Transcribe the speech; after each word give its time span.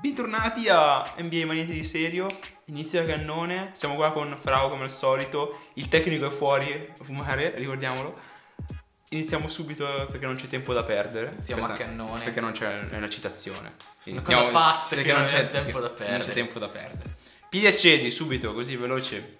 Bentornati 0.00 0.68
a 0.68 1.14
NBA 1.18 1.44
Maniente 1.44 1.72
di 1.72 1.82
Serio, 1.82 2.26
inizio 2.66 3.00
a 3.02 3.04
cannone, 3.04 3.70
siamo 3.74 3.96
qua 3.96 4.12
con 4.12 4.36
Frau 4.40 4.68
come 4.70 4.84
al 4.84 4.90
solito, 4.92 5.58
il 5.74 5.88
tecnico 5.88 6.26
è 6.26 6.30
fuori 6.30 6.92
a 6.98 7.02
fumare, 7.04 7.52
ricordiamolo. 7.56 8.16
Iniziamo 9.10 9.48
subito 9.48 9.84
perché 10.08 10.26
non 10.26 10.36
c'è 10.36 10.46
tempo 10.46 10.72
da 10.72 10.84
perdere. 10.84 11.30
Iniziamo 11.32 11.64
Questa- 11.64 11.82
a 11.82 11.86
cannone. 11.86 12.24
Perché 12.24 12.40
non 12.40 12.52
c'è 12.52 12.86
una 12.92 13.08
citazione. 13.08 13.74
Una 14.04 14.22
cosa 14.22 14.48
fast 14.50 14.94
perché 14.94 15.12
perché 15.12 15.18
non 15.18 15.26
c'è 15.28 15.48
tempo 15.50 15.80
da 15.80 15.88
Non 15.88 15.96
c'è 15.96 16.04
perdere. 16.04 16.32
tempo 16.34 16.58
da 16.58 16.68
perdere. 16.68 17.16
Piedi 17.48 17.66
accesi, 17.66 18.10
subito, 18.10 18.52
così 18.52 18.76
veloce. 18.76 19.38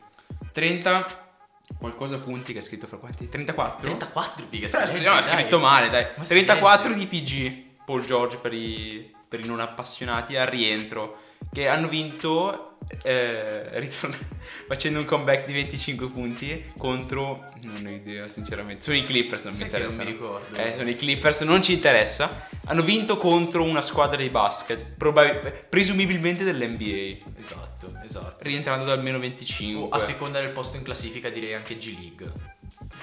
30 0.52 1.27
qualcosa 1.76 2.18
punti 2.18 2.52
che 2.52 2.60
è 2.60 2.62
scritto 2.62 2.86
fra 2.86 2.96
quanti? 2.96 3.28
34? 3.28 3.80
34 3.80 4.46
figa, 4.48 4.68
si 4.68 4.76
legge, 4.76 5.04
no, 5.04 5.16
è 5.16 5.22
dai. 5.22 5.22
scritto 5.22 5.58
male, 5.58 5.90
dai. 5.90 6.06
Ma 6.16 6.24
si 6.24 6.34
34 6.34 6.88
legge. 6.90 7.06
di 7.06 7.20
PG, 7.20 7.64
Paul 7.84 8.04
George 8.04 8.38
per 8.38 8.52
i, 8.52 9.14
per 9.28 9.40
i 9.40 9.46
non 9.46 9.60
appassionati 9.60 10.36
al 10.36 10.46
rientro, 10.46 11.18
che 11.52 11.68
hanno 11.68 11.88
vinto 11.88 12.67
eh, 13.02 13.78
ritorn- 13.80 14.16
facendo 14.68 14.98
un 14.98 15.04
comeback 15.04 15.46
di 15.46 15.52
25 15.52 16.08
punti 16.08 16.72
contro, 16.76 17.44
non 17.62 17.84
ho 17.86 17.90
idea 17.90 18.28
sinceramente, 18.28 18.82
sono 18.84 18.96
i 18.96 19.04
Clippers, 19.04 19.44
non 19.44 19.52
mi 19.52 19.58
Sai 19.58 19.68
non 19.70 19.80
interessa. 19.80 20.02
mi 20.04 20.10
ricordo. 20.10 20.56
Eh, 20.56 20.72
sono 20.72 20.88
i 20.90 20.94
Clippers, 20.96 21.40
non 21.42 21.62
ci 21.62 21.72
interessa. 21.74 22.46
Hanno 22.66 22.82
vinto 22.82 23.16
contro 23.16 23.62
una 23.62 23.80
squadra 23.80 24.20
di 24.20 24.28
basket, 24.30 24.84
probab- 24.96 25.64
presumibilmente 25.68 26.44
dell'NBA, 26.44 27.26
Esatto, 27.38 27.98
esatto. 28.04 28.36
rientrando 28.40 28.84
dal 28.84 29.02
meno 29.02 29.18
25. 29.18 29.82
Oh, 29.84 29.88
a 29.88 29.98
seconda 29.98 30.40
del 30.40 30.50
posto 30.50 30.76
in 30.76 30.82
classifica 30.82 31.30
direi 31.30 31.54
anche 31.54 31.76
G 31.76 31.94
League. 31.98 32.32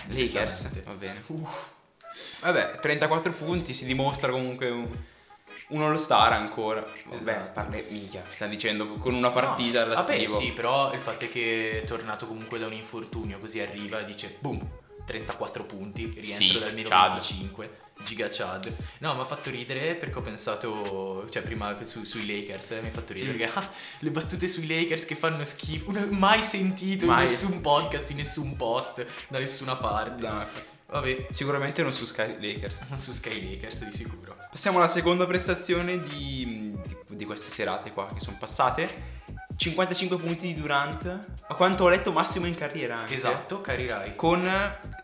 Lakers, 0.10 0.84
va 0.84 0.94
bene. 0.94 1.24
Vabbè, 2.42 2.80
34 2.80 3.32
punti, 3.34 3.74
si 3.74 3.86
dimostra 3.86 4.32
comunque 4.32 4.70
un, 4.70 4.88
un 5.70 5.82
all-star 5.82 6.34
ancora. 6.34 6.86
Vabbè, 7.06 7.32
Esatto. 7.32 7.52
parli, 7.54 7.84
minchia, 7.90 8.24
sta 8.32 8.46
dicendo 8.48 8.88
con 8.88 9.14
una 9.14 9.32
partita 9.32 9.86
No, 9.86 9.94
Vabbè, 9.96 10.26
sì, 10.28 10.52
però 10.52 10.94
il 10.94 11.00
fatto 11.00 11.26
è 11.26 11.30
che 11.30 11.82
è 11.82 11.86
tornato 11.86 12.28
comunque 12.28 12.60
da 12.60 12.66
un 12.68 12.74
infortunio, 12.74 13.40
così 13.40 13.60
arriva 13.60 14.00
e 14.00 14.06
dice 14.06 14.36
boom, 14.40 14.60
34 15.06 15.64
punti, 15.66 16.04
rientro 16.06 16.24
Sì, 16.24 16.60
dal 16.60 16.74
meno 16.74 16.90
Chad. 16.90 17.12
25. 17.12 17.78
Giga 18.04 18.28
Chad. 18.30 18.76
No, 19.00 19.14
mi 19.16 19.22
ha 19.22 19.26
fatto 19.26 19.50
ridere 19.50 19.96
perché 19.96 20.18
ho 20.18 20.22
pensato, 20.22 21.28
cioè 21.30 21.42
prima 21.44 21.78
su- 21.86 22.04
sui 22.04 22.26
Lakers, 22.26 22.72
eh, 22.72 22.82
mi 22.82 22.90
ha 22.90 22.92
fatto 22.92 23.14
ridere 23.14 23.34
Mm. 23.34 23.38
perché 23.38 23.58
ah, 23.58 23.70
le 24.00 24.10
battute 24.12 24.48
sui 24.50 24.68
Lakers 24.68 25.06
che 25.06 25.16
fanno 25.16 25.46
schifo, 25.46 25.92
mai 26.10 26.44
sentito 26.44 27.06
Mai. 27.06 27.24
in 27.24 27.30
nessun 27.30 27.62
podcast, 27.62 28.10
in 28.10 28.18
nessun 28.18 28.56
post, 28.58 29.06
da 29.30 29.40
nessuna 29.40 29.78
parte. 29.78 30.28
No. 30.28 30.46
Vabbè, 31.00 31.28
Sicuramente 31.30 31.82
non 31.84 31.92
su 31.94 32.06
Sky 32.06 32.38
Lakers. 32.40 32.86
su 32.96 33.12
Sky 33.12 33.52
Lakers 33.52 33.86
di 33.86 33.96
sicuro. 33.96 34.36
Passiamo 34.50 34.78
alla 34.78 34.88
seconda 34.88 35.26
prestazione 35.26 36.02
di, 36.02 36.74
di, 36.82 36.96
di 37.18 37.26
queste 37.26 37.50
serate 37.50 37.92
qua 37.92 38.08
che 38.14 38.20
sono 38.22 38.38
passate. 38.40 39.14
55 39.58 40.18
punti 40.18 40.48
di 40.48 40.60
Durant, 40.60 41.06
a 41.48 41.54
quanto 41.56 41.86
ho 41.86 41.90
letto 41.90 42.12
massimo 42.12 42.46
in 42.46 42.56
carriera 42.56 42.98
anche. 42.98 43.16
Esatto, 43.16 43.62
Cari 43.62 43.88
Rai. 43.88 44.16
Con... 44.16 44.46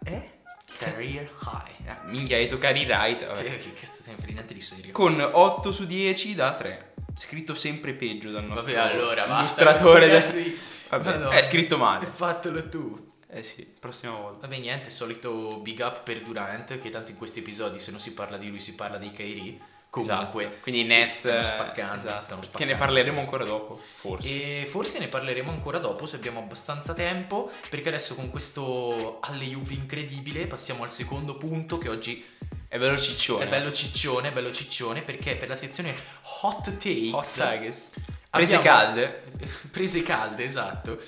Eh? 0.04 0.40
Career 0.78 1.30
high. 1.44 1.88
Ah, 1.90 2.02
minchia, 2.06 2.38
hai 2.38 2.48
detto 2.48 2.58
Wright. 2.58 3.26
vabbè. 3.28 3.44
Che, 3.44 3.58
che 3.60 3.74
cazzo 3.86 4.02
sempre 4.02 4.32
niente 4.32 4.54
di 4.54 4.62
serio. 4.62 4.92
Con 4.92 5.20
8 5.22 5.72
su 5.72 5.86
10 5.86 6.34
da 6.34 6.54
3. 6.54 6.94
Scritto 7.16 7.54
sempre 7.54 7.94
peggio 7.94 8.32
dal 8.32 8.46
nostro 8.46 8.74
Vabbè, 8.74 8.94
allora 8.94 9.28
basta. 9.28 9.62
illustratore. 9.62 10.10
cazzo 10.10 10.36
di- 10.38 10.60
Vabbè, 10.90 11.10
Madonna. 11.12 11.30
è 11.38 11.42
scritto 11.44 11.78
male. 11.78 12.06
Fatelo 12.06 12.68
tu. 12.68 13.11
Eh 13.34 13.44
sì, 13.44 13.66
prossima 13.80 14.14
volta. 14.14 14.48
Vabbè, 14.48 14.60
niente, 14.60 14.90
solito 14.90 15.58
big 15.60 15.80
up 15.80 16.04
per 16.04 16.22
Durant, 16.22 16.78
che 16.80 16.90
tanto 16.90 17.12
in 17.12 17.18
questi 17.18 17.40
episodi 17.40 17.80
se 17.80 17.92
non 17.92 18.00
si 18.02 18.14
parla 18.14 18.38
di 18.38 18.50
lui 18.50 18.60
si 18.60 18.76
parla 18.76 18.98
di 18.98 19.12
Kyrie. 19.12 19.58
Comunque, 19.90 20.44
Esatto. 20.46 20.62
Quindi 20.62 20.82
i 20.82 20.84
Nets 20.86 21.18
stanno 21.20 21.40
eh, 21.40 21.44
spaccando, 21.44 22.06
esatto. 22.08 22.22
stanno 22.24 22.40
Che 22.42 22.48
spaccando. 22.48 22.74
ne 22.74 22.80
parleremo 22.80 23.20
ancora 23.20 23.44
dopo, 23.44 23.78
forse. 23.84 24.62
E 24.62 24.66
forse 24.66 25.00
ne 25.00 25.08
parleremo 25.08 25.52
ancora 25.52 25.80
dopo 25.80 26.06
se 26.06 26.16
abbiamo 26.16 26.40
abbastanza 26.40 26.94
tempo, 26.94 27.52
perché 27.70 27.90
adesso 27.90 28.16
con 28.16 28.30
questo 28.30 29.20
alley-oop 29.22 29.70
incredibile 29.72 30.48
passiamo 30.48 30.84
al 30.84 30.92
secondo 30.92 31.36
punto 31.36 31.78
che 31.78 31.90
oggi 31.90 32.26
È 32.70 32.78
bello 32.78 32.96
ciccione. 32.98 33.44
è 33.46 33.50
bello 33.50 33.72
ciccione, 33.74 34.30
è 34.30 34.32
bello 34.32 34.52
ciccione, 34.54 35.02
perché 35.02 35.36
per 35.36 35.50
la 35.50 35.56
sezione 35.58 35.94
Hot 36.42 36.64
Takes 36.72 37.12
Hot 37.14 37.34
Tigers. 37.34 37.90
Prese 38.30 38.60
calde. 38.60 39.24
prese 39.72 40.04
calde, 40.04 40.46
esatto. 40.46 41.02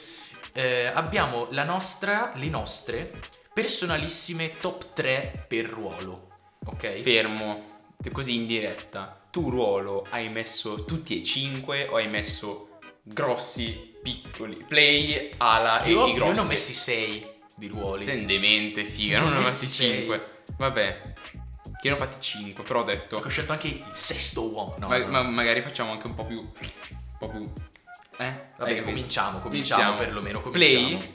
Eh, 0.53 0.85
abbiamo 0.85 1.47
la 1.51 1.63
nostra, 1.63 2.31
le 2.35 2.47
nostre 2.47 3.11
personalissime 3.51 4.57
top 4.59 4.93
3 4.93 5.45
per 5.47 5.65
ruolo. 5.65 6.29
Ok? 6.65 7.01
Fermo. 7.01 7.71
Così 8.11 8.35
in 8.35 8.45
diretta. 8.45 9.19
Tu 9.31 9.49
ruolo 9.49 10.05
hai 10.09 10.29
messo 10.29 10.85
tutti 10.85 11.19
e 11.19 11.23
cinque 11.23 11.87
o 11.87 11.95
hai 11.95 12.07
messo 12.07 12.77
grossi, 13.01 13.97
piccoli, 14.01 14.63
play, 14.67 15.31
ala 15.37 15.81
e 15.81 15.91
io, 15.91 16.05
i 16.05 16.09
io 16.09 16.15
grossi? 16.15 16.33
ne 16.33 16.39
ho 16.39 16.43
messi 16.43 16.73
6 16.73 17.31
di 17.55 17.67
ruoli. 17.67 18.03
Sei 18.03 18.25
demente, 18.25 18.83
figa, 18.83 19.19
non 19.19 19.31
ne 19.31 19.37
ho 19.37 19.39
messi 19.39 19.65
fatti 19.65 19.67
sei. 19.67 19.97
5. 19.97 20.23
Vabbè. 20.57 21.13
Io 21.83 21.89
ne 21.89 21.91
ho 21.91 21.97
fatti 21.97 22.21
5, 22.21 22.63
però 22.63 22.81
ho 22.81 22.83
detto 22.83 23.15
Perché 23.15 23.27
ho 23.27 23.31
scelto 23.31 23.51
anche 23.53 23.67
il 23.67 23.83
sesto 23.91 24.49
uomo. 24.49 24.75
No, 24.77 24.87
ma, 24.87 24.97
no. 24.97 25.07
ma 25.07 25.21
magari 25.23 25.61
facciamo 25.61 25.91
anche 25.91 26.07
un 26.07 26.13
po' 26.13 26.25
più 26.25 26.39
un 26.39 27.17
po' 27.17 27.29
più 27.29 27.51
eh? 28.17 28.33
Vabbè, 28.57 28.69
capito? 28.75 28.83
cominciamo, 28.83 29.39
cominciamo 29.39 29.95
perlomeno, 29.95 30.41
Play 30.41 30.81
cominciamo. 30.83 31.13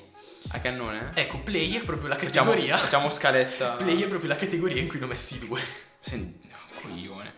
a 0.50 0.58
cannone? 0.60 1.10
Ecco, 1.14 1.38
play 1.40 1.74
è 1.76 1.80
proprio 1.80 2.08
la 2.08 2.16
Facciamo, 2.16 2.50
categoria. 2.50 2.76
facciamo 2.76 3.10
scaletta. 3.10 3.72
Play 3.76 4.00
è 4.02 4.08
proprio 4.08 4.28
la 4.28 4.36
categoria 4.36 4.80
in 4.80 4.88
cui 4.88 4.98
ne 4.98 5.04
ho 5.04 5.08
messi 5.08 5.38
due. 5.38 5.60
Sen- 6.00 6.38
no, 6.42 6.56
coglione. 6.80 7.32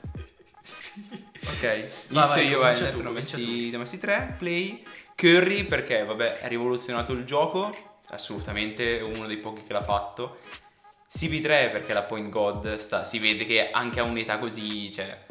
sì. 0.60 1.28
Ok, 1.47 1.87
Va, 2.09 2.25
inizio 2.25 2.43
io, 2.43 2.59
vai, 2.59 2.75
comincia 2.75 2.84
ne 2.97 3.03
tu, 3.03 3.09
ho 3.09 3.10
messi, 3.12 3.71
messi 3.76 3.98
tre. 3.98 4.34
Play, 4.38 4.84
Curry 5.15 5.65
perché 5.65 6.04
vabbè 6.04 6.41
ha 6.42 6.47
rivoluzionato 6.47 7.12
il 7.12 7.25
gioco, 7.25 7.75
assolutamente 8.09 9.00
uno 9.00 9.27
dei 9.27 9.38
pochi 9.38 9.62
che 9.65 9.72
l'ha 9.72 9.82
fatto. 9.82 10.38
CP3 11.12 11.42
perché 11.72 11.92
la 11.92 12.03
point 12.03 12.28
god 12.28 12.77
sta, 12.77 13.03
si 13.04 13.19
vede 13.19 13.44
che 13.44 13.71
anche 13.71 13.98
a 14.00 14.04
un'età 14.04 14.38
così, 14.38 14.91
cioè, 14.92 15.27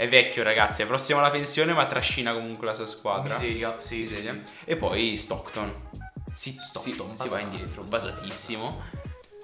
è, 0.00 0.08
vecchio 0.08 0.42
ragazzi, 0.42 0.82
è 0.82 0.86
prossimo 0.86 1.18
alla 1.18 1.30
pensione 1.30 1.72
ma 1.72 1.86
trascina 1.86 2.32
comunque 2.32 2.66
la 2.66 2.74
sua 2.74 2.86
squadra. 2.86 3.36
Miseria, 3.38 3.76
sì, 3.78 4.06
sì, 4.06 4.14
Miseria. 4.14 4.32
sì. 4.44 4.52
E 4.64 4.76
poi 4.76 5.16
Stockton. 5.16 5.88
Si, 6.34 6.56
Stockton, 6.62 7.14
si- 7.16 7.22
si 7.22 7.28
va 7.28 7.40
indietro, 7.40 7.82
basatissimo. 7.82 8.82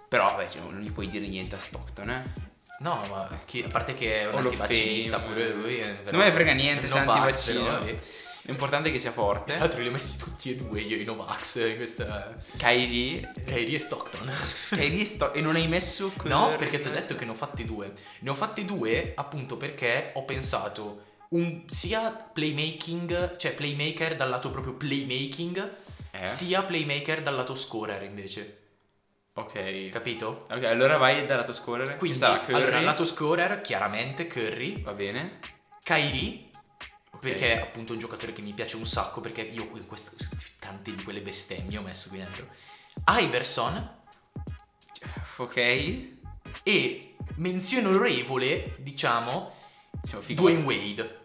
Però 0.08 0.24
vabbè, 0.24 0.48
cioè, 0.48 0.60
non 0.62 0.80
gli 0.80 0.90
puoi 0.92 1.08
dire 1.08 1.26
niente 1.26 1.56
a 1.56 1.58
Stockton, 1.58 2.10
eh. 2.10 2.24
No, 2.78 3.02
ma 3.08 3.28
chi- 3.44 3.62
a 3.64 3.68
parte 3.68 3.94
che 3.94 4.20
è 4.20 4.26
un 4.28 4.36
antivaccinista 4.36 5.18
Fame. 5.18 5.32
pure 5.32 5.52
lui. 5.52 5.80
Non 5.80 6.20
me 6.20 6.24
ne 6.24 6.32
frega 6.32 6.52
niente 6.52 6.86
se 6.86 6.96
è 6.96 6.98
antivaccino. 7.00 7.62
però, 7.62 7.78
vabbè. 7.78 7.98
L'importante 8.46 8.88
è 8.88 8.92
che 8.92 8.98
sia 8.98 9.12
Tra 9.12 9.20
forte. 9.22 9.58
l'altro 9.58 9.80
li 9.80 9.88
ho 9.88 9.90
messi 9.90 10.16
tutti 10.18 10.50
e 10.50 10.54
due 10.54 10.80
io 10.80 10.96
i 10.96 11.04
Novax 11.04 11.76
questa 11.76 12.36
Kyrie. 12.56 13.32
Kyrie 13.44 13.76
e 13.76 13.78
Stockton. 13.80 14.32
Kyrie 14.70 15.04
sto- 15.04 15.32
e 15.32 15.40
non 15.40 15.56
hai 15.56 15.66
messo 15.68 16.12
No, 16.24 16.54
perché 16.56 16.80
ti 16.80 16.88
ho 16.88 16.92
detto 16.92 17.16
che 17.16 17.24
ne 17.24 17.32
ho 17.32 17.34
fatti 17.34 17.64
due. 17.64 17.92
Ne 18.20 18.30
ho 18.30 18.34
fatti 18.34 18.64
due 18.64 19.12
appunto 19.16 19.56
perché 19.56 20.10
ho 20.14 20.24
pensato 20.24 21.02
un, 21.30 21.64
sia 21.68 22.10
playmaking, 22.12 23.36
cioè 23.36 23.52
playmaker 23.52 24.14
dal 24.16 24.28
lato 24.28 24.50
proprio 24.50 24.74
playmaking, 24.74 25.70
Eh? 26.12 26.26
sia 26.26 26.62
playmaker 26.62 27.22
dal 27.22 27.34
lato 27.34 27.54
scorer 27.54 28.02
invece. 28.04 28.58
Ok. 29.34 29.90
Capito? 29.90 30.46
Ok, 30.50 30.64
allora 30.64 30.96
vai 30.96 31.26
dal 31.26 31.38
lato 31.38 31.52
scorrere. 31.52 31.96
Quindi, 31.96 32.22
allora, 32.24 32.80
lato 32.80 33.04
scorer, 33.04 33.60
chiaramente 33.60 34.26
Curry, 34.28 34.80
Va 34.82 34.92
bene. 34.92 35.40
Kyrie, 35.82 36.45
Ok. 37.16 37.20
perché 37.20 37.52
è 37.54 37.60
appunto 37.60 37.92
un 37.92 37.98
giocatore 37.98 38.32
che 38.32 38.42
mi 38.42 38.52
piace 38.52 38.76
un 38.76 38.86
sacco, 38.86 39.20
perché 39.20 39.40
io 39.42 39.68
in 39.74 39.86
questa, 39.86 40.12
tante 40.58 40.94
di 40.94 41.02
quelle 41.02 41.22
bestemmie 41.22 41.78
ho 41.78 41.82
messo 41.82 42.08
qui 42.10 42.18
dentro. 42.18 42.46
Iverson 43.08 43.94
Ok. 45.38 45.56
e 46.62 47.14
menzione 47.36 47.88
onorevole, 47.88 48.76
diciamo. 48.78 49.52
Dwayne 50.28 50.62
Wade. 50.62 51.24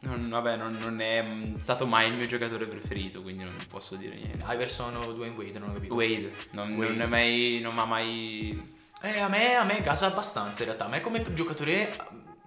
Non, 0.00 0.28
vabbè, 0.28 0.56
non, 0.56 0.76
non 0.80 1.00
è 1.00 1.22
mm, 1.22 1.58
stato 1.58 1.86
mai 1.86 2.08
il 2.10 2.14
mio 2.16 2.26
giocatore 2.26 2.66
preferito, 2.66 3.22
quindi 3.22 3.44
non 3.44 3.54
posso 3.68 3.94
dire 3.94 4.16
niente. 4.16 4.44
Iverson 4.48 4.96
o 4.96 5.12
Dwayne 5.12 5.36
Wade, 5.36 5.58
non 5.58 5.70
ho 5.70 5.72
capito. 5.74 5.94
Wade. 5.94 6.32
Non, 6.50 6.74
Wade. 6.74 6.92
non 6.92 7.00
è 7.02 7.06
mai. 7.06 7.60
Non 7.62 7.74
mi 7.74 7.80
ha 7.80 7.84
mai. 7.84 8.72
Eh, 9.02 9.18
a 9.18 9.28
me, 9.28 9.54
a 9.54 9.64
me 9.64 9.80
gasa 9.80 10.06
abbastanza 10.06 10.60
in 10.62 10.66
realtà. 10.66 10.86
A 10.86 10.88
me 10.88 11.00
come 11.00 11.22
giocatore 11.34 11.96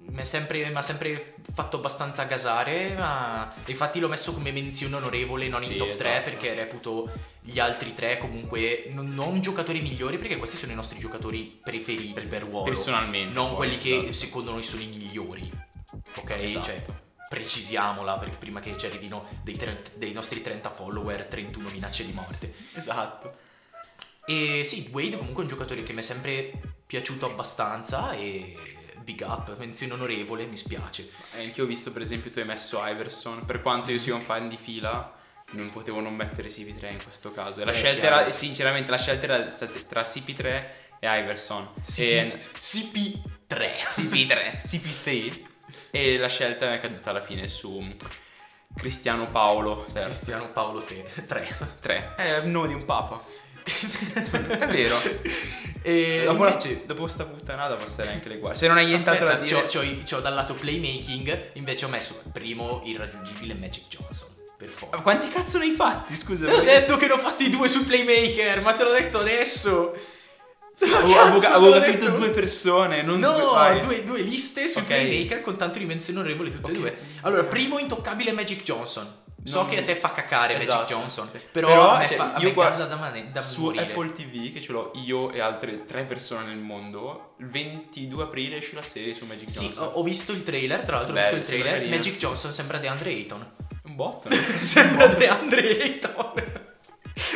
mi 0.08 0.22
ha 0.22 0.26
sempre, 0.26 0.72
sempre 0.82 1.36
fatto 1.54 1.78
abbastanza 1.78 2.24
gasare, 2.24 2.94
ma 2.96 3.54
infatti 3.66 4.00
l'ho 4.00 4.08
messo 4.08 4.34
come 4.34 4.52
menzione 4.52 4.96
onorevole, 4.96 5.48
non 5.48 5.62
Sì, 5.62 5.74
in 5.74 5.78
top 5.78 5.96
3, 5.96 6.10
esatto. 6.10 6.30
perché 6.30 6.54
reputo 6.54 7.10
gli 7.42 7.60
altri 7.60 7.94
tre 7.94 8.18
comunque 8.18 8.88
non, 8.92 9.14
non 9.14 9.42
giocatori 9.42 9.82
migliori, 9.82 10.18
perché 10.18 10.38
questi 10.38 10.58
sono 10.58 10.72
i 10.72 10.76
nostri 10.76 11.00
giocatori 11.00 11.60
preferiti 11.64 12.26
per 12.28 12.44
ruolo. 12.44 12.64
Personalmente. 12.64 13.34
Non 13.34 13.50
poi, 13.50 13.56
quelli 13.58 13.78
che 13.78 13.98
esatto. 13.98 14.14
secondo 14.14 14.52
noi 14.52 14.64
sono 14.64 14.82
i 14.82 14.88
migliori. 14.88 15.52
Ok? 16.16 16.30
Esatto. 16.32 16.66
Cioè, 16.66 16.82
precisiamola 17.28 18.18
perché 18.18 18.38
prima 18.38 18.60
che 18.60 18.78
ci 18.78 18.86
arrivino 18.86 19.28
dei, 19.44 19.58
30 19.58 19.92
dei 19.96 20.14
nostri 20.14 20.42
30 20.42 20.70
follower 20.70 21.26
31 21.26 21.70
minacce 21.70 22.06
di 22.06 22.14
morte. 22.14 22.54
Esatto. 22.74 23.44
E 24.26 24.64
sì, 24.64 24.90
Wade 24.92 25.18
comunque 25.18 25.44
è 25.44 25.46
un 25.46 25.52
giocatore 25.52 25.84
che 25.84 25.94
mi 25.94 26.00
è 26.00 26.04
sempre 26.04 26.52
piaciuto 26.86 27.26
abbastanza 27.26 28.12
e 28.14 28.56
big 29.06 29.22
up, 29.26 29.56
menzione 29.58 29.94
onorevole, 29.94 30.46
mi 30.48 30.58
spiace. 30.58 31.10
E 31.36 31.44
anche 31.44 31.60
io 31.60 31.64
ho 31.64 31.68
visto 31.68 31.94
per 31.94 32.02
esempio 32.02 32.32
tu 32.32 32.40
hai 32.40 32.46
messo 32.46 32.82
Iverson, 32.86 33.46
per 33.46 33.62
quanto 33.62 33.92
io 33.92 34.00
sia 34.00 34.14
un 34.16 34.22
fan 34.22 34.50
di 34.50 34.58
fila, 34.58 35.14
non 35.52 35.70
potevo 35.70 36.02
non 36.02 36.14
mettere 36.16 36.50
CP3 36.50 36.92
in 36.92 37.04
questo 37.04 37.32
caso. 37.32 37.64
La 37.64 37.72
Eh, 37.72 37.76
scelta 37.76 38.06
era, 38.08 38.32
sinceramente, 38.32 38.92
la 38.92 38.98
scelta 38.98 39.26
era 39.26 39.44
tra 39.88 40.02
CP3 40.02 40.66
e 41.00 41.20
Iverson. 41.20 41.70
E 41.96 42.38
CP3. 42.40 43.72
CP3, 43.94 44.62
CP3 44.66 45.42
e 45.92 46.18
la 46.18 46.28
scelta 46.28 46.74
è 46.74 46.80
caduta 46.80 47.12
alla 47.12 47.22
fine 47.22 47.48
su 47.48 47.96
Cristiano 48.76 49.30
Paolo 49.30 49.86
III. 49.94 50.04
Cristiano 50.04 50.50
Paolo 50.50 50.82
Te. 50.84 51.06
3. 51.26 51.58
3. 51.80 52.16
È 52.16 52.38
il 52.44 52.48
nome 52.50 52.68
di 52.70 52.74
un 52.74 52.86
papa. 52.86 53.24
È 53.66 54.68
vero. 54.68 54.96
E 55.82 56.24
dopo, 56.26 56.48
invece... 56.48 56.84
dopo 56.86 57.02
questa 57.04 57.26
puttanata 57.26 57.76
passare 57.76 58.12
anche 58.12 58.30
le 58.30 58.38
guardie. 58.38 58.60
Se 58.60 58.68
non 58.68 58.78
hai 58.78 58.86
nient'altro 58.86 59.26
da 59.28 59.36
dire... 59.36 59.66
c'ho, 59.68 59.80
c'ho- 59.80 60.04
c'ho 60.04 60.20
dal 60.20 60.34
lato 60.34 60.54
playmaking, 60.54 61.52
invece 61.54 61.86
ho 61.86 61.90
messo 61.90 62.22
primo 62.32 62.82
irraggiungibile 62.86 63.54
Magic 63.56 63.88
Johnson. 63.88 64.30
Per 64.58 64.70
forza. 64.70 64.96
Ma 64.96 65.02
quanti 65.04 65.28
cazzo 65.28 65.58
ne 65.58 65.66
hai 65.66 65.72
fatti? 65.76 66.16
Scusa. 66.16 66.46
Te 66.46 66.52
l'ho 66.52 66.64
detto 66.64 66.98
che 66.98 67.08
ne 67.08 67.14
ho 67.14 67.18
fatti 67.20 67.50
due 67.50 67.68
sul 67.68 67.84
playmaker, 67.86 68.62
ma 68.62 68.74
te 68.74 68.84
l'ho 68.84 68.92
detto 68.94 69.20
adesso. 69.20 69.96
Avevo, 70.80 71.20
avevo- 71.20 71.48
avevo 71.48 71.72
capito 71.80 72.10
due 72.12 72.30
persone, 72.30 73.02
non 73.02 73.20
No, 73.20 73.32
due. 73.34 73.80
due, 73.82 74.04
due 74.04 74.22
liste 74.22 74.68
sul 74.68 74.82
Ok. 74.82 74.88
playmaker 74.88 75.42
con 75.42 75.56
tanto 75.56 75.78
di 75.80 75.86
menzioni 75.86 76.20
onorevoli 76.20 76.52
tutte 76.52 76.68
e 76.68 76.72
Ok. 76.74 76.78
due. 76.80 76.98
Allora, 77.22 77.44
primo 77.44 77.80
intoccabile 77.80 78.32
Magic 78.32 78.64
Johnson. 78.64 79.24
So 79.48 79.62
Non- 79.62 79.70
che 79.70 79.78
a 79.78 79.84
te 79.84 79.96
fa 79.96 80.12
cacare 80.12 80.54
Magic 80.54 80.70
Esatto, 80.70 80.94
Johnson, 80.94 81.30
sì. 81.32 81.40
però, 81.52 81.92
a 81.92 81.98
me, 82.00 82.08
cioè, 82.08 82.18
fa, 82.18 82.34
io 82.38 82.46
me 82.48 82.54
guardo 82.54 82.84
da, 82.86 82.96
mane- 82.96 83.30
da 83.32 83.42
su 83.42 83.62
morire. 83.62 83.84
Apple 83.84 84.12
TV 84.12 84.52
che 84.52 84.60
ce 84.60 84.72
l'ho 84.72 84.92
io 84.96 85.32
e 85.32 85.40
altre 85.40 85.86
tre 85.86 86.04
persone 86.04 86.48
nel 86.48 86.58
mondo. 86.58 87.36
Il 87.38 87.48
22 87.50 88.24
aprile 88.24 88.58
esce 88.58 88.74
la 88.74 88.82
serie 88.82 89.14
su 89.14 89.24
Magic 89.26 89.52
Sì, 89.52 89.60
Johnson. 89.66 89.84
ho, 89.84 89.88
ho 90.00 90.04
visto 90.04 90.32
il 90.32 90.42
trailer, 90.42 90.80
tra 90.82 90.96
l'altro 90.96 91.12
ho 91.12 91.16
Bello, 91.16 91.28
visto 91.38 91.54
il 91.54 91.60
trailer. 91.62 91.74
carino. 91.80 91.96
Magic 91.96 92.18
Johnson 92.18 92.54
sembra 92.54 92.78
DeAndre 92.80 93.10
Ayton. 93.12 93.52
Un 93.84 93.96
botto. 93.96 94.30
sembra 94.58 95.06
DeAndre 95.08 95.80
Ayton. 95.80 96.64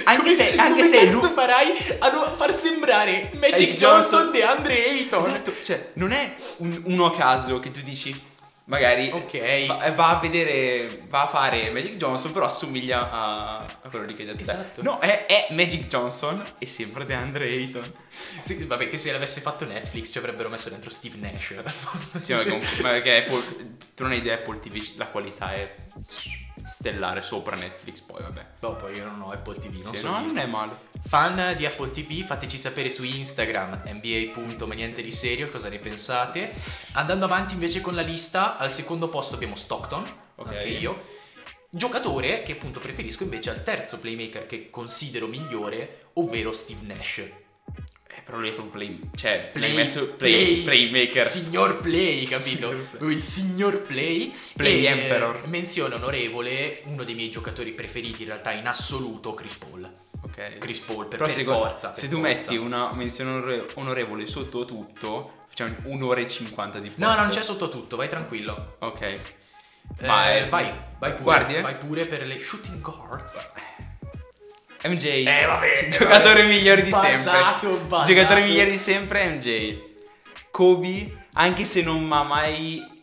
Anche 0.06 0.22
Come- 0.22 0.34
se- 0.34 0.56
anche 0.58 0.82
come 0.82 0.84
se 0.90 1.06
cazzo 1.06 1.20
lui- 1.20 1.30
farai 1.34 1.72
a 2.00 2.32
far 2.32 2.54
sembrare 2.54 3.30
Magic 3.34 3.40
Magic 3.40 3.76
Johnson 3.76 4.10
Johnson- 4.24 4.32
DeAndre 4.32 4.84
Ayton? 4.90 5.20
esatto, 5.20 5.54
cioè, 5.64 5.92
non 5.94 6.12
è 6.12 6.36
un- 6.58 6.82
uno 6.86 7.06
a 7.06 7.16
caso 7.16 7.60
che 7.60 7.72
tu 7.72 7.82
dici. 7.82 8.28
Magari 8.70 9.10
Ok. 9.12 9.66
va, 9.68 9.90
va 9.96 10.08
a 10.18 10.20
vedere, 10.20 10.88
va 11.10 11.24
a 11.24 11.28
fare 11.28 11.72
Magic 11.74 11.98
Johnson, 11.98 12.32
però 12.32 12.46
assomiglia 12.46 13.10
a 13.12 13.66
quello 13.90 14.06
lì 14.06 14.16
che 14.16 14.22
hai 14.24 14.28
detto. 14.30 14.42
Esatto. 14.42 14.82
No, 14.82 15.00
è, 15.00 15.26
è 15.26 15.48
Magic 15.52 15.88
Johnson 15.88 16.44
e 16.58 16.66
sempre 16.68 17.06
DeAndre 17.06 17.48
Ayton. 17.48 17.94
Sì, 18.42 18.64
vabbè, 18.66 18.90
che 18.90 18.98
se 18.98 19.12
l'avesse 19.12 19.42
fatto 19.42 19.66
Netflix 19.66 20.12
ci 20.12 20.18
avrebbero 20.18 20.50
messo 20.50 20.70
dentro 20.70 20.90
Steve 20.90 21.18
Nash. 21.18 21.54
al 21.64 21.74
posto 21.92 22.18
Sì, 22.18 22.34
ma, 22.34 22.44
comunque- 22.44 22.82
ma 22.82 22.90
perché 22.92 23.26
Apple, 23.26 23.44
tu 23.96 24.04
non 24.04 24.12
hai 24.12 24.18
idea, 24.20 24.36
Apple 24.36 24.60
TV, 24.60 24.82
la 24.98 25.08
qualità 25.08 25.54
è 25.54 25.76
stellare 26.66 27.22
sopra 27.22 27.56
Netflix, 27.56 28.02
poi 28.02 28.22
vabbè. 28.22 28.46
No, 28.60 28.76
poi 28.76 28.96
io 28.96 29.06
non 29.06 29.22
ho 29.22 29.32
Apple 29.32 29.58
TV, 29.60 29.82
non 29.84 29.94
Sì, 29.94 30.02
so 30.02 30.10
no, 30.12 30.20
non 30.26 30.38
è 30.38 30.46
male. 30.46 30.88
Fan 31.08 31.56
di 31.58 31.66
Apple 31.66 31.92
TV, 31.92 32.24
fateci 32.26 32.58
sapere 32.58 32.90
su 32.92 33.04
Instagram, 33.04 33.82
nba. 33.86 34.66
ma 34.66 34.74
niente 34.74 35.02
di 35.02 35.12
serio, 35.12 35.50
cosa 35.50 35.70
ne 35.70 35.80
pensate. 35.80 36.54
Andando 36.94 37.26
avanti 37.26 37.54
invece 37.54 37.82
con 37.82 37.96
la 37.96 38.02
lista, 38.02 38.58
al 38.58 38.72
secondo 38.72 39.08
posto 39.10 39.36
abbiamo 39.36 39.56
Stockton, 39.56 40.04
Ok. 40.36 40.48
anche 40.48 40.68
io. 40.68 41.18
Giocatore 41.72 42.42
che 42.44 42.54
appunto 42.54 42.80
preferisco 42.80 43.24
invece 43.24 43.52
al 43.52 43.64
terzo 43.64 44.00
playmaker 44.00 44.48
che 44.48 44.70
considero 44.70 45.28
migliore, 45.28 46.08
ovvero 46.14 46.52
Steve 46.54 46.82
Nash. 46.94 47.18
Eh, 47.20 48.22
però 48.26 48.40
lui 48.40 48.50
è 48.50 48.54
proprio 48.54 48.72
play, 48.74 49.00
cioè, 49.16 49.50
Play- 49.54 49.66
play, 49.72 49.76
messo 49.76 50.08
play, 50.14 50.64
playmaker. 50.64 51.26
Signor 51.28 51.78
Play, 51.80 52.26
capito? 52.28 52.70
Signor 52.70 52.76
Play. 52.90 53.02
Lui 53.02 53.14
il 53.14 53.22
signor 53.22 53.82
Play. 53.82 54.34
Play 54.56 54.84
E 54.84 54.88
Emperor. 54.88 55.48
Menzione 55.48 55.94
onorevole, 55.94 56.82
uno 56.86 57.04
dei 57.04 57.14
miei 57.14 57.30
giocatori 57.30 57.72
preferiti 57.72 58.24
in 58.24 58.30
realtà 58.30 58.52
in 58.52 58.66
assoluto, 58.68 59.36
Chris 59.36 59.54
Paul. 59.54 59.94
Ok. 60.22 60.58
Chris 60.58 60.80
Paul, 60.80 61.06
per, 61.08 61.18
Però 61.20 61.26
per 61.26 61.34
secondo- 61.34 61.60
forza. 61.70 61.94
se 61.94 62.02
per 62.02 62.10
tu 62.10 62.16
forza. 62.16 62.28
metti 62.36 62.58
una 62.58 62.92
menzione 62.94 63.30
onore- 63.32 63.66
onorevole 63.76 64.26
sotto 64.26 64.66
tutto, 64.66 65.46
facciamo 65.48 65.76
un'ora 65.84 66.20
e 66.20 66.28
cinquanta 66.28 66.80
di 66.80 66.88
No, 66.96 67.06
podcast. 67.08 67.20
non 67.20 67.30
c'è 67.30 67.44
sotto 67.44 67.70
tutto, 67.70 67.96
vai 67.96 68.10
tranquillo. 68.10 68.76
Ok. 68.80 69.20
Eh, 70.02 70.08
Ma 70.08 70.30
è- 70.32 70.48
vai, 70.50 70.66
vai 70.98 71.12
pure. 71.12 71.24
Guardi, 71.24 71.56
eh? 71.56 71.62
Vai 71.62 71.76
pure 71.76 72.06
per 72.06 72.26
le 72.26 72.40
shooting 72.40 72.82
guards. 72.82 73.34
MJ. 74.84 75.26
Eh, 75.28 75.46
vabbè, 75.46 75.88
Giocatore 75.90 76.42
vabbè. 76.44 76.48
migliore 76.48 76.84
di 76.84 76.90
Basato, 76.90 77.14
sempre. 77.16 77.78
basato. 77.88 78.14
Giocatore 78.14 78.42
migliore 78.44 78.70
di 78.70 78.78
sempre 78.78 79.26
MJ. 79.26 79.88
Kobe, 80.52 81.26
anche 81.34 81.66
se 81.66 81.82
non 81.82 82.04
mi 82.04 82.14
ha 82.14 82.24
mai 82.24 82.98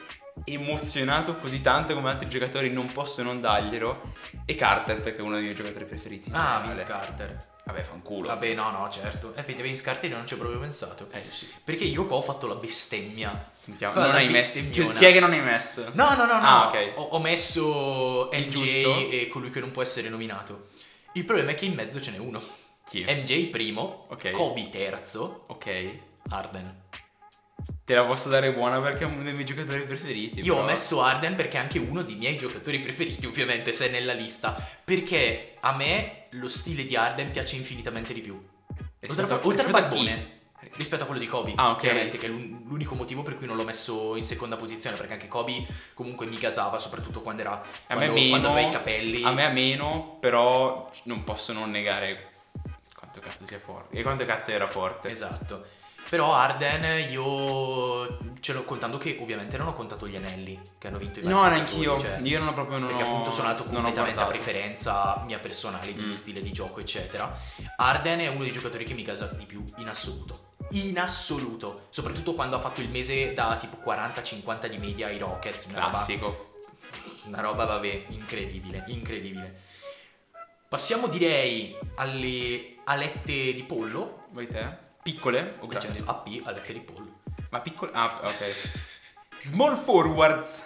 emozionato 0.45 1.35
così 1.37 1.61
tanto 1.63 1.95
come 1.95 2.11
altri 2.11 2.29
giocatori, 2.29 2.71
non 2.71 2.91
posso 2.91 3.23
non 3.23 3.41
darglielo. 3.41 4.13
E 4.47 4.55
Carter, 4.55 5.01
perché 5.01 5.19
è 5.19 5.23
uno 5.23 5.35
dei 5.35 5.43
miei 5.43 5.55
giocatori 5.55 5.85
preferiti. 5.85 6.31
Ah. 6.33 6.63
Vince 6.65 6.85
Carter. 6.85 7.37
Vabbè, 7.67 7.83
fanculo. 7.83 8.29
Vabbè, 8.29 8.55
no, 8.55 8.71
no, 8.71 8.89
certo. 8.91 9.35
Eh, 9.35 9.43
vedi, 9.43 9.61
Vince 9.61 9.83
Carter 9.83 10.09
non 10.11 10.25
ci 10.25 10.35
ho 10.35 10.37
proprio 10.37 10.61
pensato. 10.61 11.09
Eh, 11.11 11.21
sì. 11.33 11.49
Perché 11.65 11.83
io 11.83 12.07
qua 12.07 12.19
ho 12.19 12.23
fatto 12.23 12.47
la 12.47 12.55
bestemmia. 12.55 13.49
Sentiamo. 13.51 13.95
Guarda, 13.95 14.13
non 14.13 14.21
hai 14.21 14.29
messo. 14.29 14.61
bestemmiona. 14.61 14.97
Chi 14.99 15.05
è 15.05 15.13
che 15.13 15.19
non 15.21 15.33
hai 15.33 15.41
messo? 15.41 15.91
No, 15.95 16.15
no, 16.15 16.25
no, 16.27 16.39
no. 16.39 16.47
Ah, 16.47 16.69
ok. 16.69 16.93
Ho, 16.95 17.03
ho 17.03 17.19
messo 17.19 18.29
MJ 18.33 18.49
giusto? 18.51 19.11
e 19.11 19.27
colui 19.29 19.51
che 19.51 19.59
non 19.59 19.73
può 19.73 19.83
essere 19.83 20.09
nominato. 20.09 20.69
Il 21.15 21.25
problema 21.25 21.51
è 21.51 21.55
che 21.57 21.65
in 21.65 21.75
mezzo 21.75 22.01
ce 22.01 22.13
n'è 22.13 22.19
uno. 22.19 22.41
Chi? 22.89 23.03
MJ 23.05 23.47
primo, 23.51 24.07
Ok. 24.11 24.31
Kobe 24.31 24.71
terzo, 24.71 25.43
Ok. 25.49 25.95
Arden. 26.29 26.85
Te 27.85 27.95
la 27.95 28.05
posso 28.07 28.29
dare 28.29 28.53
buona 28.53 28.81
perché 28.81 29.03
è 29.05 29.07
uno 29.07 29.23
dei 29.25 29.33
miei 29.33 29.45
giocatori 29.45 29.83
preferiti. 29.83 30.41
Io 30.41 30.53
ho 30.53 30.57
però- 30.57 30.69
messo 30.69 31.03
Arden 31.03 31.35
perché 31.35 31.57
è 31.57 31.61
anche 31.61 31.79
uno 31.81 32.03
dei 32.03 32.15
miei 32.17 32.37
giocatori 32.37 32.79
preferiti, 32.81 33.27
ovviamente, 33.27 33.73
se 33.73 33.89
è 33.89 33.91
nella 33.91 34.13
lista. 34.13 34.53
Perché 34.85 35.55
a 35.61 35.75
me 35.75 36.26
lo 36.39 36.49
stile 36.49 36.85
di 36.85 36.97
Arden 36.97 37.31
piace 37.31 37.57
infinitamente 37.57 38.13
di 38.15 38.21
più. 38.21 38.35
Oltre, 38.35 38.87
Rispetto 39.01 39.35
a- 39.35 39.37
oltre 39.37 39.51
rispetto 39.65 39.77
a 39.77 39.81
barbone. 39.81 40.35
Rispetto 40.77 41.03
a 41.03 41.07
quello 41.07 41.21
di 41.21 41.27
Kobe, 41.29 41.53
Ah, 41.57 41.71
ok. 41.71 41.77
ovviamente, 41.79 42.19
che 42.19 42.27
è 42.27 42.29
l'un- 42.29 42.63
l'unico 42.67 42.95
motivo 42.95 43.23
per 43.23 43.37
cui 43.37 43.47
non 43.47 43.57
l'ho 43.57 43.63
messo 43.65 44.17
in 44.17 44.25
seconda 44.25 44.57
posizione, 44.57 44.97
perché 44.97 45.13
anche 45.13 45.29
Kobe 45.29 45.65
comunque 45.95 46.27
mi 46.27 46.39
gasava, 46.39 46.79
soprattutto 46.79 47.21
quando 47.23 47.43
era 47.43 47.63
quando, 47.87 48.05
me 48.07 48.11
meno, 48.11 48.29
quando 48.31 48.49
aveva 48.51 48.69
i 48.69 48.73
capelli. 48.73 49.23
A 49.23 49.31
me 49.33 49.45
a 49.45 49.51
meno, 49.51 50.17
però 50.21 50.91
non 51.05 51.25
posso 51.25 51.53
non 51.53 51.71
negare 51.71 52.33
quanto 52.97 53.21
cazzo 53.21 53.47
sia 53.47 53.61
forte. 53.61 53.97
E 53.97 54.03
quanto 54.03 54.25
cazzo 54.25 54.51
era 54.51 54.67
forte. 54.67 55.09
Esatto. 55.09 55.67
Però 56.09 56.33
Arden 56.35 57.11
io 57.11 58.19
ce 58.41 58.53
l'ho 58.53 58.63
contando 58.65 58.97
che 58.97 59.17
ovviamente 59.21 59.57
non 59.59 59.67
ho 59.67 59.73
contato 59.73 60.07
gli 60.07 60.15
anelli 60.15 60.57
che 60.79 60.87
hanno 60.87 60.99
vinto 60.99 61.19
i 61.19 61.25
No, 61.25 61.43
neanch'io. 61.49 61.99
cioè, 61.99 62.21
Io 62.23 62.39
non 62.39 62.49
ho 62.49 62.53
proprio 62.53 62.79
non 62.79 62.89
perché 62.89 63.03
ho- 63.03 63.07
appunto 63.07 63.33
sono 63.33 63.49
andato 63.49 63.65
completamente 63.69 64.21
a 64.21 64.27
preferenza 64.27 65.23
mia 65.27 65.39
personale 65.41 65.93
di 65.93 66.01
Mm. 66.05 66.11
stile 66.13 66.43
di 66.43 66.53
gioco, 66.53 66.79
eccetera. 66.81 67.37
Arden 67.77 68.21
è 68.21 68.29
uno 68.29 68.45
dei 68.45 68.53
giocatori 68.53 68.85
che 68.85 68.95
mi 68.95 69.03
gasa 69.03 69.27
di 69.27 69.47
più 69.47 69.65
in 69.79 69.89
assoluto. 69.89 70.55
In 70.71 70.99
assoluto, 70.99 71.87
soprattutto 71.91 72.35
quando 72.35 72.57
ha 72.57 72.61
fatto 72.61 72.81
il 72.81 72.89
mese 72.89 73.33
da 73.35 73.57
tipo 73.59 73.77
40-50 73.85 74.69
di 74.69 74.79
media 74.79 75.09
ai 75.09 75.19
Rockets, 75.19 75.65
una 75.67 75.79
roba, 75.81 75.91
Classico. 75.91 76.55
una 77.25 77.41
roba 77.41 77.65
vabbè, 77.65 78.05
incredibile, 78.11 78.85
incredibile. 78.89 79.63
Passiamo 80.69 81.07
direi 81.09 81.77
alle 81.97 82.77
alette 82.85 83.55
di 83.55 83.65
pollo. 83.65 84.27
Vuoi 84.31 84.47
te? 84.49 84.85
Piccole 85.07 85.55
o 85.61 85.69
grandi? 85.69 85.99
certo, 85.99 86.11
AP, 86.11 86.41
alette 86.43 86.73
di 86.73 86.81
pollo. 86.81 87.21
Ma 87.51 87.61
piccole? 87.61 87.93
Ah, 87.95 88.23
ok. 88.25 88.77
Small 89.39 89.81
forwards. 89.81 90.65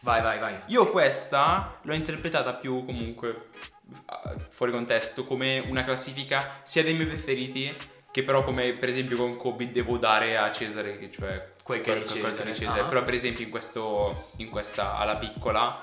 Vai, 0.00 0.20
vai, 0.22 0.40
vai. 0.40 0.54
Io 0.66 0.90
questa 0.90 1.78
l'ho 1.82 1.94
interpretata 1.94 2.54
più 2.54 2.84
comunque 2.84 3.50
eh, 3.92 4.46
fuori 4.48 4.72
contesto 4.72 5.24
come 5.24 5.60
una 5.60 5.84
classifica 5.84 6.60
sia 6.64 6.82
dei 6.82 6.94
miei 6.94 7.06
preferiti 7.06 7.72
che 8.10 8.24
però 8.24 8.42
come 8.42 8.72
per 8.72 8.88
esempio 8.88 9.16
con 9.16 9.36
Kobe 9.36 9.70
devo 9.70 9.98
dare 9.98 10.36
a 10.36 10.50
Cesare 10.50 10.98
che 10.98 11.12
cioè 11.12 11.52
Quel 11.62 11.80
che 11.80 12.02
è 12.02 12.04
Cesare. 12.04 12.52
Cesare. 12.52 12.80
Ah. 12.80 12.84
però 12.86 13.04
per 13.04 13.14
esempio 13.14 13.44
in 13.44 13.50
questo 13.50 14.32
in 14.38 14.50
questa 14.50 14.96
alla 14.96 15.16
piccola 15.16 15.80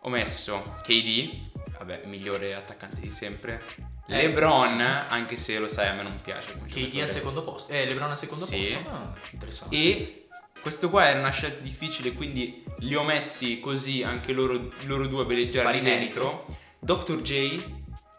ho 0.00 0.08
messo 0.08 0.78
KD 0.82 1.50
vabbè 1.76 2.06
migliore 2.06 2.54
attaccante 2.54 3.00
di 3.00 3.10
sempre. 3.10 3.91
LeBron 4.06 4.80
anche 5.08 5.36
se 5.36 5.58
lo 5.58 5.68
sai 5.68 5.88
a 5.88 5.92
me 5.94 6.02
non 6.02 6.16
piace 6.22 6.52
come 6.52 6.68
KD 6.68 7.00
al 7.00 7.10
secondo 7.10 7.42
posto. 7.44 7.72
Eh, 7.72 7.86
LeBron 7.86 8.10
al 8.10 8.18
secondo 8.18 8.44
Sì. 8.44 8.72
posto. 8.82 8.90
Ah, 8.90 9.12
interessante. 9.30 9.74
E 9.76 10.26
questo 10.60 10.90
qua 10.90 11.06
era 11.08 11.18
una 11.18 11.30
scelta 11.30 11.62
difficile, 11.62 12.12
quindi 12.12 12.64
li 12.78 12.94
ho 12.94 13.02
messi 13.04 13.60
così 13.60 14.02
anche 14.02 14.32
loro, 14.32 14.68
loro 14.84 15.06
due 15.06 15.22
a 15.22 15.24
veleggiare 15.26 15.64
Pari 15.64 15.80
dentro. 15.82 16.46
Dr. 16.78 17.20
J, 17.22 17.62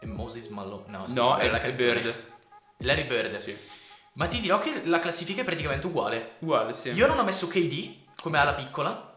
E 0.00 0.06
Moses 0.06 0.46
Malone. 0.48 0.84
No, 0.88 1.06
scusa, 1.06 1.14
no, 1.20 1.36
è, 1.36 1.48
la 1.48 1.58
canzone. 1.60 1.92
Bird. 1.94 2.24
Larry 2.78 3.04
Bird. 3.06 3.34
Sì. 3.38 3.56
Ma 4.14 4.26
ti 4.26 4.40
dirò 4.40 4.58
che 4.58 4.82
la 4.84 5.00
classifica 5.00 5.40
è 5.40 5.44
praticamente 5.44 5.86
uguale. 5.86 6.36
Uguale, 6.40 6.72
sì. 6.74 6.90
Io 6.90 7.06
non 7.06 7.18
ho 7.18 7.24
messo 7.24 7.46
KD 7.48 7.94
come 8.20 8.38
alla 8.38 8.52
piccola. 8.54 9.13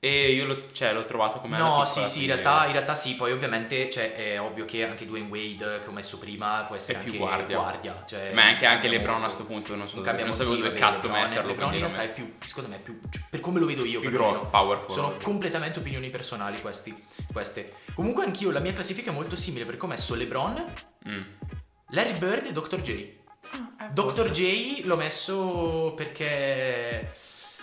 E 0.00 0.30
io 0.32 0.44
l'ho, 0.46 0.70
cioè, 0.70 0.92
l'ho 0.92 1.02
trovato 1.02 1.40
come 1.40 1.58
No, 1.58 1.84
sì, 1.84 2.06
sì, 2.06 2.20
in 2.20 2.26
realtà, 2.28 2.66
in 2.66 2.72
realtà 2.72 2.94
sì, 2.94 3.16
poi 3.16 3.32
ovviamente 3.32 3.90
cioè, 3.90 4.14
è 4.14 4.40
ovvio 4.40 4.64
che 4.64 4.86
anche 4.86 5.04
Dwayne 5.06 5.26
Wade 5.28 5.80
che 5.80 5.88
ho 5.88 5.92
messo 5.92 6.18
prima 6.18 6.62
può 6.68 6.76
essere 6.76 7.00
È 7.00 7.02
più 7.02 7.20
anche 7.24 7.52
guardia. 7.52 8.04
cioè, 8.06 8.32
Ma 8.32 8.44
anche, 8.44 8.64
anche 8.64 8.86
LeBron 8.86 9.16
a 9.16 9.18
molto. 9.18 9.34
sto 9.34 9.44
punto 9.44 9.74
non 9.74 9.88
so 9.88 9.96
Non 9.96 10.04
cambia 10.04 10.24
non 10.24 10.36
molto, 10.36 10.44
sapevo 10.46 10.54
sì, 10.64 10.68
dove 10.70 10.80
vabbè, 10.80 10.92
cazzo 10.92 11.06
LeBron, 11.08 11.28
metterlo. 11.28 11.50
LeBron 11.50 11.74
in 11.74 11.80
realtà 11.80 12.02
è 12.02 12.12
più, 12.12 12.34
secondo 12.44 12.68
me 12.70 12.76
è 12.76 12.78
più, 12.78 13.00
cioè, 13.10 13.22
per 13.28 13.40
come 13.40 13.58
lo 13.58 13.66
vedo 13.66 13.84
io 13.84 13.98
Più 13.98 14.08
perlomeno. 14.10 14.38
gro- 14.40 14.48
power 14.50 14.78
forward. 14.78 15.02
Sono 15.02 15.16
completamente 15.20 15.80
opinioni 15.80 16.10
personali 16.10 16.60
questi, 16.60 16.94
queste. 17.32 17.74
Comunque 17.94 18.24
anch'io, 18.24 18.52
la 18.52 18.60
mia 18.60 18.72
classifica 18.72 19.10
è 19.10 19.14
molto 19.14 19.34
simile 19.34 19.64
perché 19.64 19.84
ho 19.84 19.88
messo 19.88 20.14
LeBron, 20.14 20.64
Mm. 21.08 21.22
Larry 21.90 22.18
Bird 22.18 22.46
e 22.46 22.52
Dr. 22.52 22.80
J. 22.82 23.16
Dr. 23.92 24.30
J 24.30 24.82
l'ho 24.84 24.96
messo 24.96 25.92
perché 25.96 27.14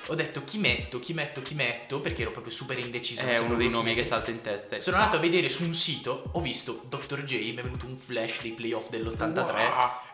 ho 0.07 0.15
detto 0.15 0.43
chi 0.43 0.57
metto, 0.57 0.99
chi 0.99 1.13
metto, 1.13 1.41
chi 1.41 1.55
metto, 1.55 1.99
perché 1.99 2.21
ero 2.21 2.31
proprio 2.31 2.53
super 2.53 2.77
indeciso. 2.77 3.21
È 3.21 3.37
uno 3.39 3.55
dei 3.55 3.69
nomi 3.69 3.95
che 3.95 4.03
salta 4.03 4.31
in 4.31 4.41
testa. 4.41 4.79
Sono 4.79 4.97
andato 4.97 5.17
a 5.17 5.19
vedere 5.19 5.49
su 5.49 5.63
un 5.63 5.73
sito, 5.73 6.29
ho 6.31 6.41
visto 6.41 6.83
Dr. 6.87 7.23
J, 7.23 7.33
mi 7.33 7.55
è 7.55 7.63
venuto 7.63 7.85
un 7.85 7.97
flash 7.97 8.41
dei 8.41 8.51
playoff 8.51 8.89
dell'83. 8.89 9.35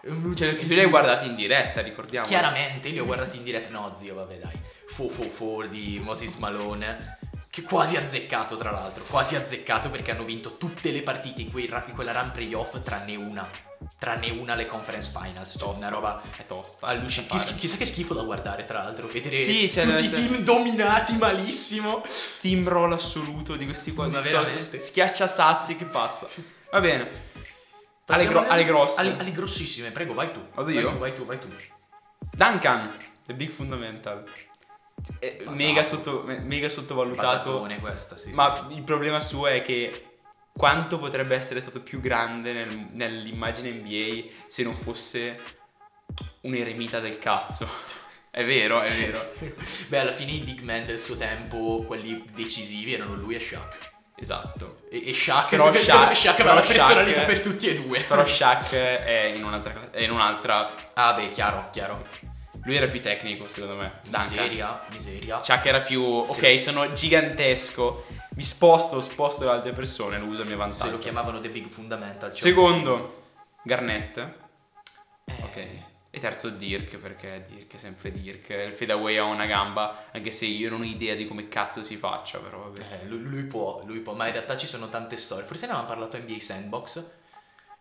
Wow. 0.03 0.33
Cioè, 0.33 0.55
tu 0.55 0.67
li 0.67 0.79
hai 0.79 0.89
guardati 0.89 1.27
in 1.27 1.35
diretta, 1.35 1.81
ricordiamo. 1.81 2.25
Chiaramente 2.25 2.89
li 2.89 2.99
ho 2.99 3.05
guardati 3.05 3.37
in 3.37 3.43
diretta. 3.43 3.69
No, 3.69 3.93
zio, 3.97 4.15
vabbè, 4.15 4.37
dai. 4.37 4.59
444 4.95 5.67
di 5.67 5.99
Moses 6.03 6.35
Malone. 6.35 7.19
Che 7.49 7.63
quasi 7.63 7.97
azzeccato, 7.97 8.55
tra 8.55 8.71
l'altro. 8.71 9.03
Quasi 9.09 9.35
azzeccato 9.35 9.89
perché 9.89 10.11
hanno 10.11 10.23
vinto 10.23 10.57
tutte 10.57 10.91
le 10.91 11.01
partite 11.01 11.41
in, 11.41 11.51
quei 11.51 11.65
in 11.65 11.93
quella 11.93 12.13
run 12.13 12.31
playoff, 12.31 12.81
tranne 12.81 13.15
una. 13.15 13.45
Tranne 13.97 14.29
una 14.31 14.55
le 14.55 14.67
conference 14.67 15.09
finals. 15.11 15.51
Cioè, 15.51 15.59
Tosta. 15.61 15.85
una 15.87 15.95
roba 15.95 16.21
È 16.35 16.45
tosta. 16.45 16.87
allucinante. 16.87 17.55
chissà 17.55 17.77
che 17.77 17.85
schifo 17.85 18.13
da 18.13 18.21
guardare, 18.23 18.65
tra 18.65 18.83
l'altro. 18.83 19.07
Vedere 19.07 19.41
Sì, 19.41 19.71
cioè, 19.71 19.85
tutti 19.85 20.03
i 20.03 20.05
essere- 20.07 20.27
team 20.27 20.37
dominati 20.43 21.17
malissimo. 21.17 22.03
steamroll 22.07 22.93
assoluto 22.93 23.55
di 23.55 23.65
questi 23.65 23.93
qua. 23.93 24.07
Ma 24.07 24.21
veramente. 24.21 24.79
Schiaccia 24.79 25.27
sassi 25.27 25.75
che 25.77 25.85
passa. 25.85 26.27
Va 26.71 26.79
bene. 26.79 27.29
Alle, 28.07 28.25
gro- 28.27 28.47
alle 28.47 28.65
grosse. 28.65 28.99
Alle, 28.99 29.15
alle 29.17 29.31
grossissime, 29.31 29.91
prego, 29.91 30.13
vai 30.13 30.31
tu. 30.31 30.39
Vado 30.53 30.71
vai 30.71 30.81
io? 30.81 30.89
tu, 30.91 30.97
vai 30.97 31.13
tu, 31.13 31.25
vai 31.25 31.39
tu. 31.39 31.47
Duncan, 32.33 32.93
The 33.25 33.33
Big 33.33 33.49
Fundamental. 33.49 34.23
Basato. 34.23 35.51
mega, 35.57 35.81
sotto- 35.83 36.21
me- 36.25 36.39
mega 36.39 36.69
sottovalutato. 36.69 37.27
Basatone 37.51 37.79
questa, 37.79 38.17
sì, 38.17 38.29
sì, 38.29 38.35
ma 38.35 38.67
sì. 38.69 38.75
il 38.75 38.83
problema 38.83 39.19
suo 39.19 39.47
è 39.47 39.61
che 39.63 40.10
quanto 40.53 40.99
potrebbe 40.99 41.35
essere 41.35 41.61
stato 41.61 41.81
più 41.81 41.99
grande 41.99 42.53
nel- 42.53 42.87
nell'immagine 42.91 43.71
NBA 43.71 44.29
se 44.45 44.63
non 44.63 44.75
fosse 44.75 45.37
un 46.41 46.53
eremita 46.55 46.99
del 46.99 47.17
cazzo. 47.19 47.67
È 48.31 48.45
vero, 48.45 48.79
è 48.81 48.89
vero. 48.89 49.33
Beh, 49.89 49.99
alla 49.99 50.13
fine 50.13 50.31
i 50.31 50.39
big 50.39 50.61
man 50.61 50.85
del 50.85 50.97
suo 50.99 51.17
tempo, 51.17 51.83
quelli 51.85 52.23
decisivi, 52.33 52.93
erano 52.93 53.15
lui 53.15 53.35
e 53.35 53.41
Shaq. 53.41 53.77
Esatto. 54.15 54.83
E, 54.89 55.09
e 55.09 55.13
Shaq, 55.13 55.49
Però 55.49 55.73
Shaq- 55.73 56.15
Shaq 56.15 56.35
però 56.37 56.51
aveva 56.51 56.65
la 56.65 56.73
personalità 56.73 57.19
Shaq- 57.19 57.25
per 57.25 57.39
tutti 57.41 57.67
e 57.67 57.73
due. 57.73 57.99
Però 57.99 58.23
Shaq 58.25 58.71
è 58.73 59.33
in 59.35 59.43
un'altra, 59.43 59.91
è 59.91 59.99
in 59.99 60.11
un'altra 60.11 60.73
Ah, 60.93 61.11
beh, 61.13 61.31
chiaro, 61.31 61.67
chiaro. 61.73 62.07
Lui 62.63 62.77
era 62.77 62.87
più 62.87 63.01
tecnico, 63.01 63.49
secondo 63.49 63.75
me. 63.75 63.99
Duncan. 64.03 64.21
Miseria, 64.21 64.81
miseria. 64.91 65.35
Chuck 65.39 65.65
era 65.65 65.81
più. 65.81 66.01
Ok, 66.01 66.57
sono 66.57 66.89
gigantesco. 66.93 68.05
Mi 68.41 68.47
sposto, 68.47 69.01
sposto 69.01 69.43
le 69.45 69.51
altre 69.51 69.71
persone, 69.71 70.17
lo 70.17 70.25
uso 70.25 70.41
a 70.41 70.45
mio 70.45 70.53
Se 70.53 70.57
vantaggio. 70.57 70.89
lo 70.89 70.97
chiamavano 70.97 71.39
The 71.39 71.49
Big 71.49 71.67
Fundamental. 71.69 72.31
cioè- 72.31 72.41
Secondo, 72.41 73.23
Garnett. 73.63 74.17
Eh, 74.17 75.33
Ok. 75.43 75.67
E 76.09 76.19
terzo, 76.19 76.49
Dirk, 76.49 76.97
perché 76.97 77.45
Dirk 77.47 77.75
è 77.75 77.77
sempre 77.77 78.11
Dirk. 78.11 78.49
Il 78.49 78.73
fadeaway 78.73 79.17
ha 79.17 79.23
una 79.25 79.45
gamba, 79.45 80.05
anche 80.11 80.31
se 80.31 80.45
io 80.45 80.71
non 80.71 80.81
ho 80.81 80.85
idea 80.85 81.13
di 81.13 81.27
come 81.27 81.47
cazzo 81.49 81.83
si 81.83 81.97
faccia, 81.97 82.39
però 82.39 82.63
vabbè. 82.63 82.79
eh, 83.03 83.05
lui, 83.07 83.19
lui 83.21 83.43
può, 83.43 83.83
lui 83.85 83.99
può, 83.99 84.13
ma 84.13 84.25
in 84.25 84.33
realtà 84.33 84.57
ci 84.57 84.65
sono 84.65 84.89
tante 84.89 85.17
storie. 85.17 85.45
Forse 85.45 85.67
ne 85.67 85.73
avevamo 85.73 85.93
parlato 85.93 86.17
a 86.17 86.19
NBA 86.19 86.39
Sandbox. 86.39 87.05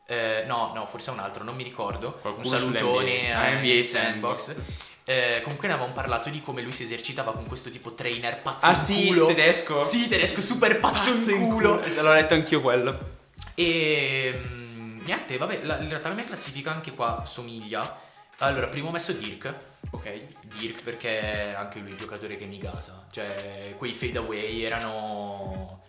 Eh, 0.06 0.44
no, 0.46 0.72
no, 0.74 0.86
forse 0.88 1.10
un 1.10 1.20
altro, 1.20 1.42
non 1.42 1.56
mi 1.56 1.62
ricordo. 1.64 2.12
Qualcuno 2.20 2.44
un 2.46 2.50
salutone 2.52 3.32
a 3.32 3.40
Ah, 3.40 3.48
NBA, 3.52 3.60
NBA 3.60 3.82
Sandbox. 3.82 4.40
Sandbox. 4.44 4.88
Eh, 5.10 5.40
comunque 5.42 5.66
ne 5.66 5.74
avevamo 5.74 5.92
parlato 5.92 6.28
di 6.30 6.40
come 6.40 6.62
lui 6.62 6.70
si 6.70 6.84
esercitava 6.84 7.32
con 7.32 7.44
questo 7.46 7.68
tipo 7.68 7.94
trainer 7.94 8.42
pazzo 8.42 8.66
Ah 8.66 8.70
in 8.70 8.76
sì, 8.76 9.06
culo. 9.06 9.26
tedesco? 9.26 9.80
Sì, 9.80 10.06
tedesco 10.06 10.40
super 10.40 10.78
pazzo, 10.78 11.10
in 11.32 11.48
culo. 11.48 11.82
Se 11.84 12.00
l'ho 12.00 12.12
letto 12.12 12.34
anch'io 12.34 12.60
quello. 12.60 13.18
E 13.54 14.40
mm, 14.40 15.00
niente, 15.04 15.36
vabbè, 15.36 15.62
la- 15.64 15.78
in 15.80 15.88
realtà 15.88 16.08
la 16.10 16.14
mia 16.14 16.22
classifica 16.24 16.70
anche 16.70 16.92
qua 16.94 17.24
somiglia. 17.26 17.98
Allora, 18.38 18.68
primo 18.68 18.88
ho 18.88 18.92
messo 18.92 19.12
Dirk. 19.12 19.52
Ok. 19.90 20.22
Dirk 20.42 20.82
perché 20.84 21.54
anche 21.56 21.80
lui 21.80 21.88
è 21.88 21.92
un 21.92 21.98
giocatore 21.98 22.36
che 22.36 22.44
mi 22.44 22.58
gasa. 22.58 23.06
Cioè, 23.10 23.74
quei 23.76 23.92
fadeaway 23.92 24.62
erano... 24.62 25.82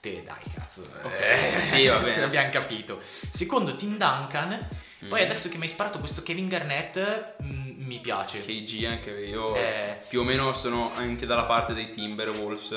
Te, 0.00 0.22
dai, 0.22 0.42
cazzo. 0.54 0.82
Ok, 1.02 1.12
Eh, 1.18 1.62
sì, 1.62 1.86
va 1.86 1.98
bene. 1.98 2.22
Abbiamo 2.24 2.50
capito. 2.50 3.00
Secondo, 3.30 3.74
Tim 3.74 3.96
Duncan. 3.96 4.68
Poi 5.08 5.20
Mm. 5.20 5.24
adesso 5.24 5.48
che 5.48 5.56
mi 5.56 5.64
hai 5.64 5.68
sparato 5.68 5.98
questo 5.98 6.22
Kevin 6.22 6.48
Garnett, 6.48 6.98
mm, 7.42 7.84
mi 7.86 7.98
piace. 7.98 8.44
KG 8.44 8.84
anche 8.84 9.10
io 9.10 9.54
Eh. 9.54 10.00
più 10.08 10.20
o 10.20 10.24
meno 10.24 10.52
sono 10.52 10.92
anche 10.94 11.26
dalla 11.26 11.44
parte 11.44 11.74
dei 11.74 11.90
Timberwolves 11.90 12.68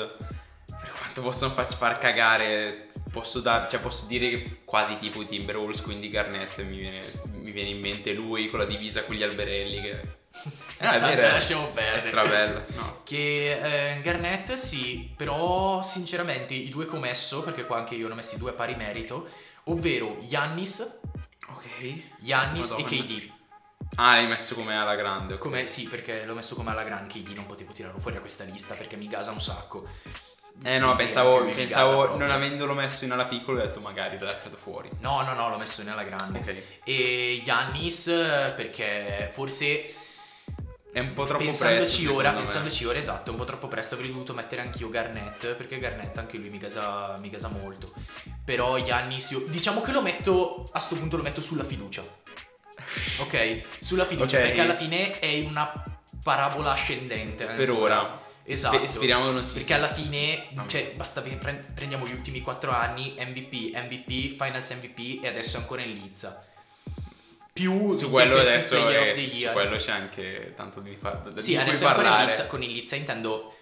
per 0.66 0.92
quanto 0.98 1.22
possono 1.22 1.52
farci 1.52 1.76
far 1.76 1.98
cagare 1.98 2.88
posso, 3.10 3.40
dar- 3.40 3.68
cioè 3.68 3.80
posso 3.80 4.06
dire 4.06 4.28
che 4.30 4.60
quasi 4.64 4.98
tipo 4.98 5.20
i 5.22 5.26
Timberwolves 5.26 5.80
quindi 5.82 6.10
Garnett 6.10 6.60
mi 6.62 6.78
viene, 6.78 7.00
mi 7.32 7.50
viene 7.50 7.70
in 7.70 7.80
mente 7.80 8.12
lui 8.12 8.48
con 8.50 8.60
la 8.60 8.64
divisa 8.66 9.02
con 9.04 9.16
gli 9.16 9.22
alberelli 9.22 9.80
che 9.80 10.00
no, 10.78 10.90
è 10.92 11.00
vero 11.00 11.22
è- 11.22 11.32
Lasciamo 11.32 11.68
è 11.70 11.72
perdere. 11.72 12.00
strabella 12.00 12.64
no. 12.76 13.00
Che 13.02 13.94
eh, 13.96 14.00
Garnett 14.02 14.52
sì, 14.54 15.12
però 15.16 15.82
sinceramente 15.82 16.54
i 16.54 16.68
due 16.68 16.86
che 16.86 16.94
ho 16.96 17.00
messo, 17.00 17.42
perché 17.42 17.66
qua 17.66 17.78
anche 17.78 17.94
io 17.96 18.06
ne 18.06 18.12
ho 18.12 18.16
messi 18.16 18.38
due 18.38 18.50
a 18.50 18.54
pari 18.54 18.76
merito, 18.76 19.28
ovvero 19.64 20.18
Yannis, 20.28 21.00
ok 21.54 22.02
Yannis 22.20 22.70
e 22.70 22.82
Madonna. 22.82 22.88
KD. 23.02 23.30
ah 23.96 24.14
l'hai 24.14 24.26
messo 24.26 24.54
come 24.54 24.76
alla 24.76 24.94
grande 24.94 25.34
ok. 25.34 25.40
Come, 25.40 25.66
sì, 25.66 25.86
perché 25.88 26.24
l'ho 26.24 26.34
messo 26.34 26.54
come 26.54 26.70
alla 26.70 26.84
grande 26.84 27.08
KD, 27.12 27.28
non 27.34 27.46
potevo 27.46 27.72
tirarlo 27.72 27.98
fuori 27.98 28.16
a 28.16 28.20
questa 28.20 28.44
lista 28.44 28.74
perché 28.74 28.96
mi 28.96 29.06
gasa 29.08 29.30
un 29.32 29.40
sacco. 29.40 29.88
eh 30.62 30.78
no 30.78 30.94
Quindi 30.94 31.04
pensavo, 31.04 31.38
anche 31.38 31.42
lui 31.42 31.54
mi 31.54 31.62
gasa 31.66 31.74
pensavo 31.80 32.02
proprio. 32.04 32.26
non 32.26 32.30
avendolo 32.34 32.74
messo 32.74 33.04
in 33.04 33.12
ala 33.12 33.26
piccola 33.26 33.62
ho 33.62 33.66
detto 33.66 33.80
magari 33.80 34.18
l'ho 34.18 34.26
lasciato 34.26 34.56
fuori 34.56 34.90
No, 35.00 35.22
no, 35.22 35.32
no, 35.34 35.48
l'ho 35.48 35.56
messo 35.58 35.82
nella 35.82 36.02
grande. 36.02 36.38
ok 36.40 36.62
E 36.84 37.42
Yannis 37.44 38.06
eh, 38.08 38.52
perché 38.56 39.30
forse 39.32 39.94
è 40.92 40.98
un 40.98 41.12
po' 41.12 41.24
troppo 41.24 41.44
pensandoci 41.44 42.02
presto 42.02 42.14
ora, 42.14 42.32
pensandoci 42.32 42.84
ora, 42.84 42.98
esatto, 42.98 43.28
è 43.28 43.32
un 43.32 43.38
po' 43.38 43.44
troppo 43.44 43.68
presto 43.68 43.94
avrei 43.94 44.10
dovuto 44.10 44.34
mettere 44.34 44.62
anch'io 44.62 44.88
Garnett 44.90 45.54
perché 45.54 45.78
Garnett 45.78 46.16
anche 46.18 46.36
lui 46.36 46.48
mi 46.50 46.58
gasa, 46.58 47.16
mi 47.20 47.30
gasa 47.30 47.48
molto. 47.48 47.92
Però 48.44 48.76
Yannis 48.76 49.30
io 49.30 49.44
diciamo 49.48 49.80
che 49.82 49.92
lo 49.92 50.02
metto 50.02 50.68
a 50.72 50.80
sto 50.80 50.96
punto 50.96 51.16
lo 51.16 51.22
metto 51.22 51.40
sulla 51.40 51.64
fiducia. 51.64 52.02
Ok, 53.18 53.62
sulla 53.80 54.04
fiducia 54.04 54.38
Ok. 54.38 54.42
perché 54.44 54.60
alla 54.60 54.74
fine 54.74 55.18
è 55.18 55.44
una 55.46 55.70
parabola 56.22 56.72
ascendente. 56.72 57.44
per 57.46 57.68
ancora. 57.68 58.00
ora 58.02 58.28
Esatto. 58.42 58.78
Spe- 58.78 58.88
speriamo 58.88 59.26
che 59.26 59.30
non 59.32 59.44
si 59.44 59.54
Perché 59.54 59.74
alla 59.74 59.92
fine, 59.92 60.46
No. 60.50 60.66
cioè, 60.66 60.92
basta 60.96 61.22
che 61.22 61.36
pre- 61.36 61.70
prendiamo 61.72 62.06
gli 62.08 62.12
ultimi 62.12 62.40
4 62.40 62.72
anni, 62.72 63.14
MVP, 63.16 63.76
MVP, 63.76 64.34
Finals 64.42 64.70
MVP 64.70 65.22
e 65.22 65.28
adesso 65.28 65.58
ancora 65.58 65.82
in 65.82 65.92
Lizza. 65.92 66.44
Più 67.60 67.92
su 67.92 68.10
quello 68.10 68.38
adesso 68.38 68.76
è, 68.76 69.12
the 69.12 69.26
su 69.28 69.52
quello 69.52 69.76
c'è 69.76 69.92
anche 69.92 70.52
tanto 70.56 70.80
di, 70.80 70.92
par- 70.92 71.30
di 71.32 71.42
Sì, 71.42 71.52
cui 71.52 71.62
adesso 71.62 71.84
in 71.86 71.92
parlare 71.94 72.30
Lizza, 72.30 72.46
con 72.46 72.62
il 72.62 72.70
Lizza 72.70 72.96
intendo 72.96 73.54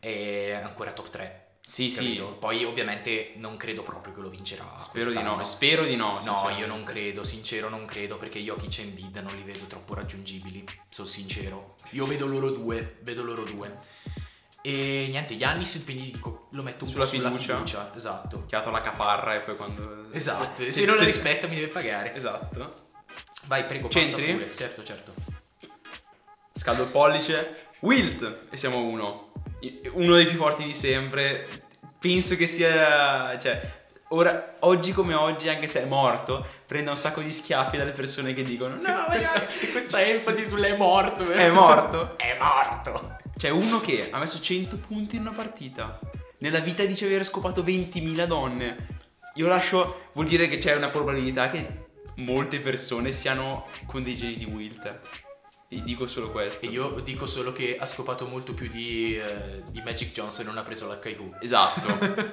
è 0.00 0.52
ancora 0.62 0.92
top 0.92 1.08
3. 1.10 1.46
sì 1.60 1.88
capito? 1.88 2.28
sì 2.32 2.36
Poi 2.38 2.64
ovviamente 2.64 3.32
non 3.36 3.56
credo 3.56 3.82
proprio 3.82 4.12
che 4.12 4.20
lo 4.20 4.28
vincerà. 4.28 4.74
spero 4.78 5.06
di 5.06 5.12
quest'anno. 5.14 5.36
no 5.36 5.44
spero 5.44 5.84
di 5.84 5.96
no 5.96 6.18
No, 6.24 6.50
io 6.58 6.66
non 6.66 6.84
credo, 6.84 7.24
sincero 7.24 7.68
non 7.68 7.84
credo 7.86 8.16
perché 8.18 8.38
Jokic 8.40 8.78
e 8.78 8.82
Embiid 8.82 9.16
non 9.18 9.34
li 9.34 9.42
vedo 9.42 9.64
troppo 9.66 9.94
raggiungibili, 9.94 10.64
sono 10.90 11.08
sincero. 11.08 11.76
Io 11.90 12.06
vedo 12.06 12.26
loro 12.26 12.50
due, 12.50 12.96
vedo 13.00 13.22
loro 13.22 13.44
due. 13.44 13.76
E 14.66 15.06
niente, 15.10 15.36
Giannis 15.36 15.82
quindi 15.84 16.10
dico, 16.12 16.48
lo 16.52 16.62
metto 16.62 16.84
un 16.84 16.90
Sulla 16.90 17.04
po' 17.04 17.10
sulla 17.10 17.28
fiducia? 17.30 17.54
fiducia, 17.56 17.92
esatto. 17.94 18.44
chiamato 18.46 18.70
la 18.70 18.80
caparra 18.80 19.34
e 19.34 19.40
poi 19.40 19.56
quando 19.56 20.10
Esatto, 20.12 20.62
se, 20.62 20.72
se- 20.72 20.84
non 20.86 20.94
se- 20.94 21.00
la 21.00 21.06
rispetta 21.06 21.46
mi 21.46 21.54
deve 21.56 21.68
pagare. 21.68 22.14
esatto 22.14 22.82
Vai, 23.46 23.64
prego, 23.64 23.88
passa 23.88 24.00
Centri? 24.00 24.32
pure. 24.32 24.54
Certo, 24.54 24.82
certo. 24.82 25.14
scaldo 26.54 26.82
il 26.84 26.88
pollice 26.88 27.68
Wilt 27.80 28.42
e 28.50 28.56
siamo 28.56 28.78
uno 28.78 29.32
uno 29.92 30.14
dei 30.14 30.26
più 30.26 30.36
forti 30.36 30.64
di 30.64 30.74
sempre 30.74 31.62
penso 31.98 32.36
che 32.36 32.46
sia 32.46 33.36
cioè 33.38 33.82
Ora, 34.08 34.52
oggi 34.60 34.92
come 34.92 35.14
oggi, 35.14 35.48
anche 35.48 35.66
se 35.66 35.82
è 35.82 35.86
morto, 35.86 36.46
prende 36.66 36.90
un 36.90 36.96
sacco 36.96 37.20
di 37.20 37.32
schiaffi 37.32 37.76
dalle 37.78 37.90
persone 37.90 38.32
che 38.32 38.44
dicono: 38.44 38.76
No, 38.76 39.06
questa, 39.10 39.40
questa 39.40 39.66
questa 39.72 40.02
enfasi 40.04 40.46
sull'è 40.46 40.76
morto, 40.76 41.24
vero? 41.24 41.40
è 41.40 41.50
morto. 41.50 42.18
È 42.18 42.36
morto. 42.38 43.16
C'è 43.36 43.48
uno 43.48 43.80
che 43.80 44.10
ha 44.12 44.18
messo 44.18 44.40
100 44.40 44.76
punti 44.76 45.16
in 45.16 45.22
una 45.22 45.32
partita. 45.32 45.98
Nella 46.38 46.60
vita 46.60 46.84
dice 46.84 47.06
aver 47.06 47.24
scopato 47.24 47.62
20.000 47.62 48.26
donne. 48.26 48.86
Io 49.34 49.48
lascio. 49.48 50.10
Vuol 50.12 50.26
dire 50.26 50.46
che 50.46 50.58
c'è 50.58 50.76
una 50.76 50.90
probabilità 50.90 51.50
che 51.50 51.83
molte 52.16 52.60
persone 52.60 53.12
siano 53.12 53.66
con 53.86 54.02
dei 54.02 54.16
geni 54.16 54.36
di 54.36 54.44
Wilt. 54.44 55.00
Ti 55.68 55.82
dico 55.82 56.06
solo 56.06 56.30
questo. 56.30 56.66
E 56.66 56.68
io 56.68 56.90
dico 57.00 57.26
solo 57.26 57.52
che 57.52 57.76
ha 57.78 57.86
scopato 57.86 58.26
molto 58.26 58.54
più 58.54 58.68
di, 58.68 59.16
eh, 59.16 59.62
di 59.70 59.80
Magic 59.82 60.12
Johnson 60.12 60.42
e 60.42 60.48
non 60.48 60.58
ha 60.58 60.62
preso 60.62 60.86
l'HIV. 60.86 61.38
Esatto. 61.40 61.88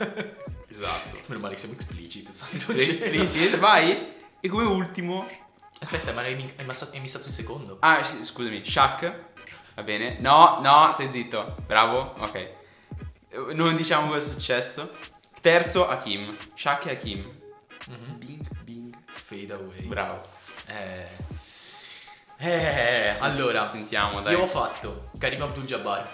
esatto. 0.68 1.18
Meno 1.28 1.40
male 1.40 1.54
che 1.54 1.60
siamo 1.60 1.74
explicit. 1.74 2.30
Sei 2.30 2.90
esplicit, 2.90 3.58
vai. 3.58 4.14
E 4.40 4.48
come 4.50 4.66
ultimo... 4.66 5.28
Aspetta, 5.80 6.14
ma 6.14 6.22
hai, 6.22 6.36
mi- 6.36 6.54
hai 6.56 7.00
missato 7.00 7.26
il 7.28 7.34
secondo? 7.34 7.78
Ah, 7.80 8.04
sì, 8.04 8.24
scusami, 8.24 8.64
Shaq. 8.64 9.16
Va 9.74 9.84
bene. 9.84 10.18
No, 10.20 10.60
no, 10.62 10.92
stai 10.94 11.12
zitto. 11.12 11.56
Bravo, 11.66 12.14
ok. 12.20 12.50
Non 13.54 13.76
diciamo 13.76 14.10
cosa 14.12 14.26
è 14.26 14.30
successo. 14.30 14.92
Terzo, 15.42 15.88
Hakim. 15.88 16.36
Shaq 16.54 16.86
e 16.86 16.92
Hakim. 16.92 17.20
Mhm. 17.88 18.18
Bing, 18.18 18.48
bing. 18.48 18.61
Fade 19.32 19.54
away. 19.54 19.82
Bravo. 19.84 20.22
Eh. 20.68 21.08
Eh, 22.38 23.16
allora. 23.20 23.64
Sentiamo, 23.64 24.20
dai. 24.22 24.34
Io 24.34 24.42
ho 24.42 24.48
fatto 24.48 25.10
Karim 25.18 25.42
Abdul-Jabbar. 25.44 26.10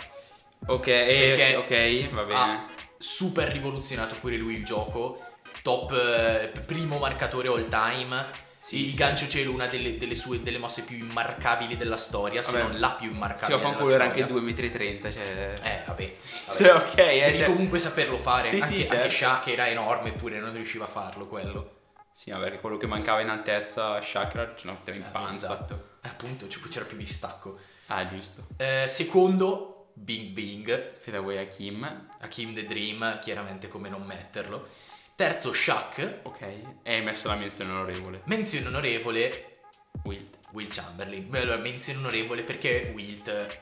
Ok, 0.68 0.88
eh, 0.88 1.36
Perché 1.36 1.56
ok, 1.56 2.14
va 2.14 2.24
bene. 2.24 2.40
Ha 2.40 2.66
super 3.00 3.48
rivoluzionato 3.48 4.14
pure 4.20 4.38
lui 4.38 4.56
il 4.56 4.64
gioco. 4.64 5.22
Top 5.64 5.92
eh, 5.94 6.52
primo 6.68 7.00
marcatore 7.00 7.48
all 7.48 7.68
time. 7.70 8.46
Sì, 8.60 8.84
il 8.84 8.90
sì. 8.90 8.98
gancio 8.98 9.28
cielo, 9.28 9.52
una 9.52 9.66
delle, 9.66 9.98
delle 9.98 10.16
sue 10.16 10.42
delle 10.42 10.58
mosse 10.58 10.84
più 10.84 10.98
immarcabili 10.98 11.78
della 11.78 11.98
storia, 11.98 12.44
se 12.44 12.52
Vabbè. 12.52 12.64
non 12.64 12.80
la 12.80 12.92
più 12.92 13.08
Sì, 13.08 13.14
immarcabile. 13.14 13.58
ma 13.58 13.64
fa 13.64 13.68
della 13.70 13.78
ancora 13.78 13.96
era 13.96 14.04
anche 14.04 14.24
storia. 14.26 14.54
2,30 14.54 15.08
m, 15.08 15.12
cioè... 15.12 15.54
Eh, 15.64 15.84
vabbè. 15.86 16.16
vabbè. 16.46 16.58
Cioè, 16.58 16.74
ok, 16.76 16.98
eh, 16.98 17.20
Devi 17.26 17.38
cioè... 17.38 17.46
comunque 17.46 17.80
saperlo 17.80 18.18
fare. 18.18 18.50
Sì, 18.50 18.56
anche, 18.60 18.68
sì, 18.68 18.82
anche 18.82 19.10
certo. 19.10 19.10
Shaq 19.10 19.48
era 19.48 19.68
enorme 19.70 20.10
eppure 20.10 20.40
non 20.40 20.54
riusciva 20.54 20.86
a 20.86 20.90
farlo 20.90 21.28
quello. 21.28 21.77
Sì, 22.18 22.32
perché 22.32 22.60
quello 22.60 22.78
che 22.78 22.88
mancava 22.88 23.22
in 23.22 23.30
altezza, 23.30 24.02
Shakra 24.02 24.56
ce 24.56 24.66
lo 24.66 24.74
metteva 24.74 24.98
in 24.98 25.04
Eh, 25.04 25.10
panza. 25.12 25.54
Esatto. 25.54 25.90
Eh, 26.02 26.08
appunto, 26.08 26.48
c- 26.48 26.68
c'era 26.68 26.84
più 26.86 26.98
distacco. 26.98 27.60
Ah, 27.86 28.08
giusto. 28.08 28.48
Eh, 28.58 28.86
secondo, 28.88 29.92
Bing 29.94 30.30
Bing. 30.32 30.96
Fade 30.98 31.18
away 31.18 31.38
Hakim. 31.38 32.08
Hakim 32.20 32.56
the 32.56 32.66
Dream, 32.66 33.20
chiaramente 33.20 33.68
come 33.68 33.88
non 33.90 34.02
metterlo. 34.02 34.68
Terzo, 35.14 35.54
Shaq. 35.54 36.22
Ok. 36.24 36.42
E 36.42 36.66
hai 36.96 37.04
messo 37.04 37.28
la 37.28 37.36
menzione 37.36 37.70
onorevole. 37.70 38.22
Menzione 38.26 38.66
onorevole, 38.68 39.60
Wilt. 40.06 40.38
Will 40.54 40.70
Chamberlain. 40.70 41.30
Beh, 41.30 41.42
allora, 41.42 41.58
menzione 41.58 42.00
onorevole 42.00 42.42
perché 42.42 42.92
Wilt 42.96 43.62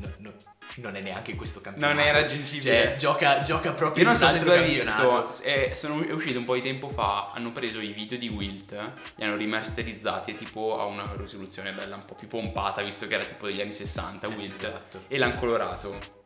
no- 0.00 0.12
no- 0.18 0.34
non 0.76 0.96
è 0.96 1.00
neanche 1.00 1.34
questo 1.34 1.60
campionato. 1.60 1.94
Non 1.94 2.02
è 2.04 2.12
raggiungibile. 2.12 2.84
Cioè, 2.84 2.96
gioca, 2.96 3.40
gioca 3.42 3.72
proprio 3.72 4.02
Io 4.04 4.08
non 4.08 4.18
so 4.18 4.28
se 4.28 4.38
tu 4.42 4.48
hai 4.48 4.58
campionato. 4.60 5.26
visto, 5.26 5.42
eh, 5.44 5.72
sono 5.74 6.02
è 6.06 6.12
uscito 6.12 6.38
un 6.38 6.44
po' 6.44 6.54
di 6.54 6.62
tempo 6.62 6.88
fa, 6.88 7.30
hanno 7.34 7.52
preso 7.52 7.80
i 7.80 7.92
video 7.92 8.16
di 8.18 8.28
Wilt, 8.28 8.72
li 9.16 9.24
hanno 9.24 9.36
rimasterizzati 9.36 10.30
e 10.32 10.38
tipo 10.38 10.78
a 10.80 10.84
una 10.84 11.12
risoluzione 11.16 11.72
bella 11.72 11.96
un 11.96 12.04
po' 12.04 12.14
più 12.14 12.28
pompata, 12.28 12.82
visto 12.82 13.06
che 13.06 13.14
era 13.14 13.24
tipo 13.24 13.46
degli 13.46 13.60
anni 13.60 13.74
60 13.74 14.26
Eh, 14.26 14.34
Wilt, 14.34 14.62
esatto. 14.62 15.00
e 15.08 15.18
l'hanno 15.18 15.38
colorato. 15.38 16.20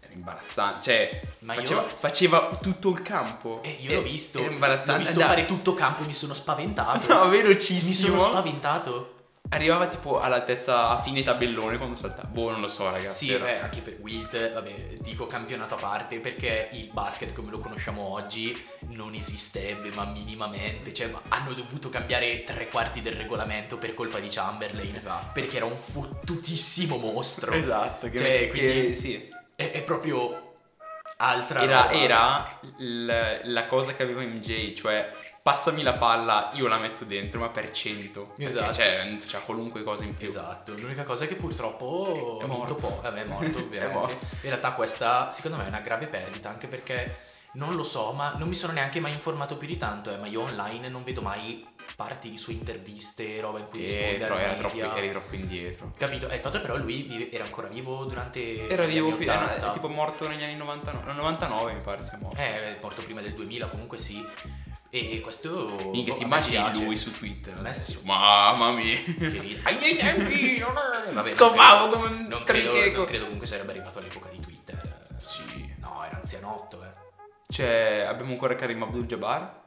Era 0.00 0.12
imbarazzante, 0.12 0.82
cioè 0.82 1.20
faceva, 1.44 1.80
io- 1.80 1.88
faceva 1.88 2.58
tutto 2.60 2.90
il 2.90 3.02
campo. 3.02 3.62
Eh, 3.64 3.78
io 3.80 3.90
E- 3.90 3.94
l'ho 3.96 4.02
visto, 4.02 4.38
Era 4.38 4.46
l'ho 4.48 4.52
imbarazzante. 4.54 5.00
visto 5.02 5.18
Dai. 5.18 5.28
fare 5.28 5.44
tutto 5.46 5.74
campo, 5.74 6.04
mi 6.04 6.14
sono 6.14 6.34
spaventato. 6.34 7.06
No, 7.12 7.24
mi 7.24 7.30
velocissimo. 7.40 8.18
sono 8.18 8.30
spaventato. 8.30 9.11
Arrivava 9.52 9.86
tipo 9.86 10.18
all'altezza 10.18 10.88
a 10.88 11.00
fine 11.02 11.20
tabellone 11.22 11.76
quando 11.76 11.94
saltava. 11.94 12.26
Boh, 12.28 12.50
non 12.50 12.60
lo 12.62 12.68
so, 12.68 12.90
ragazzi. 12.90 13.26
Sì, 13.26 13.34
eh, 13.34 13.58
anche 13.58 13.80
per 13.82 13.98
Wilt, 14.00 14.52
vabbè, 14.54 14.70
dico 15.00 15.26
campionato 15.26 15.74
a 15.74 15.78
parte 15.78 16.20
perché 16.20 16.70
il 16.72 16.88
basket 16.90 17.34
come 17.34 17.50
lo 17.50 17.58
conosciamo 17.58 18.00
oggi 18.00 18.58
non 18.92 19.12
esisterebbe 19.14 19.90
ma 19.90 20.06
minimamente, 20.06 20.94
cioè 20.94 21.12
hanno 21.28 21.52
dovuto 21.52 21.90
cambiare 21.90 22.42
tre 22.44 22.68
quarti 22.68 23.02
del 23.02 23.12
regolamento 23.14 23.76
per 23.76 23.92
colpa 23.92 24.18
di 24.20 24.28
Chamberlain, 24.28 24.94
Esatto. 24.94 25.30
perché 25.34 25.56
era 25.56 25.66
un 25.66 25.76
fottutissimo 25.78 26.96
mostro. 26.96 27.52
Esatto, 27.52 28.08
che, 28.08 28.16
Cioè, 28.18 28.50
che- 28.50 28.58
quindi- 28.58 28.94
sì. 28.94 29.30
È, 29.54 29.70
è 29.70 29.82
proprio 29.82 30.41
altra 31.22 31.62
Era, 31.62 31.90
era 31.90 32.58
l- 32.78 33.40
la 33.44 33.66
cosa 33.66 33.94
che 33.94 34.02
aveva 34.02 34.22
MJ, 34.22 34.74
cioè 34.74 35.10
passami 35.42 35.82
la 35.82 35.94
palla, 35.94 36.50
io 36.54 36.68
la 36.68 36.78
metto 36.78 37.04
dentro, 37.04 37.40
ma 37.40 37.48
per 37.48 37.70
100. 37.70 38.26
Perché, 38.36 38.44
Esatto. 38.44 38.72
Cioè, 38.72 39.16
c'ha 39.26 39.38
qualunque 39.40 39.82
cosa 39.82 40.04
in 40.04 40.16
più. 40.16 40.26
Esatto, 40.26 40.74
l'unica 40.76 41.02
cosa 41.04 41.24
è 41.24 41.28
che 41.28 41.36
purtroppo 41.36 42.38
È 42.42 42.46
morto. 42.46 42.74
po', 42.74 42.98
vabbè 43.02 43.22
è 43.22 43.24
morto 43.24 43.66
È 43.70 43.86
morto. 43.92 44.26
In 44.42 44.48
realtà 44.50 44.72
questa 44.72 45.32
secondo 45.32 45.56
me 45.56 45.64
è 45.64 45.68
una 45.68 45.80
grave 45.80 46.06
perdita 46.06 46.48
anche 46.48 46.66
perché 46.68 47.30
non 47.54 47.74
lo 47.74 47.84
so, 47.84 48.12
ma 48.12 48.32
non 48.38 48.48
mi 48.48 48.54
sono 48.54 48.72
neanche 48.72 48.98
mai 49.00 49.12
informato 49.12 49.56
più 49.58 49.66
di 49.68 49.76
tanto, 49.76 50.10
eh, 50.10 50.16
ma 50.16 50.26
io 50.26 50.42
online 50.42 50.88
non 50.88 51.04
vedo 51.04 51.20
mai 51.20 51.66
parti 51.96 52.30
di 52.30 52.38
sue 52.38 52.52
interviste, 52.54 53.40
roba 53.40 53.58
in 53.58 53.68
cui 53.68 53.80
risponde 53.80 54.16
Dietro, 54.16 54.36
era 54.36 54.54
troppo, 54.54 54.94
eri 54.96 55.10
troppo 55.10 55.34
indietro. 55.34 55.90
Capito? 55.96 56.28
E 56.28 56.34
il 56.36 56.40
fatto 56.40 56.56
è 56.56 56.60
però 56.60 56.76
lui 56.76 57.02
vive- 57.02 57.30
era 57.30 57.44
ancora 57.44 57.68
vivo 57.68 58.04
durante 58.04 58.68
Era 58.68 58.84
vivo, 58.84 59.10
fi- 59.12 59.28
80. 59.28 59.56
era 59.56 59.70
tipo 59.70 59.88
morto 59.88 60.28
negli 60.28 60.42
anni 60.42 60.56
99, 60.56 61.04
no, 61.06 61.12
99 61.12 61.72
mi 61.74 61.80
pare 61.80 62.02
sia 62.02 62.18
morto. 62.20 62.36
Eh, 62.40 62.78
morto 62.80 63.02
prima 63.02 63.20
del 63.20 63.32
2000, 63.32 63.66
comunque 63.66 63.98
sì. 63.98 64.26
E 64.94 65.20
questo 65.22 65.74
Minchia, 65.90 66.12
boh, 66.12 66.18
ti 66.18 66.24
immagini 66.24 66.84
lui 66.84 66.98
su 66.98 67.12
Twitter 67.16 67.54
A 67.56 67.60
me 67.62 67.70
adesso? 67.70 68.00
Mamma 68.02 68.72
mia. 68.72 68.98
Che. 69.02 69.58
Ai 69.62 69.76
miei 69.78 69.96
tempi 69.96 70.58
non 70.60 70.74
è... 70.76 71.12
Vabbè, 71.12 71.30
Scopavo 71.30 71.96
come 71.96 72.08
un 72.08 72.26
non 72.28 72.44
credo, 72.44 72.72
non 72.94 73.06
credo 73.06 73.24
comunque 73.24 73.46
sarebbe 73.46 73.70
arrivato 73.70 74.00
all'epoca 74.00 74.28
di 74.28 74.38
Twitter. 74.40 75.06
Sì. 75.22 75.74
No, 75.78 76.04
era 76.04 76.16
anzianotto, 76.16 76.82
eh. 76.84 77.00
Cioè, 77.48 78.04
abbiamo 78.06 78.32
ancora 78.32 78.54
Karim 78.54 78.82
Abdul-Jabbar. 78.82 79.60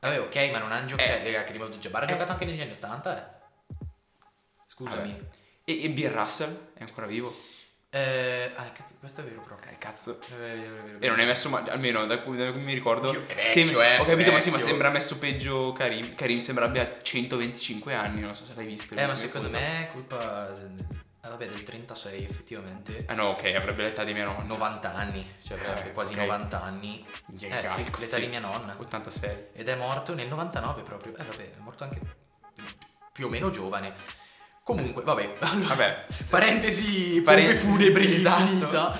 Vabbè, 0.00 0.20
ok, 0.20 0.50
ma 0.52 0.58
non 0.58 0.72
hanno 0.72 0.86
giocato. 0.86 1.10
Eh. 1.10 1.32
Cioè, 1.32 1.44
Karim 1.44 1.62
Abdul-Jabbar 1.62 2.02
ha 2.02 2.04
Eh. 2.04 2.08
giocato 2.08 2.32
anche 2.32 2.44
negli 2.44 2.60
anni 2.60 2.72
80, 2.72 3.16
eh. 3.18 3.36
Scusami. 4.66 5.10
Vabbè. 5.12 5.24
E, 5.64 5.84
e 5.84 5.90
Bill 5.90 6.12
Russell 6.12 6.70
è 6.74 6.82
ancora 6.82 7.06
vivo. 7.06 7.34
Eh, 7.90 8.52
ah, 8.54 8.70
cazzo, 8.70 8.94
questo 9.00 9.22
è 9.22 9.24
vero 9.24 9.40
proprio. 9.40 9.72
Eh, 9.72 9.78
cazzo. 9.78 10.20
È 10.20 10.34
vero, 10.34 10.52
è 10.52 10.56
vero, 10.58 10.76
è 10.76 10.82
vero. 10.92 10.98
E 11.00 11.08
non 11.08 11.20
è 11.20 11.24
messo 11.26 11.48
ma 11.48 11.62
almeno 11.68 12.04
da 12.06 12.18
cui, 12.20 12.36
da 12.36 12.52
cui 12.52 12.60
mi 12.60 12.74
ricordo. 12.74 13.10
Vecchio, 13.12 13.44
sem- 13.44 13.80
eh, 13.80 13.98
Ho 13.98 14.04
capito, 14.04 14.30
ma 14.30 14.40
sì, 14.40 14.50
ma 14.50 14.58
sembra 14.58 14.90
messo 14.90 15.18
peggio 15.18 15.72
Karim. 15.72 16.14
Karim 16.14 16.38
sembra 16.38 16.66
abbia 16.66 16.98
125 17.00 17.94
anni, 17.94 18.20
non 18.20 18.34
so 18.34 18.44
se 18.44 18.52
l'hai 18.54 18.66
visto. 18.66 18.94
Eh, 18.94 19.06
ma 19.06 19.14
secondo 19.14 19.48
me 19.50 19.88
è 19.88 19.90
colpa. 19.90 20.52
Ah, 21.28 21.32
vabbè, 21.32 21.46
del 21.48 21.62
36, 21.62 22.24
effettivamente. 22.24 23.04
Ah 23.06 23.14
no, 23.14 23.26
ok, 23.28 23.52
avrebbe 23.54 23.82
l'età 23.82 24.02
di 24.02 24.14
mia 24.14 24.24
nonna. 24.24 24.42
90 24.44 24.94
anni, 24.94 25.34
cioè 25.46 25.58
avrebbe 25.58 25.90
Eh, 25.90 25.92
quasi 25.92 26.14
ok. 26.14 26.20
90 26.20 26.62
anni. 26.62 27.04
Minchia, 27.26 27.60
Eh 27.60 27.68
sì, 27.68 27.84
l'età 27.98 28.16
sì. 28.16 28.20
di 28.22 28.26
mia 28.28 28.40
nonna. 28.40 28.74
86. 28.78 29.36
Ed 29.52 29.68
è 29.68 29.74
morto 29.74 30.14
nel 30.14 30.26
99 30.28 30.82
proprio. 30.82 31.14
Eh 31.16 31.22
vabbè, 31.22 31.42
è 31.42 31.58
morto 31.58 31.84
anche 31.84 32.00
più 33.12 33.26
o 33.26 33.28
meno 33.28 33.50
giovane. 33.50 33.94
Comunque, 34.62 35.02
vabbè. 35.02 35.34
Allora, 35.40 35.66
Vabbè. 35.68 36.06
parentesi, 36.30 37.20
Paren- 37.22 37.46
pompe 37.46 37.58
funebri 37.60 38.12
Esatto. 38.14 38.96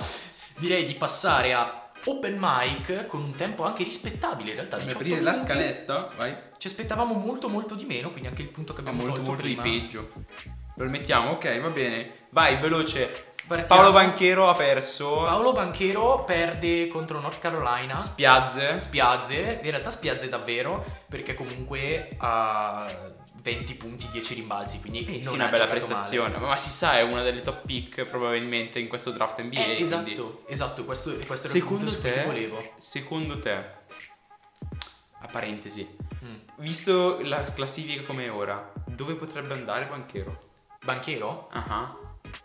Direi 0.57 0.85
di 0.85 0.93
passare 0.95 1.53
a 1.53 1.89
open 2.05 2.37
mic 2.39 3.07
con 3.07 3.21
un 3.21 3.35
tempo 3.35 3.63
anche 3.63 3.83
rispettabile 3.83 4.49
in 4.51 4.55
realtà. 4.55 4.77
18 4.77 4.95
aprire 4.95 5.21
la 5.21 5.33
scaletta, 5.33 6.09
vai. 6.15 6.35
Ci 6.57 6.67
aspettavamo 6.67 7.13
molto 7.15 7.49
molto 7.49 7.73
di 7.75 7.85
meno, 7.85 8.11
quindi 8.11 8.27
anche 8.29 8.41
il 8.43 8.49
punto 8.49 8.73
che 8.73 8.81
abbiamo 8.81 8.99
molto 8.99 9.15
tolto 9.15 9.29
molto 9.31 9.45
di 9.47 9.55
prima. 9.55 9.77
peggio. 9.81 10.07
Lo 10.83 10.89
mettiamo, 10.89 11.31
ok, 11.31 11.59
va 11.59 11.69
bene. 11.69 12.11
Vai, 12.29 12.55
veloce. 12.57 13.25
Partiamo. 13.47 13.81
Paolo 13.81 13.91
Banchero 13.91 14.47
ha 14.49 14.53
perso. 14.55 15.23
Paolo 15.23 15.51
Banchero 15.53 16.23
perde 16.23 16.87
contro 16.87 17.19
North 17.19 17.39
Carolina. 17.39 17.99
Spiazze. 17.99 18.77
Spiazze, 18.77 19.59
in 19.63 19.69
realtà 19.71 19.89
spiazze 19.91 20.29
davvero, 20.29 20.85
perché 21.09 21.33
comunque 21.33 22.15
ha 22.19 22.87
20 23.41 23.73
punti, 23.75 24.07
10 24.11 24.35
rimbalzi, 24.35 24.79
quindi 24.79 25.03
Eh, 25.05 25.13
sì, 25.19 25.23
non 25.23 25.33
una 25.33 25.47
ha 25.47 25.49
bella 25.49 25.65
prestazione. 25.65 26.35
male. 26.35 26.45
Ma 26.45 26.57
si 26.57 26.69
sa, 26.69 26.97
è 26.97 27.01
una 27.01 27.23
delle 27.23 27.41
top 27.41 27.65
pick 27.65 28.05
probabilmente 28.05 28.77
in 28.79 28.87
questo 28.87 29.11
draft 29.11 29.41
NBA. 29.41 29.59
Eh, 29.59 29.63
quindi- 29.75 29.83
esatto, 29.83 30.41
esatto, 30.47 30.85
questo, 30.85 31.11
questo 31.25 31.47
era 31.47 31.55
Secondo 31.57 31.85
il 31.85 31.89
punto 31.91 31.95
su 31.95 32.01
cui 32.01 32.11
te, 32.11 32.23
volevo. 32.25 32.73
secondo 32.77 33.39
te, 33.39 33.51
a 35.21 35.27
parentesi, 35.31 35.95
Mm. 36.23 36.35
visto 36.57 37.19
la 37.23 37.41
classifica 37.43 38.01
come 38.03 38.25
è 38.25 38.31
ora, 38.31 38.71
dove 38.85 39.15
potrebbe 39.15 39.53
andare 39.53 39.85
Banchero? 39.85 40.47
Banchero? 40.83 41.49
Ah, 41.51 41.95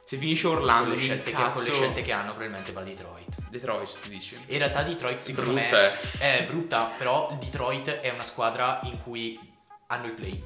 Se 0.04 0.16
finisce 0.16 0.46
Con 0.48 0.56
Orlando, 0.56 0.90
le, 0.90 0.96
mi 0.96 1.00
scelte 1.02 1.30
che, 1.30 1.42
con 1.50 1.62
le 1.62 1.70
scelte 1.72 2.02
che 2.02 2.12
hanno 2.12 2.30
probabilmente 2.30 2.72
va 2.72 2.80
a 2.80 2.84
Detroit. 2.84 3.36
Detroit, 3.48 3.98
tu 4.02 4.08
dici. 4.08 4.36
In 4.46 4.58
realtà 4.58 4.82
Detroit 4.82 5.18
secondo 5.20 5.52
Brutta, 5.52 5.76
me 5.76 5.98
è 6.18 6.44
brutta, 6.46 6.90
però 6.98 7.36
Detroit 7.40 7.88
è 8.00 8.10
una 8.10 8.24
squadra 8.24 8.80
in 8.84 8.98
cui 9.02 9.38
hanno 9.88 10.06
il 10.06 10.12
play. 10.12 10.42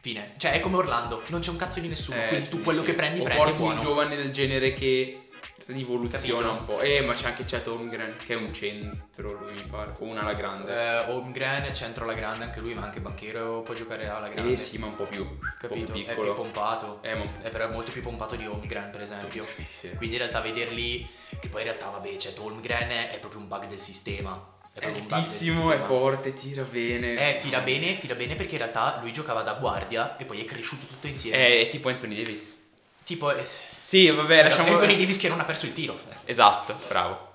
Fine. 0.00 0.34
Cioè 0.36 0.52
è 0.52 0.60
come 0.60 0.76
Orlando, 0.76 1.22
non 1.26 1.40
c'è 1.40 1.50
un 1.50 1.56
cazzo 1.56 1.78
di 1.80 1.88
nessuno, 1.88 2.16
Eh, 2.22 2.28
quindi 2.28 2.48
tu 2.48 2.60
quello 2.62 2.80
sì. 2.80 2.86
che 2.86 2.94
prendi 2.94 3.20
o 3.20 3.22
prendi 3.24 3.42
porti 3.42 3.58
buono. 3.58 3.74
un 3.74 3.80
giovane 3.80 4.16
del 4.16 4.32
genere 4.32 4.72
che 4.74 5.28
rivoluziona 5.66 6.48
Capito? 6.48 6.50
un 6.50 6.64
po'. 6.64 6.80
Eh, 6.80 7.00
ma 7.00 7.14
c'è 7.14 7.26
anche 7.26 7.44
Chet 7.44 7.66
Holmgren 7.66 8.16
che 8.24 8.34
è 8.34 8.36
un 8.36 8.52
centro, 8.52 9.32
lui 9.32 9.52
mi 9.52 9.62
pare. 9.62 9.92
O 9.98 10.04
una 10.04 10.22
alla 10.22 10.34
grande. 10.34 10.72
Eh, 10.72 11.10
Holmgren, 11.10 11.74
centro 11.74 12.04
alla 12.04 12.14
grande 12.14 12.44
anche 12.44 12.60
lui, 12.60 12.74
ma 12.74 12.84
anche 12.84 13.00
Banchero 13.00 13.62
può 13.62 13.74
giocare 13.74 14.08
alla 14.08 14.28
grande. 14.28 14.52
Eh, 14.52 14.56
sì, 14.56 14.78
ma 14.78 14.86
un 14.86 14.96
po' 14.96 15.04
più, 15.04 15.22
un 15.22 15.38
po' 15.38 15.68
Capito? 15.68 15.92
più 15.92 16.04
È 16.04 16.14
più 16.14 16.34
pompato. 16.34 17.00
Eh, 17.02 17.14
ma 17.14 17.24
po' 17.24 17.42
È 17.42 17.50
però 17.50 17.68
molto 17.70 17.90
più 17.90 18.02
pompato 18.02 18.36
di 18.36 18.46
Holmgren, 18.46 18.90
per 18.90 19.00
esempio. 19.02 19.46
Sì. 19.68 19.90
Quindi 19.90 20.16
in 20.16 20.22
realtà 20.22 20.40
vederli, 20.40 21.08
che 21.40 21.48
poi 21.48 21.62
in 21.62 21.66
realtà 21.68 21.90
vabbè, 21.90 22.16
cioè 22.16 22.32
Holmgren 22.38 22.88
è 23.10 23.18
proprio 23.20 23.40
un 23.40 23.48
bug 23.48 23.66
del 23.66 23.80
sistema. 23.80 24.50
È 24.74 24.78
È 24.80 24.86
altissimo, 24.86 25.70
è 25.70 25.78
forte, 25.78 26.32
tira 26.32 26.62
bene. 26.62 27.34
Eh, 27.34 27.36
tira 27.36 27.60
bene, 27.60 27.98
tira 27.98 28.14
bene 28.14 28.36
perché 28.36 28.52
in 28.52 28.58
realtà 28.58 28.98
lui 29.02 29.12
giocava 29.12 29.42
da 29.42 29.52
guardia 29.52 30.16
e 30.16 30.24
poi 30.24 30.40
è 30.40 30.46
cresciuto 30.46 30.86
tutto 30.86 31.06
insieme. 31.06 31.36
Eh, 31.36 31.66
È 31.66 31.68
tipo 31.68 31.90
Anthony 31.90 32.14
Davis. 32.14 32.56
Tipo, 33.04 33.34
eh, 33.34 33.44
Sì, 33.82 34.08
vabbè, 34.10 34.44
lasciamo... 34.44 34.70
Anthony 34.72 34.96
Davis 34.96 35.18
che 35.18 35.28
non 35.28 35.40
ha 35.40 35.44
perso 35.44 35.66
il 35.66 35.72
tiro. 35.72 35.98
eh, 36.08 36.16
Esatto, 36.26 36.78
bravo. 36.88 37.30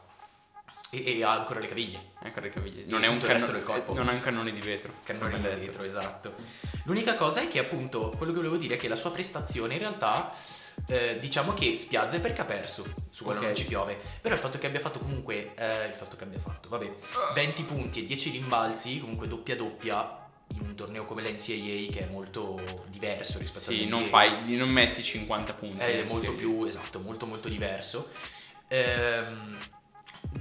E, 0.90 1.18
e 1.18 1.24
ha 1.24 1.32
ancora 1.34 1.60
le 1.60 1.68
caviglie. 1.68 2.12
Ecco 2.24 2.40
le 2.40 2.50
caviglie. 2.50 2.84
E 2.84 2.86
Non 2.88 3.04
è 3.04 3.08
un 3.08 3.16
tutto 3.16 3.26
il 3.26 3.32
resto 3.34 3.48
canno- 3.52 3.60
del 3.60 3.68
corpo. 3.68 3.94
Non 3.94 4.08
ha 4.08 4.12
un 4.14 4.22
cannone 4.22 4.54
di 4.54 4.62
vetro. 4.62 4.94
Cannoni 5.04 5.34
come 5.36 5.54
di 5.56 5.66
vetro, 5.66 5.84
esatto. 5.84 6.34
L'unica 6.86 7.16
cosa 7.16 7.42
è 7.42 7.48
che 7.50 7.60
appunto 7.60 8.14
quello 8.18 8.32
che 8.32 8.38
volevo 8.38 8.56
dire 8.58 8.76
è 8.76 8.78
che 8.78 8.88
la 8.88 8.96
sua 8.96 9.12
prestazione 9.12 9.74
in 9.74 9.80
realtà 9.80 10.34
eh, 10.88 11.18
diciamo 11.20 11.54
che 11.54 11.76
spiazza 11.76 12.20
perché 12.22 12.40
ha 12.42 12.46
perso, 12.46 12.86
su 13.10 13.26
quello 13.26 13.40
Ok. 13.40 13.46
non 13.48 13.56
ci 13.56 13.66
piove. 13.66 14.00
Però 14.22 14.34
il 14.34 14.40
fatto 14.40 14.58
che 14.58 14.68
abbia 14.68 14.80
fatto 14.80 15.00
comunque 15.00 15.54
eh, 15.56 15.88
il 15.88 15.94
fatto 15.96 16.16
che 16.16 16.24
abbia 16.24 16.40
fatto, 16.40 16.70
vabbè, 16.70 16.90
20 17.34 17.64
punti 17.64 18.04
e 18.04 18.06
10 18.06 18.30
rimbalzi, 18.30 19.02
comunque 19.02 19.28
doppia 19.28 19.58
doppia 19.58 20.26
in 20.56 20.62
un 20.62 20.76
torneo 20.76 21.06
come 21.06 21.22
l'NCAA 21.22 21.92
che 21.92 22.08
è 22.08 22.10
molto 22.12 22.86
diverso 22.90 23.38
rispetto 23.40 23.72
Sì, 23.72 23.88
non 23.88 24.06
fai, 24.06 24.56
non 24.56 24.70
metti 24.70 25.04
50 25.04 25.54
punti. 25.54 25.80
è 25.80 26.06
molto 26.08 26.34
più 26.34 26.66
esatto, 26.66 27.00
molto 27.00 27.26
molto 27.26 27.50
diverso. 27.50 28.10
Ehm, 28.70 29.58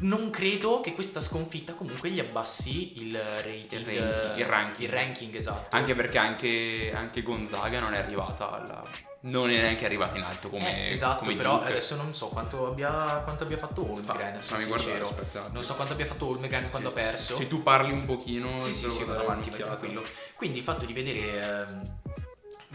non 0.01 0.31
credo 0.31 0.81
che 0.81 0.93
questa 0.95 1.21
sconfitta 1.21 1.73
comunque 1.75 2.11
gli 2.11 2.19
abbassi 2.19 3.01
il 3.01 3.17
rating, 3.17 3.73
Il 3.73 3.85
ranking- 3.85 4.39
il 4.39 4.45
ranking. 4.45 4.81
il 4.81 4.89
ranking, 4.89 5.35
esatto. 5.35 5.77
Anche 5.77 5.95
perché 5.95 6.19
anche, 6.19 6.93
anche 6.95 7.23
Gonzaga 7.23 7.81
non 7.81 7.95
è 7.95 7.99
arrivata 7.99 8.51
alla... 8.51 8.83
Non 9.27 9.51
è 9.51 9.61
neanche 9.61 9.85
arrivata 9.85 10.17
in 10.17 10.23
alto 10.23 10.49
come 10.49 10.89
Eh, 10.89 10.93
esatto, 10.93 11.25
come 11.25 11.35
però 11.37 11.59
Duke. 11.59 11.71
adesso 11.71 11.97
non 11.97 12.15
so 12.15 12.29
quanto 12.29 12.67
abbia, 12.69 13.21
quanto 13.25 13.43
abbia 13.45 13.57
fatto 13.59 13.83
Holmgren, 13.91 14.41
sono 14.41 14.65
guardare, 14.67 15.05
sincero. 15.05 15.09
attimo. 15.21 15.49
Non 15.53 15.65
so 15.65 15.75
quanto 15.75 15.93
abbia 15.95 16.07
fatto 16.07 16.27
Holmgren 16.29 16.71
quando 16.71 16.89
ha 16.89 16.93
Sì, 16.93 16.97
perso. 16.97 17.35
Se 17.37 17.49
tu 17.49 17.63
parli 17.63 17.93
un 17.93 18.05
pochino... 18.05 18.57
Sì, 18.59 18.73
sì, 18.73 18.89
sì, 18.89 19.05
vado 19.05 19.23
avanti, 19.23 19.51
vai 19.51 19.61
tranquillo. 19.61 20.03
Quindi 20.35 20.59
il 20.59 20.65
fatto 20.65 20.85
di 20.85 20.93
vedere 20.93 21.43
ehm, 21.43 21.83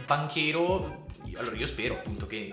Banchero, 0.05 1.05
allora 1.37 1.55
io 1.55 1.65
spero 1.65 1.93
appunto 1.95 2.25
che 2.25 2.51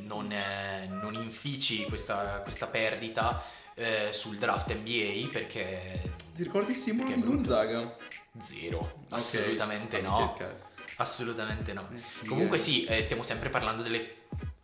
non, 0.00 0.30
eh, 0.30 0.86
non 0.88 1.14
infici 1.14 1.84
questa, 1.84 2.40
questa 2.42 2.66
perdita 2.66 3.42
eh, 3.74 4.10
sul 4.12 4.36
draft 4.36 4.72
NBA 4.72 5.28
perché 5.32 6.12
Ti 6.34 6.42
ricordi 6.42 6.70
il 6.72 6.76
simbolo 6.76 7.08
Che 7.08 7.14
di. 7.16 7.22
Gonzaga? 7.22 7.96
zero, 8.40 8.78
Ok, 8.78 9.12
assolutamente 9.12 10.00
fammi 10.00 10.08
no, 10.08 10.16
cercare. 10.36 10.70
Assolutamente 11.02 11.72
no. 11.72 11.86
Figa. 11.88 12.28
Comunque 12.28 12.58
sì, 12.58 12.84
eh, 12.84 13.02
stiamo 13.02 13.22
sempre 13.22 13.50
parlando 13.50 13.82
delle 13.82 14.20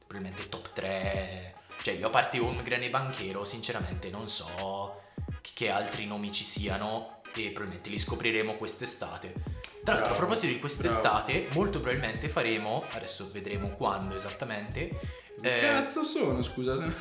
probabilmente 0.07 0.48
top 0.48 0.72
3. 0.72 1.55
Cioè, 1.83 1.94
io 1.94 2.07
a 2.07 2.11
parte 2.11 2.38
Holmgren 2.38 2.83
e 2.83 2.90
Banchero, 2.90 3.44
sinceramente 3.44 4.11
non 4.11 4.29
so 4.29 5.03
che, 5.55 5.70
altri 5.70 6.07
nomi 6.07 6.33
ci 6.33 6.44
siano 6.44 7.20
e 7.35 7.51
probabilmente 7.51 7.90
li 7.90 7.98
scopriremo 7.98 8.55
quest'estate. 8.55 9.33
Tra 9.85 9.94
l'altro, 9.94 10.14
a 10.14 10.16
Bravo, 10.16 10.16
proposito 10.16 10.46
di 10.46 10.59
quest'estate, 10.59 11.48
molto 11.53 11.81
probabilmente 11.81 12.29
faremo, 12.29 12.85
adesso 12.92 13.29
vedremo 13.31 13.70
quando 13.70 14.16
esattamente. 14.16 14.88
Che 15.40 15.59
eh, 15.59 15.61
cazzo 15.61 16.03
sono, 16.03 16.42
scusate? 16.42 16.94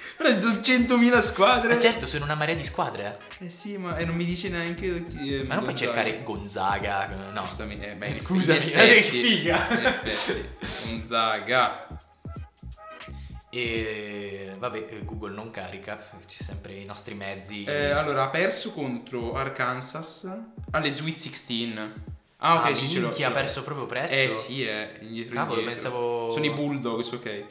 Però 0.24 0.34
ci 0.34 0.40
sono 0.40 0.54
100.000 0.60 1.18
squadre. 1.20 1.74
ma 1.74 1.78
certo, 1.78 2.06
sono 2.06 2.24
una 2.24 2.34
marea 2.34 2.54
di 2.54 2.64
squadre. 2.64 3.18
eh. 3.40 3.44
Eh 3.46 3.50
sì, 3.50 3.76
ma 3.76 3.98
e 3.98 4.06
non 4.06 4.14
mi 4.16 4.24
dice 4.24 4.48
neanche 4.48 5.04
chi 5.04 5.34
è 5.34 5.42
Ma 5.42 5.54
non 5.56 5.64
puoi 5.64 5.74
Gonzaga. 5.74 5.76
cercare 5.76 6.22
Gonzaga, 6.22 7.06
no. 7.32 7.42
Giustamente, 7.42 7.90
eh, 7.90 7.94
beh, 7.94 8.06
in 8.08 8.16
Scusami, 8.16 8.70
eh, 8.72 8.94
che 8.94 9.02
figa. 9.02 9.66
Gonzaga. 10.88 11.86
E 13.50 14.54
vabbè, 14.58 14.86
eh, 14.90 15.04
Google 15.04 15.34
non 15.34 15.50
carica, 15.50 16.02
c'è 16.26 16.42
sempre 16.42 16.72
i 16.74 16.84
nostri 16.86 17.14
mezzi. 17.14 17.64
Eh, 17.64 17.90
allora, 17.90 18.24
ha 18.24 18.28
perso 18.28 18.72
contro 18.72 19.34
Arkansas 19.34 20.26
alle 20.70 20.90
Sweet 20.90 21.16
16. 21.16 21.78
Ah, 22.38 22.56
ok, 22.56 22.64
Ah, 22.70 22.74
sì, 22.74 22.88
ce 22.88 22.98
l'ho. 22.98 23.10
l'ho. 23.16 23.26
ha 23.26 23.30
perso 23.30 23.62
proprio 23.62 23.86
presto. 23.86 24.16
Eh 24.16 24.28
sì, 24.30 24.64
è 24.64 24.94
indietro 25.02 25.34
Cavolo, 25.34 25.60
indietro. 25.60 25.82
pensavo- 25.90 26.30
Sono 26.32 26.44
i 26.46 26.50
Bulldogs, 26.50 27.12
ok. 27.12 27.44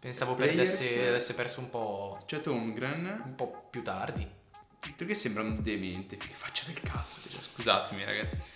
Pensavo 0.00 0.34
perdesse, 0.34 1.08
avesse 1.08 1.34
perso 1.34 1.60
un 1.60 1.70
po', 1.70 2.22
C'è 2.26 2.40
Holmgren. 2.46 3.22
un 3.24 3.34
po' 3.34 3.66
più 3.70 3.82
tardi. 3.82 4.26
Perché 4.96 5.14
sembra 5.14 5.42
un 5.42 5.60
demente, 5.62 6.16
che 6.16 6.26
faccia 6.32 6.64
del 6.66 6.80
cazzo. 6.80 7.18
cioè, 7.28 7.40
Scusatemi, 7.40 8.04
ragazzi. 8.04 8.50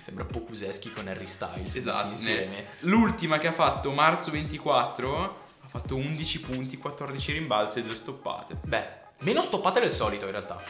Sembra 0.00 0.24
Pokuseschi 0.24 0.90
con 0.92 1.06
Harry 1.08 1.26
Styles 1.28 1.76
Esatto. 1.76 2.08
insieme. 2.08 2.66
L'ultima 2.80 3.38
che 3.38 3.46
ha 3.48 3.52
fatto 3.52 3.90
marzo 3.92 4.30
24 4.30 5.42
ha 5.62 5.68
fatto 5.68 5.96
11 5.96 6.40
punti, 6.40 6.76
14 6.78 7.32
rimbalzi 7.32 7.80
e 7.80 7.82
2 7.82 7.94
stoppate. 7.94 8.56
Beh, 8.62 8.86
meno 9.20 9.42
stoppate 9.42 9.80
del 9.80 9.92
solito 9.92 10.24
in 10.24 10.30
realtà. 10.32 10.62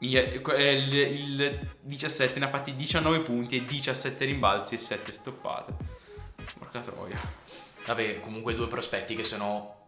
Il, 0.00 0.16
il- 0.16 0.94
il 0.94 1.76
17 1.80 2.38
ne 2.38 2.44
ha 2.44 2.50
fatti 2.50 2.76
19 2.76 3.20
punti 3.20 3.56
e 3.56 3.64
17 3.64 4.24
rimbalzi 4.26 4.74
e 4.74 4.78
7 4.78 5.10
stoppate. 5.10 5.74
Porca 6.58 6.80
troia. 6.80 7.37
Vabbè, 7.88 8.20
comunque 8.20 8.54
due 8.54 8.68
prospetti 8.68 9.14
che 9.14 9.24
sono, 9.24 9.82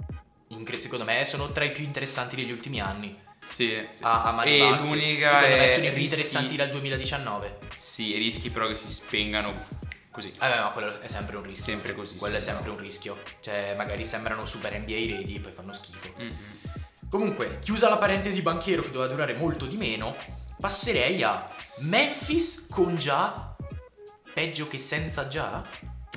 incre- 0.48 0.80
secondo 0.80 1.04
me, 1.04 1.22
sono 1.26 1.52
tra 1.52 1.64
i 1.64 1.72
più 1.72 1.84
interessanti 1.84 2.34
degli 2.34 2.50
ultimi 2.50 2.80
anni. 2.80 3.14
Sì, 3.44 3.86
sì. 3.92 4.02
A, 4.02 4.24
a 4.24 4.32
mani 4.32 4.58
e 4.58 4.70
l'unica 4.70 5.28
Secondo 5.28 5.56
me 5.56 5.64
è 5.64 5.68
sono 5.68 5.86
i 5.86 5.90
più 5.92 6.02
interessanti 6.02 6.56
dal 6.56 6.70
2019. 6.70 7.58
Sì, 7.76 8.16
rischi 8.16 8.48
però 8.48 8.68
che 8.68 8.76
si 8.76 8.90
spengano 8.90 9.66
così. 10.10 10.32
Vabbè, 10.38 10.60
ma 10.60 10.70
quello 10.70 10.98
è 10.98 11.08
sempre 11.08 11.36
un 11.36 11.42
rischio. 11.42 11.72
Sempre 11.74 11.94
così. 11.94 12.16
Quello 12.16 12.36
è 12.36 12.40
sì, 12.40 12.46
sempre 12.46 12.68
no. 12.68 12.72
un 12.72 12.80
rischio. 12.80 13.18
Cioè, 13.40 13.74
magari 13.76 14.06
sembrano 14.06 14.46
super 14.46 14.78
NBA 14.78 15.16
ready 15.16 15.34
e 15.34 15.40
poi 15.40 15.52
fanno 15.52 15.74
schifo. 15.74 16.14
Mm-mm. 16.18 16.36
Comunque, 17.10 17.58
chiusa 17.60 17.90
la 17.90 17.98
parentesi 17.98 18.40
banchiero 18.40 18.80
che 18.82 18.90
doveva 18.90 19.12
durare 19.12 19.34
molto 19.34 19.66
di 19.66 19.76
meno, 19.76 20.16
passerei 20.58 21.22
a 21.22 21.46
Memphis 21.80 22.66
con 22.70 22.96
già 22.96 23.50
peggio 24.32 24.68
che 24.68 24.78
senza 24.78 25.28
già? 25.28 25.62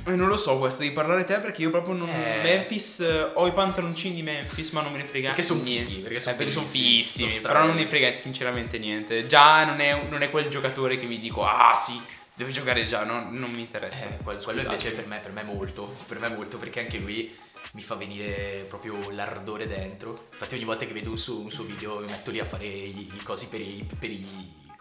Eh, 0.06 0.15
non 0.15 0.27
lo 0.27 0.36
so, 0.36 0.58
questo 0.58 0.82
devi 0.82 0.93
parlare 0.93 1.23
te 1.23 1.39
perché 1.39 1.62
io 1.62 1.69
proprio 1.69 1.93
non. 1.93 2.10
Eh. 2.10 2.41
Memphis, 2.41 2.99
eh, 2.99 3.32
ho 3.36 3.47
i 3.47 3.53
pantaloncini 3.53 4.15
di 4.15 4.21
Memphis, 4.23 4.71
ma 4.71 4.82
non 4.82 4.91
me 4.91 4.97
ne 4.97 5.06
frega 5.06 5.27
Perché 5.29 5.43
son 5.43 5.62
niente. 5.63 5.89
fighi, 5.91 6.01
perché 6.01 6.17
Eh, 6.17 6.19
son 6.19 6.36
perché 6.36 6.51
sono 6.51 6.65
fighissimi, 6.65 7.32
son 7.32 7.41
però 7.43 7.53
non 7.60 7.67
strabelli. 7.69 7.84
mi 7.84 7.89
frega 7.89 8.12
sinceramente 8.12 8.77
niente. 8.79 9.27
Già 9.27 9.63
non 9.65 9.79
è, 9.79 10.03
non 10.10 10.21
è 10.21 10.29
quel 10.29 10.49
giocatore 10.49 10.97
che 10.97 11.06
mi 11.06 11.19
dico, 11.19 11.45
ah 11.45 11.73
sì, 11.75 12.01
deve 12.34 12.51
giocare 12.51 12.86
già, 12.86 13.03
no, 13.06 13.29
non 13.29 13.49
mi 13.51 13.62
interessa. 13.62 14.08
Eh, 14.10 14.17
quel- 14.23 14.41
quello 14.43 14.60
Scusate. 14.60 14.65
invece 14.75 14.91
per 14.91 15.06
me, 15.06 15.19
per 15.19 15.32
me 15.32 15.43
molto, 15.43 15.95
per 16.08 16.19
me 16.19 16.27
molto, 16.29 16.58
perché 16.58 16.82
anche 16.82 16.97
lui 16.97 17.34
mi 17.73 17.82
fa 17.82 17.95
venire 17.95 18.65
proprio 18.67 19.10
l'ardore 19.12 19.67
dentro. 19.67 20.27
Infatti 20.34 20.56
ogni 20.56 20.65
volta 20.65 20.86
che 20.86 20.91
vedo 20.93 21.12
un 21.12 21.17
suo, 21.17 21.39
un 21.39 21.51
suo 21.51 21.63
video 21.63 21.99
mi 21.99 22.08
metto 22.08 22.29
lì 22.32 22.39
a 22.39 22.45
fare 22.45 22.65
i, 22.65 23.10
i 23.13 23.23
cosi 23.23 23.47
per 23.47 23.62
i, 23.62 23.88
per 23.97 24.10
i... 24.10 24.27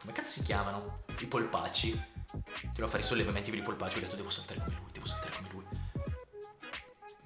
come 0.00 0.12
cazzo 0.12 0.32
si 0.32 0.42
chiamano? 0.42 1.04
I 1.20 1.26
polpacci. 1.26 2.10
Devo 2.74 2.88
fare 2.88 3.02
i 3.02 3.04
sollevamenti 3.06 3.50
per 3.50 3.58
i 3.58 3.62
polpacci, 3.62 3.98
ho 3.98 4.00
detto 4.00 4.16
devo 4.16 4.30
saltare 4.30 4.60
come 4.60 4.74
lui, 4.76 4.90
devo 4.92 5.06
saltare 5.06 5.32
come 5.36 5.48
lui. 5.52 5.64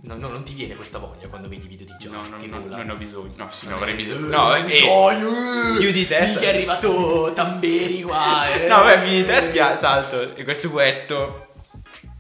No, 0.03 0.15
no, 0.15 0.29
non 0.29 0.45
ti 0.45 0.53
viene 0.53 0.75
questa 0.77 0.99
voglia 0.99 1.27
quando 1.29 1.49
vedi 1.49 1.65
i 1.65 1.69
video 1.69 1.87
di 1.87 1.95
Già 1.99 2.11
No, 2.11 2.27
no, 2.29 2.37
che 2.37 2.47
no, 2.47 2.61
vola? 2.61 2.77
non 2.77 2.91
ho 2.91 2.97
bisogno. 2.97 3.33
No, 3.37 3.51
sì, 3.51 3.65
Non 3.65 3.75
no, 3.75 3.81
avrei 3.81 3.95
bisogno. 3.97 4.27
No, 4.27 4.47
hai 4.51 4.61
eh, 4.61 4.65
bisogno. 4.65 5.79
più 5.79 5.91
di 5.91 6.07
te. 6.07 6.21
Minchia, 6.21 6.41
è 6.41 6.55
arrivato 6.55 7.33
Tamberi 7.35 8.03
qua. 8.03 8.47
eh. 8.53 8.67
No, 8.69 8.85
beh, 8.85 8.99
più 8.99 9.09
di 9.09 9.25
te 9.27 9.41
schia- 9.41 9.77
salto. 9.77 10.35
E 10.37 10.45
questo 10.45 10.71
questo. 10.71 11.47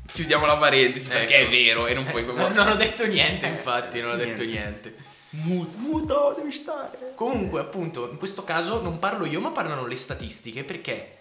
Chiudiamo 0.06 0.46
la 0.46 0.56
parentesi 0.56 1.08
perché 1.10 1.36
Ecco. 1.36 1.46
è 1.46 1.50
vero 1.50 1.86
e 1.86 1.94
non 1.94 2.04
puoi 2.04 2.22
Eh, 2.22 2.24
proprio. 2.24 2.48
non 2.48 2.68
ho 2.68 2.74
detto 2.76 3.06
niente, 3.06 3.46
infatti, 3.46 4.00
non 4.00 4.12
ho 4.12 4.16
detto 4.16 4.42
Niente. 4.42 4.90
niente. 4.90 4.96
Muto, 5.30 5.76
muto, 5.76 6.34
devi 6.38 6.50
stare. 6.52 7.12
Comunque, 7.14 7.60
appunto, 7.60 8.08
in 8.10 8.16
questo 8.16 8.42
caso 8.42 8.80
non 8.80 8.98
parlo 8.98 9.26
io, 9.26 9.40
ma 9.40 9.50
parlano 9.50 9.86
le 9.86 9.96
statistiche 9.96 10.64
perché 10.64 11.15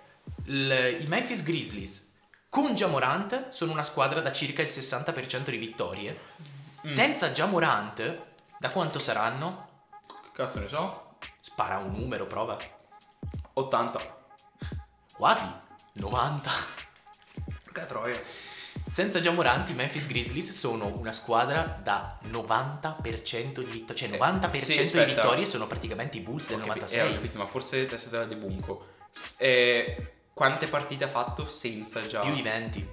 il- 0.45 0.97
i 1.01 1.07
Memphis 1.07 1.43
Grizzlies 1.43 2.11
con 2.49 2.73
Jamorant 2.75 3.49
sono 3.49 3.71
una 3.71 3.83
squadra 3.83 4.21
da 4.21 4.31
circa 4.31 4.61
il 4.61 4.69
60% 4.69 5.51
di 5.51 5.57
vittorie. 5.57 6.19
Senza 6.81 7.31
Jamorant, 7.31 8.23
da 8.59 8.69
quanto 8.71 8.99
saranno? 8.99 9.83
Che 10.07 10.29
cazzo 10.33 10.59
ne 10.59 10.67
so? 10.67 11.17
Spara 11.41 11.77
un 11.79 11.91
numero, 11.91 12.27
prova. 12.27 12.57
80. 13.53 13.99
Quasi 15.13 15.47
90. 15.93 16.51
Porca 17.63 17.85
troia. 17.85 18.19
Senza 18.87 19.19
Jamorant, 19.19 19.67
i 19.69 19.73
Memphis 19.73 20.05
Grizzlies 20.07 20.51
sono 20.51 20.87
una 20.97 21.11
squadra 21.11 21.79
da 21.81 22.17
90% 22.29 23.61
di 23.61 23.71
vittorie. 23.71 23.95
Cioè, 23.95 24.07
Eh, 24.09 24.17
90% 24.17 24.85
sì, 24.85 24.91
di 24.99 25.05
vittorie 25.05 25.45
sono 25.45 25.65
praticamente 25.67 26.17
i 26.17 26.21
Bulls 26.21 26.47
del 26.47 26.57
Ho 26.61 26.65
capi- 26.65 26.79
96. 26.79 26.99
eh, 26.99 27.11
ho 27.11 27.15
capito, 27.15 27.37
ma 27.37 27.47
forse 27.47 27.81
adesso 27.81 28.09
te 28.09 28.17
la 28.17 28.25
debunco. 28.25 28.87
S- 29.09 29.37
eh, 29.39 30.14
quante 30.35 30.67
partite 30.67 31.05
ha 31.05 31.07
fatto 31.07 31.47
senza 31.47 32.05
già? 32.05 32.19
Più 32.19 32.33
di 32.33 32.41
20. 32.41 32.87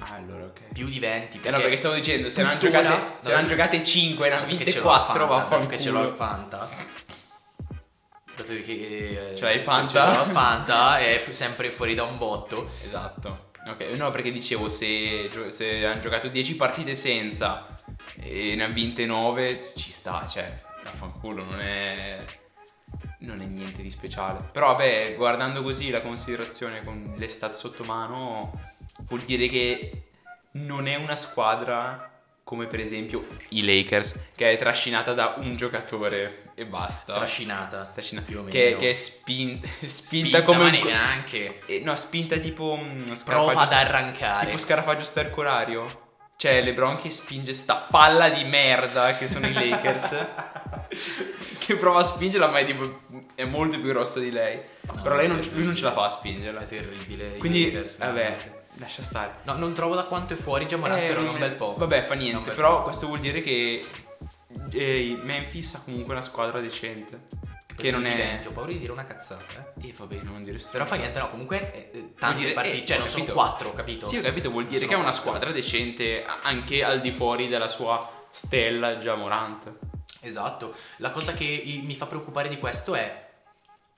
Ah, 0.00 0.14
allora 0.14 0.44
ok. 0.46 0.72
Più 0.72 0.88
di 0.88 0.98
20. 0.98 1.40
Eh 1.42 1.50
no, 1.50 1.58
perché 1.58 1.76
stavo 1.76 1.94
dicendo, 1.94 2.28
se 2.30 2.42
ne 2.42 2.48
hanno 2.48 2.58
giocate, 2.58 2.88
no, 2.88 3.16
se 3.20 3.32
hanno 3.32 3.42
tu- 3.42 3.48
giocate 3.50 3.84
5 3.84 4.26
e 4.26 4.30
ne 4.30 4.36
hanno 4.36 4.46
vinte 4.46 4.70
ce 4.70 4.80
l'ho 4.80 4.90
al 4.90 5.04
4, 5.04 5.26
Fanta, 5.26 5.48
dato 5.56 5.66
che 5.66 5.78
ce 5.78 5.90
l'ho 5.90 5.98
al 6.00 6.14
vaffanculo. 6.16 6.58
Fanta. 6.58 6.68
Dato 8.36 8.48
che 8.52 9.30
eh, 9.30 9.34
Ce 9.36 9.42
l'hai 9.44 9.54
il 9.54 9.58
ce- 9.60 9.64
Fanta? 9.64 10.10
Ce 10.12 10.16
l'ho 10.18 10.24
Fanta 10.32 10.98
è 10.98 11.24
sempre 11.30 11.70
fuori 11.70 11.94
da 11.94 12.02
un 12.04 12.18
botto. 12.18 12.68
Esatto. 12.84 13.50
Ok, 13.68 13.80
no, 13.96 14.10
perché 14.10 14.30
dicevo, 14.30 14.68
se, 14.68 15.28
se 15.48 15.84
hanno 15.86 16.00
giocato 16.00 16.28
10 16.28 16.54
partite 16.56 16.94
senza 16.94 17.66
e 18.22 18.54
ne 18.54 18.64
hanno 18.64 18.74
vinte 18.74 19.04
9, 19.06 19.72
ci 19.76 19.90
sta, 19.90 20.26
cioè, 20.28 20.52
vaffanculo, 20.84 21.42
non 21.44 21.60
è... 21.60 22.22
Non 23.26 23.40
è 23.40 23.44
niente 23.44 23.82
di 23.82 23.90
speciale. 23.90 24.38
Però 24.52 24.68
vabbè, 24.68 25.14
guardando 25.16 25.62
così 25.62 25.90
la 25.90 26.00
considerazione 26.00 26.82
con 26.84 27.12
le 27.16 27.28
stat 27.28 27.54
sotto 27.54 27.82
mano, 27.84 28.52
vuol 29.08 29.20
dire 29.22 29.48
che 29.48 29.90
non 30.52 30.86
è 30.86 30.94
una 30.94 31.16
squadra 31.16 32.10
come 32.44 32.66
per 32.66 32.78
esempio 32.78 33.26
i 33.48 33.64
Lakers, 33.64 34.14
che 34.36 34.52
è 34.52 34.56
trascinata 34.58 35.12
da 35.12 35.34
un 35.38 35.56
giocatore 35.56 36.52
e 36.54 36.64
basta. 36.64 37.14
Trascinata. 37.14 37.90
Trascina- 37.92 38.22
più 38.22 38.38
o 38.38 38.42
meno. 38.42 38.52
Che, 38.52 38.76
che 38.78 38.90
è 38.90 38.92
spin- 38.92 39.60
spinta, 39.84 39.88
Spinta, 39.88 40.42
come 40.44 40.58
ma 40.70 40.78
un 40.78 40.84
neanche. 40.84 41.58
eh, 41.66 41.80
no, 41.80 41.96
spinta 41.96 42.36
tipo 42.38 42.78
mm, 42.80 43.12
Prova 43.24 43.60
ad 43.62 43.72
arrancare. 43.72 44.46
tipo 44.46 44.58
scarafaggio 44.58 45.04
stercorario. 45.04 46.04
Cioè, 46.38 46.62
LeBron 46.62 46.98
che 46.98 47.10
spinge 47.10 47.54
sta 47.54 47.86
palla 47.90 48.28
di 48.28 48.44
merda 48.44 49.16
che 49.16 49.26
sono 49.26 49.46
i 49.46 49.52
Lakers. 49.54 50.26
che 51.58 51.76
prova 51.76 52.00
a 52.00 52.02
spingerla, 52.02 52.48
ma 52.48 52.58
è, 52.58 52.66
tipo, 52.66 53.00
è 53.34 53.44
molto 53.44 53.78
più 53.80 53.88
grossa 53.88 54.20
di 54.20 54.30
lei. 54.30 54.60
No, 54.82 55.00
Però 55.02 55.16
lei 55.16 55.28
non- 55.28 55.40
lui 55.52 55.64
non 55.64 55.74
ce 55.74 55.84
la 55.84 55.92
fa 55.92 56.04
a 56.06 56.10
spingerla. 56.10 56.60
È 56.60 56.66
terribile. 56.66 57.36
Quindi, 57.38 57.72
Lakers, 57.72 57.96
vabbè, 57.96 58.36
lascia 58.74 59.00
stare. 59.02 59.36
No, 59.44 59.54
non 59.56 59.72
trovo 59.72 59.94
da 59.94 60.04
quanto 60.04 60.34
è 60.34 60.36
fuori 60.36 60.68
già 60.68 60.76
Morant, 60.76 61.02
Eh, 61.02 61.06
però 61.06 61.22
non- 61.22 61.38
bel 61.38 61.52
po'. 61.52 61.74
Vabbè, 61.76 62.02
fa 62.02 62.14
niente. 62.14 62.50
Però 62.50 62.78
po'. 62.78 62.82
questo 62.82 63.06
vuol 63.06 63.20
dire 63.20 63.40
che 63.40 63.84
eh, 64.72 65.18
Memphis 65.22 65.74
ha 65.74 65.80
comunque 65.84 66.12
una 66.12 66.22
squadra 66.22 66.60
decente. 66.60 67.18
Che 67.76 67.90
non 67.90 68.06
è. 68.06 68.14
Diventi, 68.14 68.46
Ho 68.48 68.52
paura 68.52 68.72
di 68.72 68.78
dire 68.78 68.92
una 68.92 69.04
cazzata, 69.04 69.72
eh. 69.80 69.88
E 69.88 69.94
vabbè, 69.96 70.20
non 70.22 70.42
dire 70.42 70.58
Però 70.72 70.84
fa 70.86 70.96
niente, 70.96 71.18
no, 71.18 71.30
comunque 71.30 71.72
eh, 71.92 71.98
eh, 71.98 72.14
tante 72.18 72.38
dire- 72.38 72.52
partite, 72.54 72.82
eh, 72.82 72.86
cioè 72.86 72.98
non 72.98 73.08
sono 73.08 73.24
capito. 73.24 73.38
quattro, 73.40 73.72
capito? 73.74 74.06
Sì, 74.06 74.16
ho 74.18 74.22
capito, 74.22 74.50
vuol 74.50 74.64
dire 74.64 74.78
Sono 74.78 74.90
che 74.90 74.96
è 74.96 74.98
una 75.00 75.12
squadra 75.12 75.52
decente 75.52 76.24
anche 76.42 76.82
al 76.82 77.00
di 77.00 77.12
fuori 77.12 77.48
della 77.48 77.68
sua 77.68 78.10
stella 78.30 78.98
già 78.98 79.14
Morant. 79.14 79.72
Esatto. 80.20 80.74
La 80.96 81.10
cosa 81.10 81.32
che 81.34 81.62
mi 81.84 81.94
fa 81.94 82.06
preoccupare 82.06 82.48
di 82.48 82.58
questo 82.58 82.94
è 82.94 83.24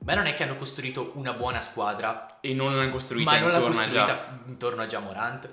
Beh, 0.00 0.14
non 0.14 0.26
è 0.26 0.34
che 0.34 0.44
hanno 0.44 0.56
costruito 0.56 1.12
una 1.14 1.32
buona 1.32 1.60
squadra, 1.60 2.38
E 2.40 2.54
non 2.54 2.76
l'hanno 2.76 2.90
costruita 2.92 3.30
ma 3.30 3.38
non 3.38 3.50
l'hanno 3.50 3.66
intorno 3.66 3.80
a 3.80 3.88
già. 3.90 4.00
costruita 4.14 4.42
intorno 4.46 4.82
a 4.82 4.86
già 4.86 4.98
Morant. 5.00 5.48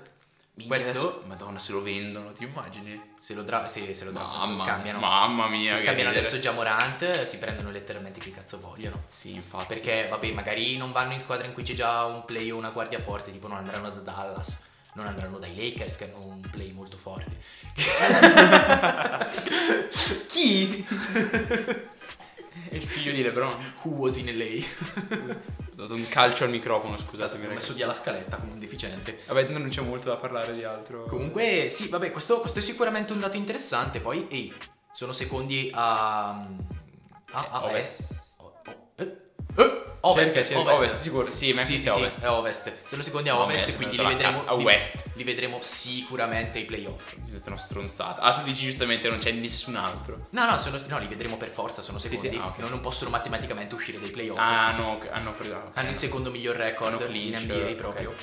Minchia, 0.58 0.74
Questo 0.74 0.90
adesso- 0.90 1.22
Madonna, 1.26 1.58
se 1.58 1.72
lo 1.72 1.82
vendono, 1.82 2.32
ti 2.32 2.44
immagini? 2.44 2.98
se 3.18 3.34
lo, 3.34 3.42
dra- 3.42 3.68
sì, 3.68 3.92
se 3.94 4.04
lo, 4.06 4.10
dra- 4.10 4.26
se 4.26 4.36
lo 4.36 4.40
Mamma, 4.46 4.54
scambiano. 4.54 4.98
mamma 5.00 5.48
mia. 5.48 5.72
Se 5.72 5.76
che 5.76 5.82
scambiano 5.84 6.08
ridere. 6.10 6.26
adesso 6.26 6.40
già 6.40 6.52
Morant, 6.52 7.22
si 7.24 7.38
prendono 7.38 7.70
letteralmente 7.70 8.20
chi 8.20 8.30
cazzo 8.32 8.58
vogliono. 8.58 9.02
Sì, 9.04 9.34
infatti. 9.34 9.66
Perché, 9.66 10.06
vabbè, 10.08 10.32
magari 10.32 10.78
non 10.78 10.92
vanno 10.92 11.12
in 11.12 11.20
squadra 11.20 11.46
in 11.46 11.52
cui 11.52 11.62
c'è 11.62 11.74
già 11.74 12.04
un 12.06 12.24
play 12.24 12.50
o 12.50 12.56
una 12.56 12.70
guardia 12.70 12.98
forte, 13.00 13.30
tipo 13.32 13.48
non 13.48 13.58
andranno 13.58 13.90
da 13.90 14.00
Dallas, 14.00 14.62
non 14.94 15.06
andranno 15.06 15.38
dai 15.38 15.54
Lakers 15.54 15.96
che 15.96 16.04
hanno 16.04 16.24
un 16.24 16.40
play 16.40 16.72
molto 16.72 16.96
forte. 16.96 17.36
Chi? 20.28 20.86
Il 22.76 22.82
figlio 22.82 23.12
di 23.12 23.22
LeBron. 23.22 23.54
Who 23.82 23.94
was 23.96 24.16
in 24.16 24.26
LA? 24.36 24.64
Ho 25.72 25.74
dato 25.74 25.94
un 25.94 26.06
calcio 26.08 26.44
al 26.44 26.50
microfono, 26.50 26.96
scusatemi. 26.96 27.46
Ho 27.46 27.50
messo 27.50 27.74
via 27.74 27.86
la 27.86 27.92
scaletta 27.94 28.36
come 28.38 28.52
un 28.52 28.58
deficiente. 28.58 29.18
Vabbè, 29.26 29.48
non 29.48 29.68
c'è 29.68 29.82
molto 29.82 30.08
da 30.08 30.16
parlare 30.16 30.54
di 30.54 30.64
altro. 30.64 31.04
Comunque, 31.04 31.68
sì, 31.70 31.88
vabbè, 31.88 32.10
questo, 32.12 32.40
questo 32.40 32.58
è 32.60 32.62
sicuramente 32.62 33.12
un 33.12 33.20
dato 33.20 33.36
interessante. 33.36 34.00
Poi, 34.00 34.26
ehi, 34.30 34.52
sono 34.92 35.12
secondi 35.12 35.70
a. 35.74 36.30
a, 36.30 36.46
a 37.50 37.70
Eh, 37.72 37.78
est. 37.78 38.14
O- 38.38 38.44
o- 38.66 38.90
eh, 38.96 39.16
eh, 39.56 39.84
ovest, 40.00 40.32
Cerca, 40.34 40.46
cerca. 40.48 40.60
ovest. 40.62 40.78
Ovest, 40.78 41.00
sicuro. 41.00 41.30
Sì, 41.30 41.52
Memphis 41.52 41.80
sì, 41.82 41.88
è 41.88 41.90
sì, 41.90 41.98
ovest. 41.98 42.18
sì, 42.18 42.24
è 42.24 42.28
ovest. 42.30 42.72
Sono 42.86 43.02
secondi 43.02 43.28
a 43.28 43.32
No, 43.34 43.42
ovest, 43.42 43.74
quindi 43.76 43.96
li 43.98 44.04
vedremo. 44.06 44.44
a 44.46 44.54
li- 44.54 44.62
west. 44.64 45.02
Li 45.14 45.24
vedremo 45.24 45.58
sicuramente 45.62 46.58
ai 46.58 46.64
playoff. 46.64 47.16
Mi 47.24 47.30
detto 47.30 47.48
una 47.48 47.58
stronzata. 47.58 48.20
Ah, 48.20 48.32
tu 48.32 48.42
dici 48.44 48.64
giustamente 48.66 49.08
non 49.08 49.18
c'è 49.18 49.32
nessun 49.32 49.74
altro. 49.76 50.20
No, 50.30 50.44
no, 50.48 50.58
sono- 50.58 50.80
no, 50.86 50.98
li 50.98 51.06
vedremo 51.08 51.36
per 51.36 51.48
forza, 51.48 51.82
sono 51.82 51.98
secondi. 51.98 52.30
sì, 52.30 52.36
ah, 52.36 52.46
ok. 52.46 52.58
non, 52.58 52.70
non 52.70 52.80
possono 52.80 53.10
matematicamente 53.10 53.74
uscire 53.74 53.98
dai 53.98 54.10
playoff. 54.10 54.38
Ah, 54.38 54.72
no, 54.72 54.92
ok, 54.92 55.08
hanno 55.10 55.32
preso. 55.32 55.54
ok, 55.54 55.62
Hanno 55.76 55.88
il 55.88 55.94
no. 55.94 55.98
secondo 56.00 56.30
miglior 56.30 56.54
record 56.56 56.94
Hanno 57.00 57.04
in 57.14 57.32
clinch, 57.32 57.40
NBA 57.42 57.54
ok. 57.70 57.74
proprio. 57.74 58.14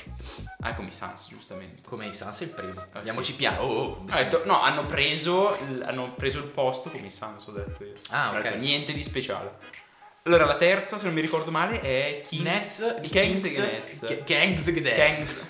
Ah, 0.60 0.74
come 0.74 0.88
i 0.88 0.92
Suns, 0.92 1.26
giustamente. 1.28 1.82
Come 1.84 2.06
i 2.06 2.14
Suns 2.14 2.40
il 2.40 2.48
primo. 2.48 2.72
Ah, 2.92 2.98
Andiamoci 2.98 3.34
piano. 3.34 3.60
Oh, 3.60 3.66
oh, 3.66 3.90
Ho 4.02 4.04
stai- 4.08 4.24
detto, 4.24 4.42
no, 4.46 4.62
hanno 4.62 4.86
preso, 4.86 5.54
hanno 5.82 6.12
preso 6.14 6.38
il 6.38 6.44
posto 6.44 6.88
come 6.88 7.06
i 7.08 7.10
Suns, 7.10 7.46
ho 7.46 7.52
detto 7.52 7.84
io. 7.84 7.94
Ah, 8.10 8.30
Ho 8.30 8.36
ok. 8.36 8.42
detto, 8.42 8.56
niente 8.56 8.92
di 8.94 9.02
speciale. 9.02 9.82
Allora, 10.26 10.46
la 10.46 10.56
terza, 10.56 10.96
se 10.96 11.04
non 11.04 11.12
mi 11.12 11.20
ricordo 11.20 11.50
male, 11.50 11.80
è 11.82 12.22
Kings. 12.26 12.42
Nets, 12.42 12.96
i 13.02 13.08
Kings 13.10 13.42
Kings, 13.42 13.58
e 13.58 13.60
Nets. 13.60 14.22
Kings, 14.24 14.66
e 14.68 14.80
Nets. 14.80 15.26
Kings. 15.26 15.40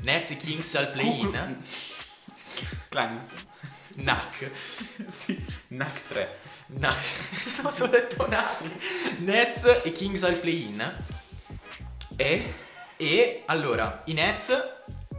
Nets 0.00 0.30
e 0.30 0.36
Kings 0.36 0.74
al 0.74 0.90
play-in. 0.90 1.62
Kings. 2.88 3.32
Knack. 3.94 4.50
sì, 5.06 5.44
NAC 5.68 6.08
3. 6.08 6.38
Knack. 6.66 7.62
Cosa 7.62 7.84
ho 7.84 7.86
detto 7.86 8.24
Knack? 8.24 9.18
Nets 9.18 9.82
e 9.84 9.92
Kings 9.92 10.24
al 10.24 10.34
play-in. 10.34 10.94
E? 12.16 12.54
E 12.96 13.42
allora, 13.46 14.02
i 14.06 14.14
Nets 14.14 14.52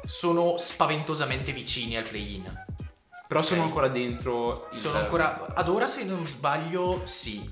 sono 0.06 0.58
spaventosamente 0.58 1.54
vicini 1.54 1.96
al 1.96 2.04
play-in. 2.04 2.66
Però 3.30 3.42
sono 3.42 3.62
Ok. 3.62 3.68
ancora 3.68 3.88
dentro 3.88 4.70
il... 4.74 4.80
Sono 4.80 4.98
ancora. 4.98 5.54
Ad 5.56 5.70
ora, 5.70 5.88
se 5.88 6.04
non 6.04 6.26
sbaglio, 6.28 7.06
sì. 7.06 7.50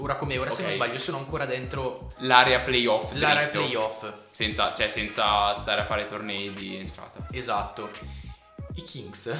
Ora 0.00 0.14
come 0.16 0.38
ora, 0.38 0.50
se 0.50 0.62
non 0.62 0.70
sbaglio, 0.70 0.98
sono 1.00 1.18
ancora 1.18 1.44
dentro 1.44 2.10
L'area 2.18 2.60
playoff. 2.60 3.12
l'area 3.12 3.48
dritto. 3.48 3.58
playoff. 3.58 4.12
Senza, 4.30 4.72
cioè, 4.72 4.88
senza 4.88 5.52
stare 5.54 5.80
a 5.80 5.86
fare 5.86 6.08
tornei 6.08 6.52
di 6.52 6.76
entrata. 6.76 7.26
Esatto. 7.32 7.90
I 8.74 8.82
Kings, 8.82 9.36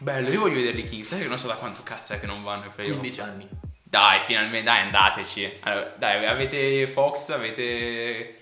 Bello, 0.00 0.28
io 0.30 0.40
voglio 0.40 0.56
vedere 0.56 0.78
i 0.78 0.84
Kings. 0.84 1.08
Sai 1.08 1.20
che 1.20 1.28
non 1.28 1.38
so 1.38 1.48
da 1.48 1.54
quanto 1.54 1.82
cazzo 1.82 2.14
è 2.14 2.20
che 2.20 2.26
non 2.26 2.42
vanno 2.42 2.64
ai 2.64 2.70
playoff. 2.70 2.98
15 2.98 3.20
anni. 3.20 3.48
Dai, 3.82 4.20
finalmente, 4.22 4.64
dai, 4.64 4.82
andateci. 4.82 5.58
Allora, 5.60 5.94
dai, 5.96 6.26
avete 6.26 6.88
Fox, 6.88 7.28
avete 7.30 8.40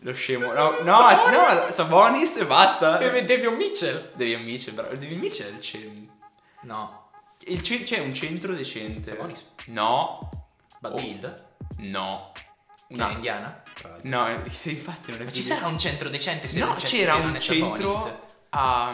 lo 0.00 0.12
scemo. 0.12 0.52
No, 0.52 0.82
no, 0.82 1.10
no, 1.30 1.70
Sabonis 1.70 2.36
e 2.36 2.46
basta. 2.46 2.98
Devion 2.98 3.54
Mitchell? 3.54 4.10
Devi 4.14 4.36
Mitchell, 4.36 4.74
bravo. 4.74 4.94
Devi 4.96 5.14
Mitchell 5.14 5.46
è 5.46 5.50
il 5.56 5.60
centro. 5.60 6.12
No. 6.62 7.03
Ce- 7.62 7.82
c'è 7.82 7.98
un 8.00 8.14
centro 8.14 8.54
decente. 8.54 9.10
Sabonis? 9.10 9.46
No. 9.66 10.30
Bad 10.80 10.92
Oh. 10.92 10.96
Build? 10.96 11.46
No. 11.78 12.32
Che 12.86 12.94
Una- 12.94 13.10
è 13.10 13.12
indiana? 13.14 13.62
No, 14.02 14.28
eh, 14.28 14.48
sì, 14.50 14.76
infatti 14.76 15.10
non 15.10 15.20
è 15.22 15.24
Ma 15.24 15.32
ci 15.32 15.42
sarà 15.42 15.66
un 15.66 15.78
centro 15.78 16.08
decente 16.08 16.48
se 16.48 16.60
No, 16.60 16.66
non 16.66 16.76
c'è 16.76 16.86
c'era 16.86 17.14
se 17.14 17.18
non 17.20 17.28
un 17.30 17.34
è 17.36 17.40
Sabonis? 17.40 17.80
centro 17.80 18.26
a, 18.50 18.88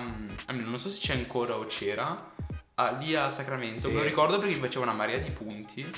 almeno 0.47 0.69
non 0.71 0.79
so 0.79 0.89
se 0.89 0.99
c'è 1.01 1.15
ancora 1.15 1.57
o 1.57 1.67
c'era 1.67 2.33
a- 2.75 2.91
lì 2.93 3.15
a 3.15 3.29
Sacramento. 3.29 3.81
Sì. 3.83 3.89
Me 3.89 3.95
lo 3.95 4.03
ricordo 4.05 4.39
perché 4.39 4.55
mi 4.55 4.61
faceva 4.61 4.85
una 4.85 4.95
marea 4.95 5.19
di 5.19 5.31
punti. 5.31 5.89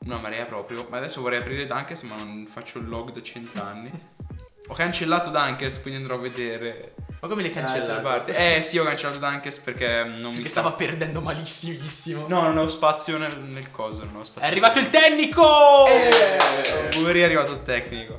Una 0.00 0.18
marea 0.18 0.44
proprio. 0.44 0.86
Ma 0.90 0.98
adesso 0.98 1.20
vorrei 1.22 1.38
aprire 1.40 1.66
Dunkers, 1.66 2.02
ma 2.02 2.16
non 2.16 2.46
faccio 2.46 2.78
il 2.78 2.88
log 2.88 3.10
da 3.12 3.22
cent'anni. 3.22 3.90
ho 4.68 4.74
cancellato 4.74 5.30
Dunkers, 5.30 5.80
quindi 5.80 6.00
andrò 6.00 6.16
a 6.16 6.18
vedere. 6.18 6.94
Ma 7.20 7.26
come 7.28 7.42
le 7.42 7.50
cancellato? 7.50 8.00
parti. 8.02 8.30
Eh 8.30 8.60
sì, 8.62 8.78
ho 8.78 8.84
cancellato 8.84 9.18
Dunkers 9.18 9.58
perché 9.58 10.04
non 10.04 10.30
mi 10.30 10.36
Perché 10.36 10.48
stava. 10.48 10.68
stava 10.68 10.72
perdendo 10.72 11.20
malissimissimo. 11.20 12.26
No, 12.28 12.42
non 12.42 12.58
ho 12.58 12.68
spazio 12.68 13.18
nel, 13.18 13.36
nel 13.38 13.70
coso. 13.70 14.04
Non 14.04 14.16
ho 14.16 14.20
È 14.22 14.24
spazio. 14.24 14.48
arrivato 14.48 14.78
il 14.78 14.88
tecnico! 14.90 15.86
Eh, 15.86 16.98
Uri 16.98 17.20
è 17.20 17.24
arrivato 17.24 17.52
il 17.52 17.62
tecnico. 17.64 18.16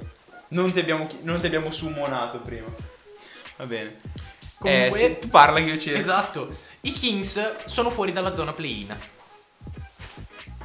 Non 0.50 0.72
ti 0.74 0.80
abbiamo, 0.80 1.08
chi- 1.08 1.20
non 1.22 1.40
ti 1.40 1.46
abbiamo 1.46 1.72
summonato 1.72 2.40
prima. 2.40 2.68
Va 3.58 3.66
bene. 3.66 4.00
Comunque- 4.58 5.00
Eh, 5.02 5.20
tu 5.20 5.30
parla 5.30 5.60
che 5.60 5.66
io 5.66 5.78
cerco. 5.78 5.98
Esatto. 6.00 6.56
I 6.82 6.92
Kings 6.92 7.66
sono 7.66 7.90
fuori 7.92 8.12
dalla 8.12 8.34
zona 8.34 8.52
play-in. 8.52 8.98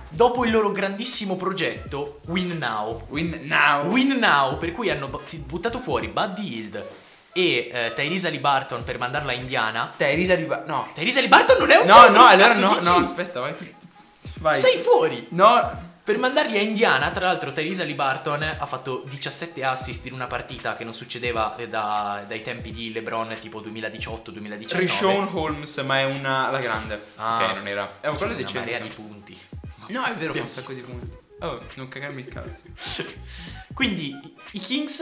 Dopo 0.09 0.45
il 0.45 0.53
loro 0.53 0.71
grandissimo 0.71 1.37
progetto 1.37 2.21
Win 2.27 2.57
Now. 2.57 3.05
Win 3.09 3.41
now. 3.47 3.87
Win 3.89 4.11
Now, 4.19 4.59
per 4.59 4.71
cui 4.71 4.89
hanno 4.91 5.09
bu- 5.09 5.21
buttato 5.45 5.81
fuori 5.81 6.07
Buddy 6.09 6.53
Hield 6.55 6.85
e 7.35 7.69
eh, 7.73 7.93
Tyrese 7.95 8.31
Liberton 8.31 8.85
per 8.85 8.99
mandarla 8.99 9.33
a 9.33 9.35
Indiana. 9.35 9.93
Te, 9.97 10.15
Risa 10.15 10.35
di... 10.37 10.47
No. 10.47 10.89
Tyrese 10.95 11.21
Liberton 11.21 11.59
non 11.59 11.71
è 11.71 11.77
un 11.77 11.87
No, 11.87 11.95
centro, 11.95 12.23
no, 12.23 12.27
allora 12.29 12.55
no, 12.59 12.79
dici? 12.79 12.91
no, 12.91 12.97
aspetta, 12.97 13.41
vai 13.41 13.55
tu. 13.57 13.67
Vai. 14.39 14.57
Sei 14.57 14.79
fuori! 14.79 15.27
No. 15.31 15.93
Per 16.05 16.19
mandarli 16.19 16.59
a 16.59 16.61
Indiana, 16.61 17.11
tra 17.11 17.27
l'altro 17.27 17.51
Tyrese 17.53 17.85
Liberton 17.85 18.43
ha 18.43 18.67
fatto 18.67 19.05
17 19.09 19.65
assist 19.65 20.05
in 20.07 20.13
una 20.13 20.27
partita 20.27 20.77
che 20.77 20.85
non 20.85 20.93
succedeva 20.93 21.57
eh, 21.57 21.67
da- 21.69 22.23
dai 22.29 22.43
tempi 22.43 22.71
di 22.73 22.93
LeBron 22.93 23.35
tipo 23.41 23.61
2018-2019. 23.63 24.77
Rishon 24.77 25.29
Holmes, 25.33 25.77
ma 25.79 26.01
è 26.01 26.05
una... 26.05 26.51
la 26.51 26.59
grande. 26.59 27.03
Ah. 27.17 27.45
ok, 27.49 27.55
non 27.57 27.67
era... 27.69 27.91
È 28.01 28.07
un 28.09 28.17
quello 28.17 28.33
una 28.33 28.43
decente. 28.43 28.71
marea 28.71 28.79
di 28.87 28.91
punti. 28.91 29.39
No, 29.89 30.05
è 30.05 30.15
vero, 30.15 30.35
fa 30.35 30.43
un 30.43 30.49
sacco 30.49 30.73
di 30.75 30.81
punti. 30.83 31.17
Oh, 31.41 31.61
non 31.75 31.89
cagarmi 31.89 32.21
il 32.21 32.29
cazzo. 32.29 32.63
Quindi 33.75 34.15
i 34.53 34.59
Kings, 34.61 35.01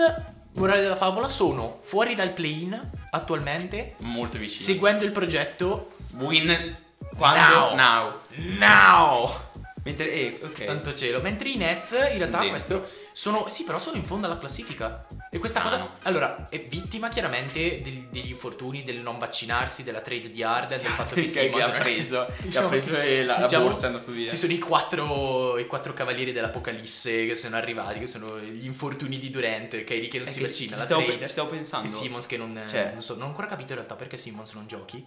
morale 0.55 0.81
della 0.83 0.97
favola, 0.97 1.29
sono 1.29 1.81
fuori 1.83 2.15
dal 2.15 2.33
play-in 2.33 2.91
attualmente, 3.11 3.95
Molto 3.99 4.39
vicino. 4.39 4.63
seguendo 4.65 5.05
il 5.05 5.13
progetto 5.13 5.91
Win... 6.19 6.77
Quando? 7.17 7.75
Now. 7.75 7.75
Now. 7.75 8.21
Now. 8.59 9.41
Mentre, 9.85 10.11
eh, 10.13 10.41
ok. 10.43 10.65
Santo 10.65 10.95
cielo. 10.95 11.21
Mentre 11.21 11.49
i 11.51 11.57
Nets, 11.57 11.93
in 11.93 11.99
realtà, 12.19 12.39
dentro. 12.39 12.49
questo 12.49 12.89
sono. 13.13 13.49
Sì, 13.49 13.65
però 13.65 13.79
sono 13.79 13.97
in 13.97 14.05
fondo 14.05 14.27
alla 14.27 14.37
classifica. 14.39 15.07
E 15.31 15.39
questa 15.39 15.61
Strano. 15.67 15.87
cosa. 15.89 15.99
Allora, 16.03 16.49
è 16.49 16.61
vittima 16.67 17.09
chiaramente 17.09 17.81
del- 17.83 18.07
degli 18.11 18.31
infortuni, 18.31 18.83
del 18.83 18.99
non 18.99 19.19
vaccinarsi, 19.19 19.83
della 19.83 20.01
trade 20.01 20.31
di 20.31 20.43
Harden, 20.43 20.81
del 20.83 20.93
fatto 20.93 21.15
che 21.15 21.23
che, 21.23 21.29
Simmons 21.29 21.65
ha 21.65 21.71
preso, 21.71 22.27
che 22.27 22.33
ha 22.33 22.43
Diciamo 22.43 22.69
preso 22.69 22.97
e 22.99 23.25
la, 23.25 23.39
la 23.41 23.47
diciamo, 23.47 23.65
borsa 23.65 23.85
è 23.85 23.87
andata 23.87 24.11
via. 24.11 24.29
Ci 24.31 24.37
sono 24.37 24.53
i 24.53 24.59
quattro, 24.59 25.59
i 25.59 25.67
quattro 25.67 25.93
cavalieri 25.95 26.33
dell'Apocalisse 26.33 27.27
che 27.27 27.35
sono 27.37 27.57
arrivati, 27.57 27.99
che 27.99 28.07
sono 28.07 28.39
gli 28.39 28.65
infortuni 28.65 29.19
di 29.19 29.31
Durant, 29.31 29.85
Kyrie 29.85 30.09
che 30.09 30.19
non 30.19 30.27
È 30.27 30.31
si 30.31 30.41
che 30.41 30.47
vaccina, 30.47 30.73
ci 30.73 30.79
la 30.79 30.85
stavo, 30.85 31.05
trade. 31.05 31.21
ci 31.27 31.29
stavo 31.33 31.49
pensando. 31.51 31.87
E 31.87 31.91
Simmons 31.91 32.27
che 32.27 32.37
non, 32.37 32.63
Cioè- 32.69 32.91
non 32.93 33.03
so, 33.03 33.15
non 33.15 33.23
ho 33.23 33.27
ancora 33.29 33.47
capito 33.47 33.71
in 33.73 33.77
realtà 33.77 33.95
perché 33.95 34.17
Simmons 34.17 34.53
non 34.53 34.67
giochi. 34.67 35.05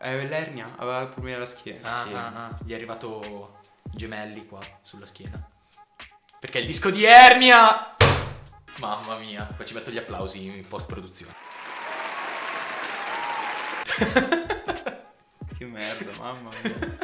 Eh, 0.00 0.26
l'ernia, 0.26 0.74
aveva 0.76 1.06
problemi 1.06 1.36
alla 1.36 1.46
schiena. 1.46 1.88
Ah, 2.00 2.04
sì. 2.06 2.12
ah, 2.14 2.26
ah, 2.46 2.56
gli 2.64 2.72
è 2.72 2.74
arrivato 2.74 3.58
gemelli 3.84 4.44
qua 4.46 4.58
sulla 4.82 5.06
schiena. 5.06 5.48
Perché 6.40 6.58
il 6.58 6.66
disco 6.66 6.90
di 6.90 7.04
ernia! 7.04 7.94
Mamma 8.76 9.16
mia, 9.16 9.42
poi 9.56 9.66
ci 9.66 9.74
metto 9.74 9.90
gli 9.90 9.98
applausi 9.98 10.44
in 10.44 10.66
post 10.68 10.88
produzione. 10.88 11.34
Che 15.58 15.64
merda, 15.64 16.12
mamma 16.18 16.50
mia. 16.62 16.96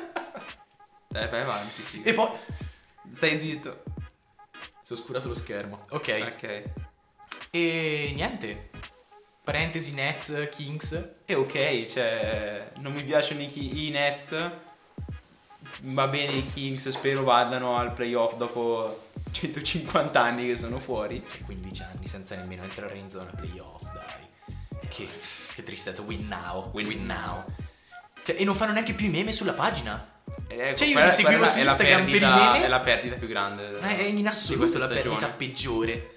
Dai, 1.09 1.29
vai 1.29 1.41
avanti. 1.41 1.83
figa. 1.83 2.09
E 2.09 2.15
poi 2.15 2.29
Stai 3.13 3.41
zitto. 3.41 3.83
si 4.83 4.93
è 4.93 4.97
oscurato 4.97 5.27
lo 5.27 5.35
schermo. 5.35 5.85
Ok. 5.91 6.33
Ok. 6.37 6.63
E 7.51 8.13
niente. 8.15 8.71
Parentesi 9.43 9.93
Nets 9.95 10.49
Kings. 10.53 11.15
E 11.25 11.35
ok, 11.35 11.87
cioè, 11.87 12.71
non 12.77 12.93
mi 12.93 13.03
piacciono 13.03 13.41
i, 13.41 13.87
i 13.87 13.91
Nets. 13.91 14.51
Va 15.81 16.07
bene 16.07 16.33
i 16.35 16.45
Kings, 16.45 16.89
spero 16.91 17.25
vadano 17.25 17.77
al 17.77 17.93
playoff 17.93 18.37
dopo 18.37 19.11
150 19.35 20.21
anni 20.23 20.47
che 20.47 20.57
sono 20.57 20.79
fuori. 20.79 21.23
15 21.45 21.83
anni 21.83 22.07
senza 22.09 22.37
nemmeno 22.37 22.63
entrare 22.63 22.97
in 22.97 23.11
zona 23.11 23.31
playoff, 23.31 23.83
dai. 23.93 24.89
Che, 24.89 25.09
che 25.55 25.63
tristezza, 25.63 26.03
win 26.03 26.27
now, 26.29 26.71
win, 26.73 26.87
Win 26.87 27.05
now. 27.07 27.45
Cioè, 28.23 28.37
e 28.39 28.45
non 28.45 28.55
fanno 28.55 28.73
neanche 28.73 28.95
più 28.95 29.07
i 29.07 29.11
meme 29.11 29.33
sulla 29.33 29.53
pagina. 29.53 30.13
Ecco, 30.47 30.77
Cioè, 30.77 30.87
io 30.87 30.93
quella- 30.93 31.09
li 31.09 31.13
seguivo 31.13 31.47
su 31.47 31.59
Instagram 31.59 32.05
per 32.05 32.15
i 32.15 32.19
perdita- 32.19 32.53
meme. 32.53 32.65
È 32.65 32.69
la 32.69 32.81
perdita 32.81 33.17
più 33.17 33.29
grande. 33.29 33.79
Ma 33.81 33.89
è 33.89 34.03
in 34.03 34.27
assoluto 34.29 34.61
questa 34.61 34.79
la 34.79 34.85
stagione. 34.87 35.19
perdita 35.19 35.37
peggiore 35.37 36.11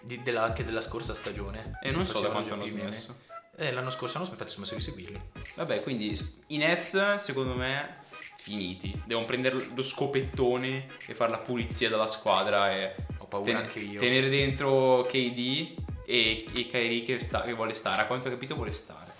di- 0.00 0.22
della- 0.22 0.44
anche 0.44 0.64
della 0.64 0.80
scorsa 0.80 1.14
stagione. 1.14 1.78
E 1.82 1.90
non 1.90 2.06
so 2.06 2.20
da 2.20 2.28
quanto 2.30 2.54
hanno 2.54 2.64
smesso. 2.64 3.16
Eh, 3.56 3.70
l'anno 3.72 3.90
scorso 3.90 4.16
hanno 4.18 4.26
smesso 4.46 4.74
di 4.74 4.80
seguirli. 4.80 5.20
Vabbè, 5.56 5.82
quindi 5.82 6.18
i 6.48 6.56
Nets, 6.56 7.16
secondo 7.16 7.54
me, 7.54 7.96
finiti. 8.42 9.00
Devono 9.04 9.24
prendere 9.26 9.56
lo 9.74 9.82
scopettone 9.82 10.86
e 11.06 11.14
fare 11.14 11.30
la 11.30 11.38
pulizia 11.38 11.88
della 11.88 12.08
squadra 12.08 12.72
e 12.72 12.94
Ho 13.18 13.26
paura 13.26 13.46
ten- 13.52 13.56
anche 13.56 13.78
io. 13.78 14.00
tenere 14.00 14.28
dentro 14.28 15.06
KD 15.08 15.74
e, 16.04 16.44
e 16.52 16.66
Kyrie 16.66 17.02
che, 17.04 17.20
sta- 17.20 17.42
che 17.42 17.52
vuole 17.52 17.74
stare. 17.74 18.02
A 18.02 18.06
quanto 18.06 18.26
ho 18.26 18.30
capito 18.30 18.54
vuole 18.56 18.72
stare. 18.72 19.12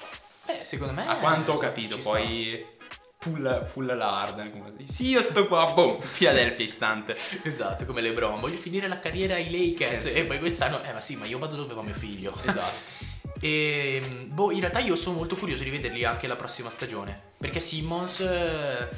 Eh, 0.47 0.65
secondo 0.65 0.93
me. 0.93 1.07
A 1.07 1.17
quanto 1.17 1.53
ho 1.53 1.57
capito, 1.59 2.01
sta. 2.01 2.11
poi 2.11 2.67
pulla, 3.17 3.59
pulla 3.61 3.95
la 3.95 4.21
Harden. 4.23 4.51
Come 4.51 4.73
si 4.85 4.93
Sì, 4.93 5.09
io 5.11 5.23
sto 5.23 5.47
qua, 5.47 5.73
boom, 5.73 5.99
Philadelphia 5.99 6.65
istante. 6.65 7.17
Esatto, 7.45 7.85
come 7.85 8.01
LeBron. 8.01 8.41
Voglio 8.41 8.57
finire 8.57 8.89
la 8.89 8.99
carriera 8.99 9.35
ai 9.35 9.49
Lakers. 9.51 10.07
Eh, 10.07 10.11
sì. 10.11 10.19
E 10.19 10.25
poi 10.25 10.41
quest'anno. 10.41 10.83
Eh, 10.83 10.93
ma 10.93 11.01
sì, 11.01 11.15
ma 11.15 11.27
io 11.27 11.39
vado 11.39 11.55
dove 11.55 11.75
va 11.75 11.83
mio 11.83 11.95
figlio. 11.95 12.35
Esatto. 12.45 13.11
E 13.45 14.01
boh, 14.29 14.53
in 14.53 14.61
realtà 14.61 14.79
io 14.79 14.95
sono 14.95 15.17
molto 15.17 15.35
curioso 15.35 15.65
di 15.65 15.71
vederli 15.71 16.05
anche 16.05 16.29
la 16.29 16.37
prossima 16.37 16.71
stagione. 16.71 17.21
Perché 17.39 17.59
Simmons. 17.59 18.21
eh, 18.21 18.89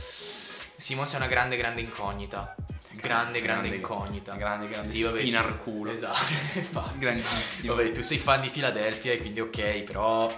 Simmons 0.77 1.15
è 1.15 1.17
una 1.17 1.27
grande, 1.29 1.57
grande 1.57 1.81
incognita. 1.81 2.55
Grande, 2.91 3.41
grande, 3.41 3.69
incognita. 3.75 4.35
Grande, 4.35 4.69
grande 4.69 4.87
Sì, 4.89 5.01
vabbè, 5.03 5.19
spina 5.21 5.43
al 5.43 5.63
culo. 5.63 5.91
Esatto, 5.91 6.33
infatti. 6.59 6.99
Grandissimo. 6.99 7.75
Vabbè, 7.75 7.93
tu 7.93 8.03
sei 8.03 8.19
fan 8.19 8.43
di 8.43 8.51
Philadelphia 8.51 9.13
e 9.13 9.19
quindi 9.19 9.41
ok, 9.41 9.83
però. 9.83 10.31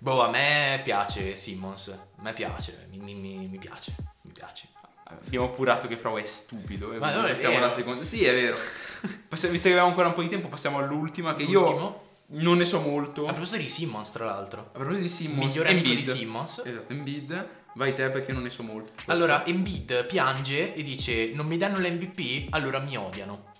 Boh, 0.00 0.22
a 0.24 0.28
me 0.28 0.80
piace 0.82 1.36
Simmons. 1.36 1.88
A 1.88 2.22
me 2.22 2.32
piace, 2.32 2.88
mi, 2.90 2.98
mi- 2.98 3.14
mi- 3.14 3.46
mi 3.46 3.58
piace, 3.58 3.94
mi 4.22 4.32
piace. 4.32 4.66
Abbiamo 5.04 5.46
appurato 5.46 5.86
che 5.86 5.96
Frau 5.96 6.16
è 6.16 6.24
stupido. 6.24 6.92
e 6.92 6.98
Ma 6.98 7.12
non 7.12 7.26
è 7.26 7.34
vero. 7.34 7.56
alla 7.56 7.70
seconda. 7.70 8.02
Sì, 8.02 8.24
è 8.24 8.32
vero. 8.32 8.56
Visto 9.30 9.48
che 9.48 9.68
abbiamo 9.68 9.88
ancora 9.88 10.08
un 10.08 10.14
po' 10.14 10.22
di 10.22 10.28
tempo, 10.28 10.48
passiamo 10.48 10.78
all'ultima. 10.78 11.34
Che 11.36 11.44
io 11.44 11.60
L'ultimo? 11.60 12.10
Non 12.32 12.58
ne 12.58 12.64
so 12.64 12.80
molto. 12.80 13.26
A 13.26 13.32
proposito 13.32 13.58
di 13.58 13.68
Simmons, 13.68 14.10
tra 14.10 14.24
l'altro. 14.24 14.60
A 14.72 14.78
proposito 14.78 15.02
di 15.02 15.08
Simmons, 15.08 15.46
Migliore 15.46 15.70
amico 15.70 15.88
di. 15.88 16.04
Simmons. 16.04 16.62
Esatto, 16.64 16.92
Embiid. 16.92 17.48
Vai 17.74 17.94
te 17.94 18.10
perché 18.10 18.32
non 18.32 18.42
ne 18.42 18.50
so 18.50 18.62
molto. 18.62 18.92
Allora, 19.06 19.44
Embiid 19.46 20.06
piange 20.06 20.74
e 20.74 20.82
dice: 20.82 21.32
Non 21.34 21.46
mi 21.46 21.58
danno 21.58 21.78
l'MVP, 21.78 22.48
allora 22.50 22.78
mi 22.78 22.96
odiano. 22.96 23.50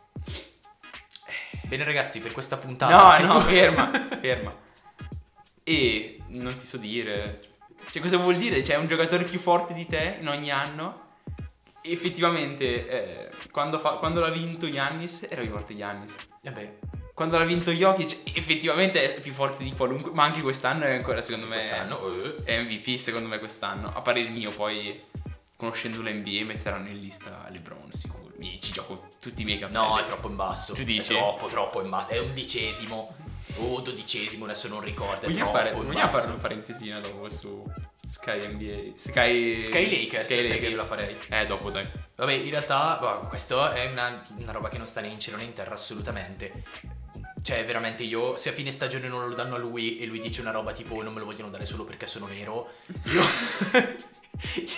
Bene, 1.65 1.85
ragazzi, 1.85 2.21
per 2.21 2.33
questa 2.33 2.57
puntata. 2.57 3.19
No, 3.19 3.35
no, 3.35 3.41
ferma, 3.45 3.91
ferma. 4.21 4.55
E 5.63 6.19
non 6.29 6.57
ti 6.57 6.65
so 6.65 6.77
dire. 6.77 7.41
Cioè, 7.91 8.01
cosa 8.03 8.17
vuol 8.17 8.37
dire? 8.37 8.61
C'è 8.61 8.77
un 8.77 8.87
giocatore 8.87 9.25
più 9.25 9.39
forte 9.39 9.75
di 9.75 9.87
te 9.87 10.19
in 10.21 10.29
ogni 10.29 10.51
anno. 10.51 11.01
Effettivamente, 11.83 12.89
eh, 12.89 13.31
quando, 13.51 13.79
fa- 13.79 13.95
quando 13.95 14.21
l'ha 14.21 14.31
vinto 14.31 14.71
Giannis, 14.71 15.27
era 15.29 15.41
più 15.41 15.51
forte 15.51 15.77
Giannis. 15.77 16.17
Vabbè, 16.43 16.79
Quando 17.15 17.39
l'ha 17.39 17.45
vinto 17.45 17.71
Jokic, 17.71 18.37
effettivamente 18.37 19.17
è 19.17 19.21
più 19.21 19.33
forte 19.33 19.63
di 19.63 19.73
qualunque. 19.73 20.11
Ma 20.13 20.25
anche 20.25 20.41
quest'anno 20.41 20.85
è 20.85 20.95
ancora, 20.95 21.21
secondo 21.21 21.47
me. 21.47 21.57
quest'anno. 21.57 21.99
eh, 22.25 22.37
È 22.45 22.61
MVP, 22.63 22.97
secondo 22.99 23.29
me, 23.29 23.39
quest'anno. 23.39 23.93
A 23.95 24.01
parere 24.01 24.29
mio, 24.29 24.51
poi. 24.51 25.11
Conoscendo 25.57 26.01
l'NBA, 26.03 26.45
metteranno 26.45 26.89
in 26.89 26.99
lista 26.99 27.47
LeBron, 27.49 27.93
sicuro. 27.93 28.33
Mi, 28.39 28.59
ci 28.61 28.73
gioco 28.73 29.09
tutti 29.21 29.43
i 29.43 29.45
miei 29.45 29.61
capelli. 29.61 29.79
No, 29.79 29.97
è 29.97 30.05
troppo 30.05 30.29
in 30.29 30.35
basso. 30.35 30.73
Tu 30.73 30.83
dici? 30.83 31.13
È 31.15 31.17
troppo, 31.17 31.47
troppo 31.47 31.81
in 31.83 31.89
basso. 31.91 32.11
È 32.11 32.19
undicesimo. 32.19 33.15
O 33.59 33.81
dodicesimo, 33.81 34.45
adesso 34.47 34.67
non 34.67 34.81
ricordo. 34.81 35.27
Vogliamo, 35.29 35.53
fare, 35.53 35.71
vogliamo 35.71 36.11
fare 36.11 36.27
una 36.27 36.37
parentesina 36.39 36.99
dopo 36.99 37.29
su 37.29 37.65
Sky 38.09 38.47
NBA? 38.49 38.93
Sky, 38.97 39.61
Sky 39.61 39.89
Lakers, 40.05 40.27
sai 40.27 40.59
che 40.59 40.67
io 40.67 40.77
la 40.77 40.85
farei. 40.85 41.17
Eh, 41.29 41.47
dopo 41.47 41.71
dai. 41.71 41.87
Vabbè, 42.17 42.33
in 42.33 42.51
realtà, 42.51 42.97
boh, 43.01 43.27
questo 43.29 43.71
è 43.71 43.89
una, 43.91 44.25
una 44.39 44.53
roba 44.53 44.69
che 44.69 44.79
non 44.79 44.87
sta 44.87 45.01
né 45.01 45.09
in 45.09 45.21
cielo 45.21 45.37
né 45.37 45.45
in 45.45 45.53
terra 45.53 45.75
assolutamente. 45.75 46.65
Cioè, 47.43 47.65
veramente 47.67 48.05
io, 48.05 48.37
se 48.37 48.51
a 48.51 48.53
fine 48.53 48.71
stagione 48.71 49.09
non 49.09 49.29
lo 49.29 49.35
danno 49.35 49.57
a 49.57 49.59
lui 49.59 49.99
e 49.99 50.07
lui 50.07 50.21
dice 50.21 50.41
una 50.41 50.53
roba 50.53 50.73
tipo 50.73 51.03
non 51.03 51.13
me 51.13 51.19
lo 51.19 51.25
vogliono 51.27 51.51
dare 51.51 51.67
solo 51.67 51.85
perché 51.85 52.07
sono 52.07 52.27
nero, 52.27 52.71
io... 53.05 53.23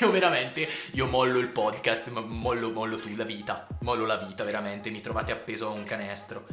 io 0.00 0.10
veramente, 0.10 0.66
io 0.92 1.06
mollo 1.06 1.38
il 1.38 1.48
podcast, 1.48 2.08
ma 2.08 2.20
mollo, 2.20 2.70
mollo 2.70 2.96
tu, 2.98 3.14
la 3.16 3.24
vita. 3.24 3.66
Mollo 3.80 4.04
la 4.06 4.16
vita, 4.16 4.44
veramente. 4.44 4.90
Mi 4.90 5.00
trovate 5.00 5.32
appeso 5.32 5.68
a 5.68 5.70
un 5.70 5.84
canestro. 5.84 6.46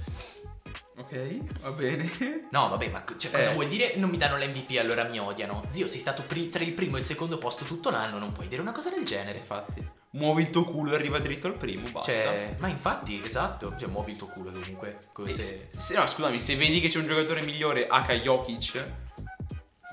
Ok, 0.98 1.60
va 1.62 1.72
bene. 1.72 2.48
No, 2.52 2.70
vabbè, 2.70 2.90
ma 2.90 3.04
cioè, 3.18 3.32
cosa 3.32 3.50
Eh. 3.50 3.54
vuol 3.54 3.68
dire 3.68 3.96
non 3.96 4.10
mi 4.10 4.18
danno 4.18 4.38
l'MVP 4.38 4.78
allora 4.80 5.04
mi 5.06 5.20
odiano? 5.20 5.66
Zio, 5.70 5.88
sei 5.88 6.00
stato 6.00 6.22
pri- 6.22 6.50
tra 6.50 6.64
il 6.64 6.74
primo 6.74 6.98
e 6.98 7.00
il 7.00 7.06
secondo 7.06 7.38
posto 7.38 7.66
tutto 7.66 7.90
l'anno, 7.90 8.20
non 8.20 8.32
puoi 8.34 8.48
dire 8.48 8.62
una 8.62 8.72
cosa 8.72 8.90
del 8.92 9.04
genere. 9.04 9.40
Infatti, 9.40 9.84
muovi 10.12 10.42
il 10.44 10.50
tuo 10.50 10.64
culo 10.66 10.92
e 10.92 10.96
arriva 10.96 11.20
dritto 11.20 11.48
al 11.48 11.56
primo, 11.56 11.88
basta. 11.90 12.12
Cioè, 12.12 12.56
ma 12.60 12.68
infatti, 12.68 13.22
esatto. 13.24 13.76
Cioè, 13.78 13.88
muovi 13.90 14.12
il 14.12 14.18
tuo 14.18 14.28
culo 14.28 14.52
comunque. 14.52 15.00
Se... 15.28 15.42
se, 15.42 15.70
se- 15.78 15.96
no, 15.96 16.06
scusami, 16.08 16.40
se 16.40 16.56
vedi 16.56 16.80
che 16.80 16.90
c'è 16.90 17.00
un 17.00 17.06
giocatore 17.08 17.42
migliore 17.42 17.88
H. 17.88 18.12
Jokic, 18.22 18.88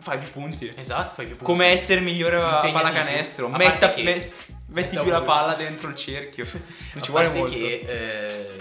fai 0.01 0.19
più 0.19 0.31
punti. 0.31 0.73
Esatto, 0.77 1.15
fai 1.15 1.27
più 1.27 1.37
punti. 1.37 1.51
Come 1.53 1.67
essere 1.67 2.01
migliore 2.01 2.37
a 2.37 2.61
pallacanestro. 2.73 3.47
A 3.51 3.57
Metta- 3.57 3.91
che- 3.91 4.03
met- 4.03 4.33
metti 4.67 4.99
più 4.99 5.11
la 5.11 5.23
palla 5.23 5.55
dentro 5.55 5.89
il 5.89 5.97
cerchio. 5.97 6.45
Non 6.51 6.63
A 6.95 7.01
ci 7.01 7.11
vuole 7.11 7.29
molto. 7.29 7.55
che 7.55 7.85
eh, 7.87 8.57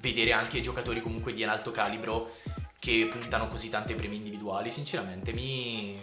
vedere 0.00 0.32
anche 0.32 0.60
giocatori 0.60 1.00
comunque 1.00 1.32
di 1.32 1.42
alto 1.44 1.70
calibro 1.70 2.34
che 2.78 3.08
puntano 3.10 3.48
così 3.48 3.68
tante 3.68 3.94
premi 3.94 4.16
individuali, 4.16 4.70
sinceramente 4.70 5.32
mi, 5.32 5.98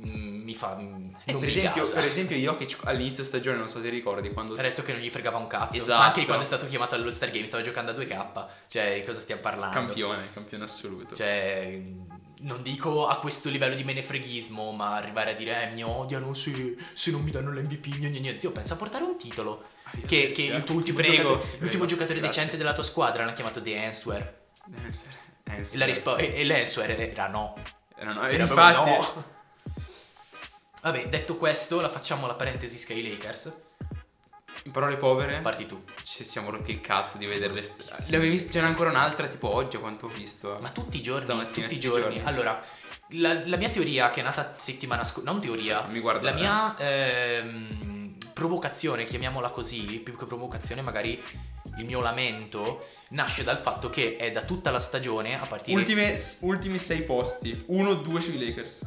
mi 0.00 0.54
fa... 0.54 0.76
mm, 0.76 1.10
Eh, 1.24 1.32
non 1.32 1.40
per, 1.40 1.48
mi 1.50 1.56
esempio, 1.56 1.82
gasa. 1.82 1.94
per 1.96 2.04
esempio, 2.04 2.36
Jokic 2.36 2.78
all'inizio 2.84 3.24
stagione, 3.24 3.56
non 3.58 3.68
so 3.68 3.80
se 3.80 3.88
ricordi, 3.88 4.30
quando 4.32 4.54
Ha 4.54 4.62
detto 4.62 4.82
che 4.82 4.92
non 4.92 5.00
gli 5.00 5.10
fregava 5.10 5.38
un 5.38 5.46
cazzo. 5.46 5.78
Esatto. 5.78 5.98
Ma 5.98 6.06
anche 6.06 6.24
quando 6.24 6.42
è 6.42 6.46
stato 6.46 6.66
chiamato 6.66 6.94
allo 6.94 7.10
Star 7.12 7.30
Game 7.30 7.46
stava 7.46 7.62
giocando 7.62 7.90
a 7.90 7.94
2K. 7.94 8.46
Cioè, 8.68 9.02
cosa 9.04 9.18
stiamo 9.20 9.40
parlando? 9.40 9.74
campione, 9.74 10.28
campione 10.32 10.64
assoluto. 10.64 11.14
Cioè, 11.14 11.80
non 12.40 12.62
dico 12.62 13.08
a 13.08 13.18
questo 13.18 13.48
livello 13.50 13.74
di 13.74 13.82
menefreghismo, 13.84 14.70
ma 14.72 14.94
arrivare 14.94 15.32
a 15.32 15.34
dire 15.34 15.70
eh, 15.70 15.74
mi 15.74 15.82
odiano 15.82 16.32
se, 16.34 16.76
se 16.94 17.10
non 17.10 17.22
mi 17.22 17.30
danno 17.30 17.50
l'MVP. 17.52 17.96
Gna 17.98 18.08
gna. 18.08 18.38
Zio, 18.38 18.52
pensa 18.52 18.74
a 18.74 18.76
portare 18.76 19.04
un 19.04 19.16
titolo. 19.18 19.64
Che, 20.06 20.32
che 20.32 20.42
il 20.42 20.64
tuo 20.64 20.74
ultimo, 20.76 20.98
Prego, 20.98 21.16
giocatore, 21.16 21.40
prego, 21.46 21.56
l'ultimo 21.62 21.84
giocatore 21.86 22.18
grazie. 22.20 22.36
decente 22.40 22.56
della 22.58 22.74
tua 22.74 22.82
squadra 22.84 23.22
l'hanno 23.24 23.34
chiamato 23.34 23.60
The 23.62 23.84
Answer. 23.84 24.36
Dancer, 24.66 25.12
E, 25.12 25.50
Dancer. 25.50 25.78
la 25.78 25.84
rispo- 25.86 26.16
e, 26.18 26.32
e 26.34 26.44
l'Answer 26.44 26.90
era 27.00 27.26
no. 27.28 27.54
Eh, 27.98 28.04
no, 28.04 28.22
Era 28.28 28.42
infatti, 28.44 28.90
no. 28.90 29.24
Vabbè, 30.90 31.08
detto 31.08 31.36
questo, 31.36 31.80
la 31.82 31.90
facciamo 31.90 32.26
la 32.26 32.34
parentesi 32.34 32.78
Sky 32.78 33.02
Lakers. 33.06 33.52
in 34.64 34.70
parole 34.72 34.96
povere, 34.96 35.40
Parti 35.40 35.66
tu. 35.66 35.82
ci 36.02 36.24
siamo 36.24 36.48
rotti 36.50 36.70
il 36.70 36.80
cazzo 36.80 37.18
di 37.18 37.26
vederle. 37.26 37.60
st- 37.62 38.08
Le 38.08 38.16
avevi 38.16 38.30
viste? 38.32 38.50
Ce 38.52 38.60
n'è 38.60 38.66
ancora 38.66 38.88
un'altra, 38.90 39.26
tipo 39.28 39.52
oggi, 39.52 39.76
a 39.76 39.80
quanto 39.80 40.06
ho 40.06 40.08
visto. 40.08 40.56
Ma 40.60 40.70
tutti 40.70 40.96
i 40.96 41.02
giorni, 41.02 41.26
tutti 41.26 41.58
i 41.60 41.62
tutti 41.62 41.74
i 41.74 41.78
giorni. 41.80 42.14
giorni. 42.16 42.20
Allora, 42.28 42.58
la, 43.10 43.46
la 43.46 43.56
mia 43.58 43.68
teoria 43.68 44.10
che 44.10 44.20
è 44.20 44.22
nata 44.22 44.54
settimana 44.58 45.04
scorsa, 45.04 45.30
non 45.30 45.40
teoria, 45.42 45.84
Mi 45.90 46.00
guarda- 46.00 46.30
la 46.30 46.32
mia 46.36 46.76
ehm, 46.78 48.16
provocazione, 48.32 49.04
chiamiamola 49.04 49.50
così, 49.50 50.00
più 50.00 50.16
che 50.16 50.24
provocazione 50.24 50.80
magari 50.80 51.22
il 51.76 51.84
mio 51.84 52.00
lamento 52.00 52.86
nasce 53.10 53.44
dal 53.44 53.58
fatto 53.58 53.90
che 53.90 54.16
è 54.16 54.32
da 54.32 54.40
tutta 54.42 54.70
la 54.70 54.80
stagione 54.80 55.38
a 55.40 55.44
partire 55.46 55.76
Ultime, 55.78 56.18
ultimi 56.40 56.78
sei 56.78 57.02
posti. 57.02 57.62
Uno, 57.66 57.94
due 57.94 58.20
sui 58.20 58.38
Lakers. 58.38 58.86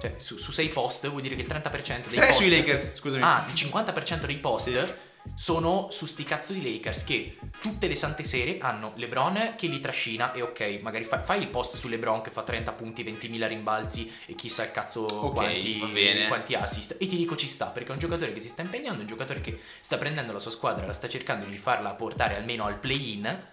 Cioè, 0.00 0.14
su, 0.16 0.38
su 0.38 0.50
sei 0.50 0.68
post 0.68 1.08
vuol 1.08 1.22
dire 1.22 1.36
che 1.36 1.42
il 1.42 1.48
30% 1.48 2.08
dei 2.08 2.16
Tre 2.16 2.26
post 2.26 2.40
sui 2.40 2.50
Lakers, 2.50 2.94
scusami. 2.94 3.22
Ah, 3.22 3.46
il 3.48 3.54
50% 3.54 4.26
dei 4.26 4.38
post 4.38 4.96
sono 5.34 5.88
su 5.90 6.06
sti 6.06 6.24
cazzo 6.24 6.52
di 6.52 6.62
Lakers 6.62 7.04
che 7.04 7.36
tutte 7.60 7.86
le 7.86 7.94
sante 7.94 8.24
sere 8.24 8.58
hanno 8.58 8.92
LeBron 8.96 9.54
che 9.56 9.66
li 9.66 9.80
trascina 9.80 10.32
e 10.32 10.42
ok, 10.42 10.80
magari 10.82 11.04
fai, 11.04 11.22
fai 11.22 11.40
il 11.40 11.48
post 11.48 11.76
su 11.76 11.88
LeBron 11.88 12.22
che 12.22 12.30
fa 12.30 12.42
30 12.42 12.72
punti, 12.72 13.04
20.000 13.04 13.46
rimbalzi 13.46 14.10
e 14.26 14.34
chissà 14.34 14.64
il 14.64 14.72
cazzo 14.72 15.02
Ok, 15.02 15.34
quanti, 15.34 16.26
quanti 16.28 16.54
assist. 16.54 16.96
E 16.98 17.06
ti 17.06 17.16
dico 17.16 17.36
ci 17.36 17.48
sta, 17.48 17.66
perché 17.66 17.90
è 17.90 17.92
un 17.92 17.98
giocatore 17.98 18.32
che 18.32 18.40
si 18.40 18.48
sta 18.48 18.62
impegnando, 18.62 19.02
un 19.02 19.06
giocatore 19.06 19.40
che 19.40 19.58
sta 19.80 19.98
prendendo 19.98 20.32
la 20.32 20.38
sua 20.38 20.50
squadra, 20.50 20.86
la 20.86 20.92
sta 20.92 21.08
cercando 21.08 21.44
di 21.44 21.56
farla 21.56 21.92
portare 21.92 22.36
almeno 22.36 22.64
al 22.64 22.78
play-in. 22.78 23.48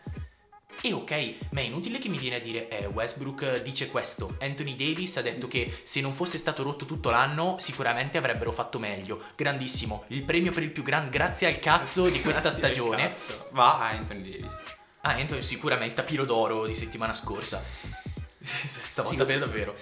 E 0.81 0.93
ok, 0.93 1.35
ma 1.51 1.61
è 1.61 1.63
inutile 1.63 1.97
che 1.97 2.07
mi 2.07 2.17
viene 2.17 2.35
a 2.35 2.39
dire, 2.39 2.69
eh, 2.69 2.85
Westbrook 2.85 3.61
dice 3.63 3.87
questo, 3.87 4.37
Anthony 4.39 4.75
Davis 4.75 5.17
ha 5.17 5.21
detto 5.21 5.47
che 5.47 5.79
se 5.81 6.01
non 6.01 6.13
fosse 6.13 6.37
stato 6.37 6.61
rotto 6.63 6.85
tutto 6.85 7.09
l'anno 7.09 7.57
sicuramente 7.59 8.17
avrebbero 8.17 8.51
fatto 8.51 8.77
meglio. 8.77 9.23
Grandissimo, 9.35 10.03
il 10.09 10.23
premio 10.23 10.51
per 10.51 10.63
il 10.63 10.71
più 10.71 10.83
grande, 10.83 11.09
grazie 11.09 11.47
al 11.47 11.59
cazzo 11.59 12.09
di 12.09 12.21
questa 12.21 12.49
Grazie 12.49 12.57
stagione. 12.59 13.15
Va 13.51 13.79
a 13.79 13.89
Anthony 13.89 14.29
Davis. 14.29 14.53
Ah, 15.01 15.15
Anthony 15.15 15.41
sicuramente 15.41 15.87
il 15.87 15.93
tapiro 15.93 16.25
d'oro 16.25 16.67
di 16.67 16.75
settimana 16.75 17.13
scorsa. 17.15 17.63
Stavolta 18.67 19.25
Sì. 19.25 19.39
davvero. 19.39 19.75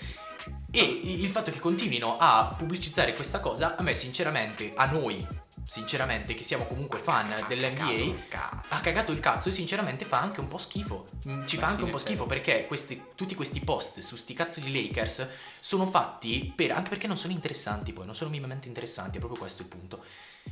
E 0.72 0.82
il 0.82 1.30
fatto 1.30 1.52
che 1.52 1.60
continuino 1.60 2.18
a 2.20 2.54
pubblicizzare 2.58 3.14
questa 3.14 3.40
cosa, 3.40 3.76
a 3.76 3.82
me 3.82 3.94
sinceramente, 3.96 4.74
a 4.76 4.86
noi, 4.86 5.26
sinceramente, 5.68 6.36
che 6.36 6.44
siamo 6.44 6.66
comunque 6.66 7.00
fan 7.00 7.46
dell'NBA, 7.48 8.38
ha 8.70 8.80
cagato 8.80 9.12
il 9.12 9.20
cazzo 9.20 9.50
e 9.50 9.52
sinceramente 9.52 10.06
fa 10.06 10.20
anche 10.20 10.40
un 10.40 10.48
po' 10.48 10.58
schifo. 10.58 11.08
Mm, 11.28 11.46
Ci 11.46 11.56
Ma 11.56 11.62
fa 11.62 11.68
sì, 11.68 11.72
anche 11.74 11.84
un 11.84 11.90
po' 11.92 11.98
schifo 11.98 12.26
perché 12.26 12.66
questi- 12.68 13.02
tutti 13.16 13.36
questi 13.36 13.60
post 13.62 14.00
su 14.00 14.16
sti 14.16 14.34
cazzo 14.34 14.60
di 14.60 14.72
Lakers 14.72 15.28
sono 15.60 15.88
fatti 15.90 16.54
per, 16.56 16.72
anche 16.72 16.90
perché 16.90 17.08
non 17.08 17.18
sono 17.18 17.34
interessanti 17.34 17.94
poi, 17.94 18.06
non 18.06 18.16
sono 18.16 18.30
minimamente 18.30 18.68
interessanti, 18.68 19.18
è 19.18 19.20
proprio 19.20 19.40
questo 19.40 19.64
il 19.64 19.68
punto. 19.68 20.04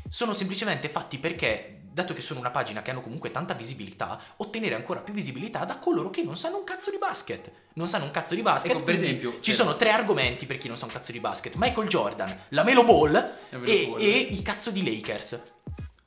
Sono 0.10 0.34
semplicemente 0.34 0.90
fatti 0.90 1.18
perché, 1.18 1.82
dato 1.92 2.14
che 2.14 2.22
sono 2.22 2.40
una 2.40 2.52
pagina 2.52 2.82
che 2.82 2.92
hanno 2.92 3.02
comunque 3.02 3.32
tanta 3.32 3.54
visibilità, 3.54 4.20
ottenere 4.38 4.76
ancora 4.76 5.02
più 5.02 5.14
visibilità 5.14 5.66
da 5.66 5.78
coloro 5.78 6.10
che 6.10 6.24
non 6.24 6.38
sanno 6.38 6.58
un 6.58 6.64
cazzo 6.64 6.92
di 6.92 6.98
basket. 6.98 7.52
Non 7.74 7.88
sanno 7.90 8.06
un 8.06 8.12
cazzo 8.12 8.36
di 8.36 8.42
basket. 8.42 8.72
Ecco, 8.76 8.84
per 8.84 8.96
esempio, 8.96 9.32
ci 9.42 9.52
per- 9.52 9.60
sono 9.60 9.76
tre 9.76 9.90
argomenti 9.92 10.46
per 10.46 10.58
chi 10.58 10.68
non 10.68 10.78
sa 10.78 10.86
un 10.86 10.92
cazzo 10.92 11.12
di 11.12 11.20
basket: 11.20 11.56
Michael 11.56 11.88
Jordan, 11.88 12.38
la 12.50 12.64
Melo 12.64 12.84
Ball, 12.86 13.12
La 13.12 13.58
Melo 13.58 13.66
e, 13.66 13.88
Ball. 13.88 14.02
e 14.02 14.10
i 14.10 14.42
cazzo 14.42 14.70
di 14.72 14.84
Lakers. 14.84 15.42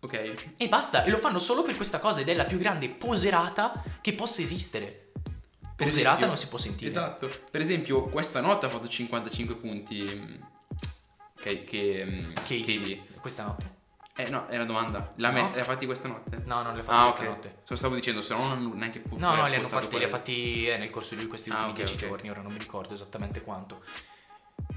Ok. 0.01 0.34
E 0.57 0.68
basta, 0.68 1.03
e 1.03 1.11
lo 1.11 1.18
fanno 1.18 1.39
solo 1.41 1.62
per 1.62 1.74
questa 1.74 1.99
cosa 1.99 2.20
ed 2.20 2.28
è 2.28 2.34
la 2.34 2.45
più 2.45 2.59
grande 2.59 2.89
poserata 2.91 3.82
che 4.01 4.12
possa 4.12 4.43
esistere. 4.43 5.05
Per 5.76 5.87
Poserata 5.89 6.09
esempio- 6.16 6.26
non 6.28 6.37
si 6.39 6.49
può 6.49 6.59
sentire. 6.59 6.89
Esatto. 6.91 7.28
Per 7.51 7.61
esempio, 7.61 8.05
questa 8.05 8.41
notte 8.41 8.66
ha 8.66 8.68
fatto 8.68 8.89
55 8.89 9.57
punti. 9.57 10.01
mm, 10.03 10.34
Che. 11.43 11.64
che. 11.64 12.32
KD. 12.47 12.99
Questa 13.20 13.43
notte? 13.45 13.74
Eh, 14.18 14.28
no, 14.30 14.46
è 14.48 14.56
una 14.56 14.64
domanda. 14.64 15.12
No. 15.16 15.30
me- 15.30 15.50
l'ha 15.54 15.64
fatti 15.64 15.84
questa 15.84 16.08
notte? 16.08 16.40
No, 16.46 16.62
non 16.62 16.74
le 16.74 16.80
ho 16.80 16.82
fatte 16.82 16.96
Ah, 16.98 17.02
questa 17.04 17.22
ok. 17.22 17.28
notte. 17.28 17.56
Lo 17.68 17.76
stavo 17.76 17.94
dicendo, 17.94 18.22
se 18.22 18.34
no 18.34 18.46
non 18.48 18.72
neanche 18.74 19.00
pu- 19.00 19.16
No, 19.18 19.34
no, 19.34 19.46
li 19.46 19.56
hanno 19.56 19.68
fatti, 19.68 19.98
li 19.98 20.04
ha 20.04 20.08
fatti 20.08 20.66
eh, 20.68 20.78
nel 20.78 20.88
corso 20.90 21.14
di 21.14 21.26
questi 21.26 21.50
Ah, 21.50 21.54
ultimi 21.66 21.70
ok, 21.72 21.76
10 21.76 21.92
ok. 21.94 21.98
giorni, 22.08 22.30
ora 22.30 22.40
non 22.40 22.52
mi 22.52 22.58
ricordo 22.58 22.94
esattamente 22.94 23.42
quanto. 23.42 23.82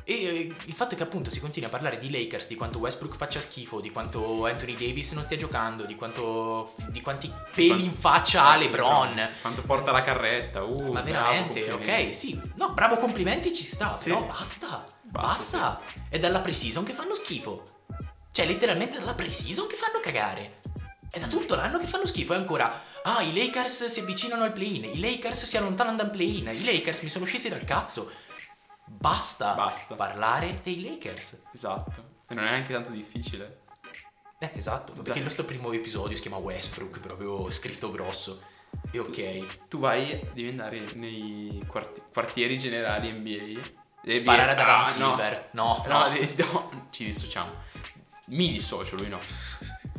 E 0.03 0.13
eh, 0.25 0.53
il 0.65 0.73
fatto 0.73 0.95
è 0.95 0.97
che 0.97 1.03
appunto 1.03 1.31
si 1.31 1.39
continui 1.39 1.67
a 1.69 1.71
parlare 1.71 1.97
di 1.97 2.09
Lakers, 2.11 2.47
di 2.47 2.55
quanto 2.55 2.79
Westbrook 2.79 3.15
faccia 3.15 3.39
schifo, 3.39 3.79
di 3.79 3.91
quanto 3.91 4.45
Anthony 4.45 4.73
Davis 4.73 5.13
non 5.13 5.23
stia 5.23 5.37
giocando, 5.37 5.85
di 5.85 5.95
quanto 5.95 6.73
di 6.89 6.99
quanti 7.01 7.31
peli 7.53 7.67
Quanto- 7.69 7.85
in 7.85 7.93
faccia 7.93 8.45
ha 8.49 8.57
LeBron. 8.57 9.29
Quanto 9.39 9.61
porta 9.61 9.91
la 9.91 10.01
carretta? 10.01 10.63
Uh, 10.63 10.91
Ma 10.91 11.01
veramente, 11.01 11.71
ok, 11.71 12.13
sì. 12.13 12.37
No, 12.57 12.73
bravo, 12.73 12.97
complimenti, 12.97 13.53
ci 13.53 13.63
sta. 13.63 13.93
Sì. 13.93 14.09
Però 14.09 14.23
basta. 14.23 14.83
Basta. 15.01 15.57
Basta, 15.57 15.81
È 16.09 16.19
dalla 16.19 16.39
pre-season 16.39 16.83
che 16.83 16.93
fanno 16.93 17.15
schifo. 17.15 17.77
Cioè, 18.31 18.45
letteralmente 18.45 18.99
dalla 18.99 19.13
pre-season 19.15 19.67
che 19.67 19.75
fanno 19.75 19.99
cagare. 20.01 20.59
È 21.09 21.19
da 21.19 21.27
tutto 21.27 21.55
l'anno 21.55 21.79
che 21.79 21.87
fanno 21.87 22.05
schifo. 22.05 22.33
E 22.33 22.37
ancora, 22.37 22.81
ah, 23.03 23.21
i 23.21 23.33
Lakers 23.33 23.85
si 23.85 23.99
avvicinano 23.99 24.43
al 24.43 24.53
play-in. 24.53 24.83
I 24.85 24.99
Lakers 24.99 25.45
si 25.45 25.57
allontanano 25.57 25.97
dal 25.97 26.09
play-in. 26.11 26.47
I 26.47 26.63
Lakers 26.63 27.01
mi 27.01 27.09
sono 27.09 27.25
scesi 27.25 27.49
dal 27.49 27.63
cazzo. 27.63 28.11
Basta, 28.85 29.53
Basta. 29.53 29.95
parlare 29.95 30.59
dei 30.63 30.81
Lakers. 30.81 31.43
Esatto. 31.53 32.17
E 32.27 32.33
non 32.33 32.43
è 32.45 32.49
neanche 32.51 32.73
tanto 32.73 32.91
difficile. 32.91 33.61
Eh, 34.39 34.51
esatto. 34.55 34.93
Perché 34.93 35.17
il 35.19 35.23
nostro 35.25 35.43
primo 35.43 35.71
episodio 35.73 36.15
si 36.15 36.21
chiama 36.21 36.37
Westbrook, 36.37 36.99
proprio 36.99 37.49
scritto 37.51 37.91
grosso. 37.91 38.41
E 38.91 38.99
ok. 38.99 39.67
Tu 39.67 39.79
vai 39.79 40.19
devi 40.33 40.49
andare 40.49 40.79
nei 40.93 41.61
quarti- 41.67 42.01
quartieri 42.13 42.57
generali 42.57 43.11
NBA. 43.11 43.59
Devi- 44.01 44.21
Sparare 44.21 44.51
ad 44.51 44.59
Adam 44.59 44.79
Ah, 44.79 44.83
Silver. 44.83 45.49
No, 45.53 45.83
No, 45.87 45.97
no. 46.05 46.09
devi- 46.13 46.35
no, 46.43 46.87
ci 46.91 47.05
dissociamo. 47.05 47.51
Mi 48.29 48.51
dissocio, 48.51 48.95
lui 48.95 49.09
no. 49.09 49.19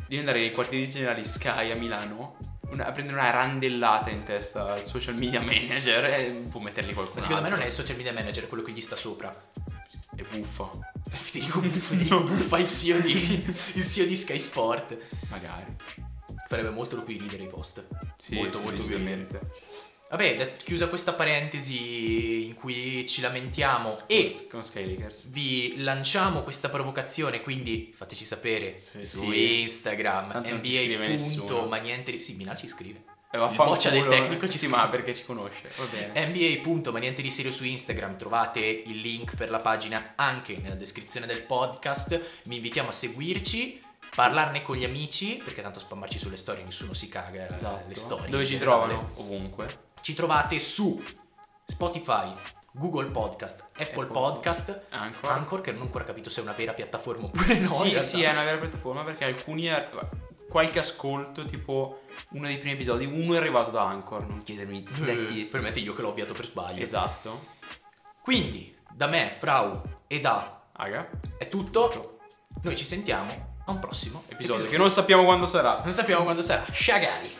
Devi 0.07 0.17
andare 0.19 0.39
nei 0.39 0.51
quartieri 0.51 0.89
generali 0.89 1.23
Sky 1.25 1.71
a 1.71 1.75
Milano 1.75 2.37
una- 2.71 2.85
a 2.87 2.91
prendere 2.91 3.17
una 3.19 3.29
randellata 3.29 4.09
in 4.09 4.23
testa 4.23 4.73
al 4.73 4.83
social 4.83 5.15
media 5.15 5.41
manager 5.41 6.05
e 6.05 6.31
può 6.49 6.59
metterli 6.61 6.93
qualcuno. 6.93 7.17
Ma 7.19 7.21
secondo 7.21 7.43
me 7.43 7.49
non 7.49 7.61
è 7.61 7.65
il 7.65 7.71
social 7.73 7.97
media 7.97 8.13
manager 8.13 8.47
quello 8.47 8.63
che 8.63 8.71
gli 8.71 8.81
sta 8.81 8.95
sopra. 8.95 9.31
È 10.15 10.21
buffa. 10.29 10.69
È 11.11 11.15
Federico, 11.15 11.61
Federico 11.61 12.23
Buffa, 12.23 12.57
il 12.57 12.67
CEO, 12.67 12.99
di, 12.99 13.11
il 13.73 13.85
CEO 13.85 14.05
di 14.05 14.15
Sky 14.15 14.37
Sport. 14.37 14.97
Magari. 15.29 15.75
Farebbe 16.47 16.69
molto 16.69 17.01
più 17.03 17.17
ridere 17.17 17.43
i 17.43 17.47
post. 17.47 17.85
Sì, 18.17 18.35
molto, 18.35 18.61
molto 18.61 18.83
più 18.83 18.97
ridere. 18.97 19.27
Vabbè, 20.11 20.35
det- 20.35 20.57
chiusa 20.63 20.87
questa 20.89 21.13
parentesi 21.13 22.45
in 22.45 22.55
cui 22.55 23.07
ci 23.07 23.21
lamentiamo 23.21 23.97
e 24.07 24.47
Con 24.49 24.61
vi 25.29 25.75
lanciamo 25.77 26.41
questa 26.43 26.67
provocazione, 26.69 27.41
quindi 27.41 27.93
fateci 27.95 28.25
sapere 28.25 28.77
Sì, 28.77 29.03
su 29.03 29.31
sì. 29.31 29.61
Instagram, 29.61 30.31
Tanto 30.33 30.49
non 30.49 30.63
ci 30.63 30.75
scrive 30.75 30.95
nba. 30.97 31.07
nessuno. 31.07 31.65
ma 31.65 31.77
niente 31.77 32.11
di... 32.11 32.19
Sì, 32.19 32.33
Mina 32.35 32.55
ci 32.55 32.67
scrive. 32.67 33.03
Eh, 33.33 33.37
boccia 33.37 33.89
del 33.89 33.99
vaffanculo. 34.01 34.09
tecnico 34.09 34.45
ci 34.47 34.57
Sì, 34.57 34.65
scrive. 34.65 34.75
ma 34.75 34.89
perché 34.89 35.15
ci 35.15 35.23
conosce. 35.23 35.69
Va 35.77 35.85
bene. 35.85 36.25
nba. 36.65 36.91
ma 36.91 36.99
niente 36.99 37.21
di 37.21 37.31
serio 37.31 37.53
su 37.53 37.63
Instagram, 37.63 38.17
trovate 38.17 38.59
il 38.59 38.99
link 38.99 39.35
per 39.37 39.49
la 39.49 39.59
pagina 39.61 40.13
anche 40.17 40.57
nella 40.57 40.75
descrizione 40.75 41.25
del 41.25 41.43
podcast. 41.43 42.21
Vi 42.43 42.55
invitiamo 42.57 42.89
a 42.89 42.91
seguirci, 42.91 43.79
parlarne 44.13 44.61
con 44.61 44.75
gli 44.75 44.83
amici, 44.83 45.41
perché 45.41 45.61
tanto 45.61 45.79
spammarci 45.79 46.19
sulle 46.19 46.35
storie 46.35 46.65
nessuno 46.65 46.91
si 46.93 47.07
caga 47.07 47.47
eh, 47.47 47.53
Esatto. 47.55 47.85
le 47.87 47.95
storie. 47.95 48.29
Dove 48.29 48.43
in 48.43 48.49
ci 48.49 48.57
generale. 48.57 48.87
trovano? 48.89 49.11
Ovunque. 49.15 49.89
Ci 50.01 50.13
trovate 50.13 50.59
su 50.59 51.01
Spotify, 51.65 52.33
Google 52.73 53.09
Podcast, 53.09 53.61
Apple, 53.71 53.83
Apple 53.85 54.05
Podcast, 54.07 54.85
Ancora. 54.89 55.33
Anchor, 55.33 55.61
che 55.61 55.71
non 55.71 55.81
ho 55.81 55.85
ancora 55.85 56.03
capito 56.03 56.29
se 56.29 56.39
è 56.39 56.43
una 56.43 56.53
vera 56.53 56.73
piattaforma 56.73 57.25
oppure 57.25 57.57
no. 57.59 57.65
sì, 57.65 57.99
sì, 57.99 58.21
è 58.23 58.31
una 58.31 58.43
vera 58.43 58.57
piattaforma 58.57 59.03
perché 59.03 59.25
alcuni 59.25 59.69
qualche 60.49 60.79
ascolto, 60.79 61.45
tipo 61.45 62.01
uno 62.31 62.47
dei 62.47 62.57
primi 62.57 62.73
episodi, 62.75 63.05
uno 63.05 63.35
è 63.35 63.37
arrivato 63.37 63.71
da 63.71 63.85
Anchor, 63.87 64.27
non 64.27 64.43
chiedermi 64.43 64.83
da 64.97 65.11
Eh, 65.11 65.27
chi. 65.27 65.45
Permette 65.45 65.79
io 65.79 65.93
che 65.93 66.01
l'ho 66.01 66.09
avviato 66.09 66.33
per 66.33 66.45
sbaglio. 66.45 66.81
Esatto. 66.81 67.45
Quindi, 68.21 68.75
da 68.91 69.07
me, 69.07 69.33
Frau 69.37 69.81
e 70.07 70.19
da 70.19 70.61
Aga, 70.73 71.09
è 71.37 71.47
tutto. 71.47 72.17
Noi 72.63 72.75
ci 72.75 72.85
sentiamo 72.85 73.59
a 73.65 73.71
un 73.71 73.79
prossimo 73.79 74.23
episodio 74.27 74.67
che 74.67 74.77
non 74.77 74.89
sappiamo 74.89 75.23
quando 75.23 75.45
sarà. 75.45 75.81
Non 75.83 75.93
sappiamo 75.93 76.23
quando 76.23 76.41
sarà. 76.41 76.65
Shagari. 76.71 77.33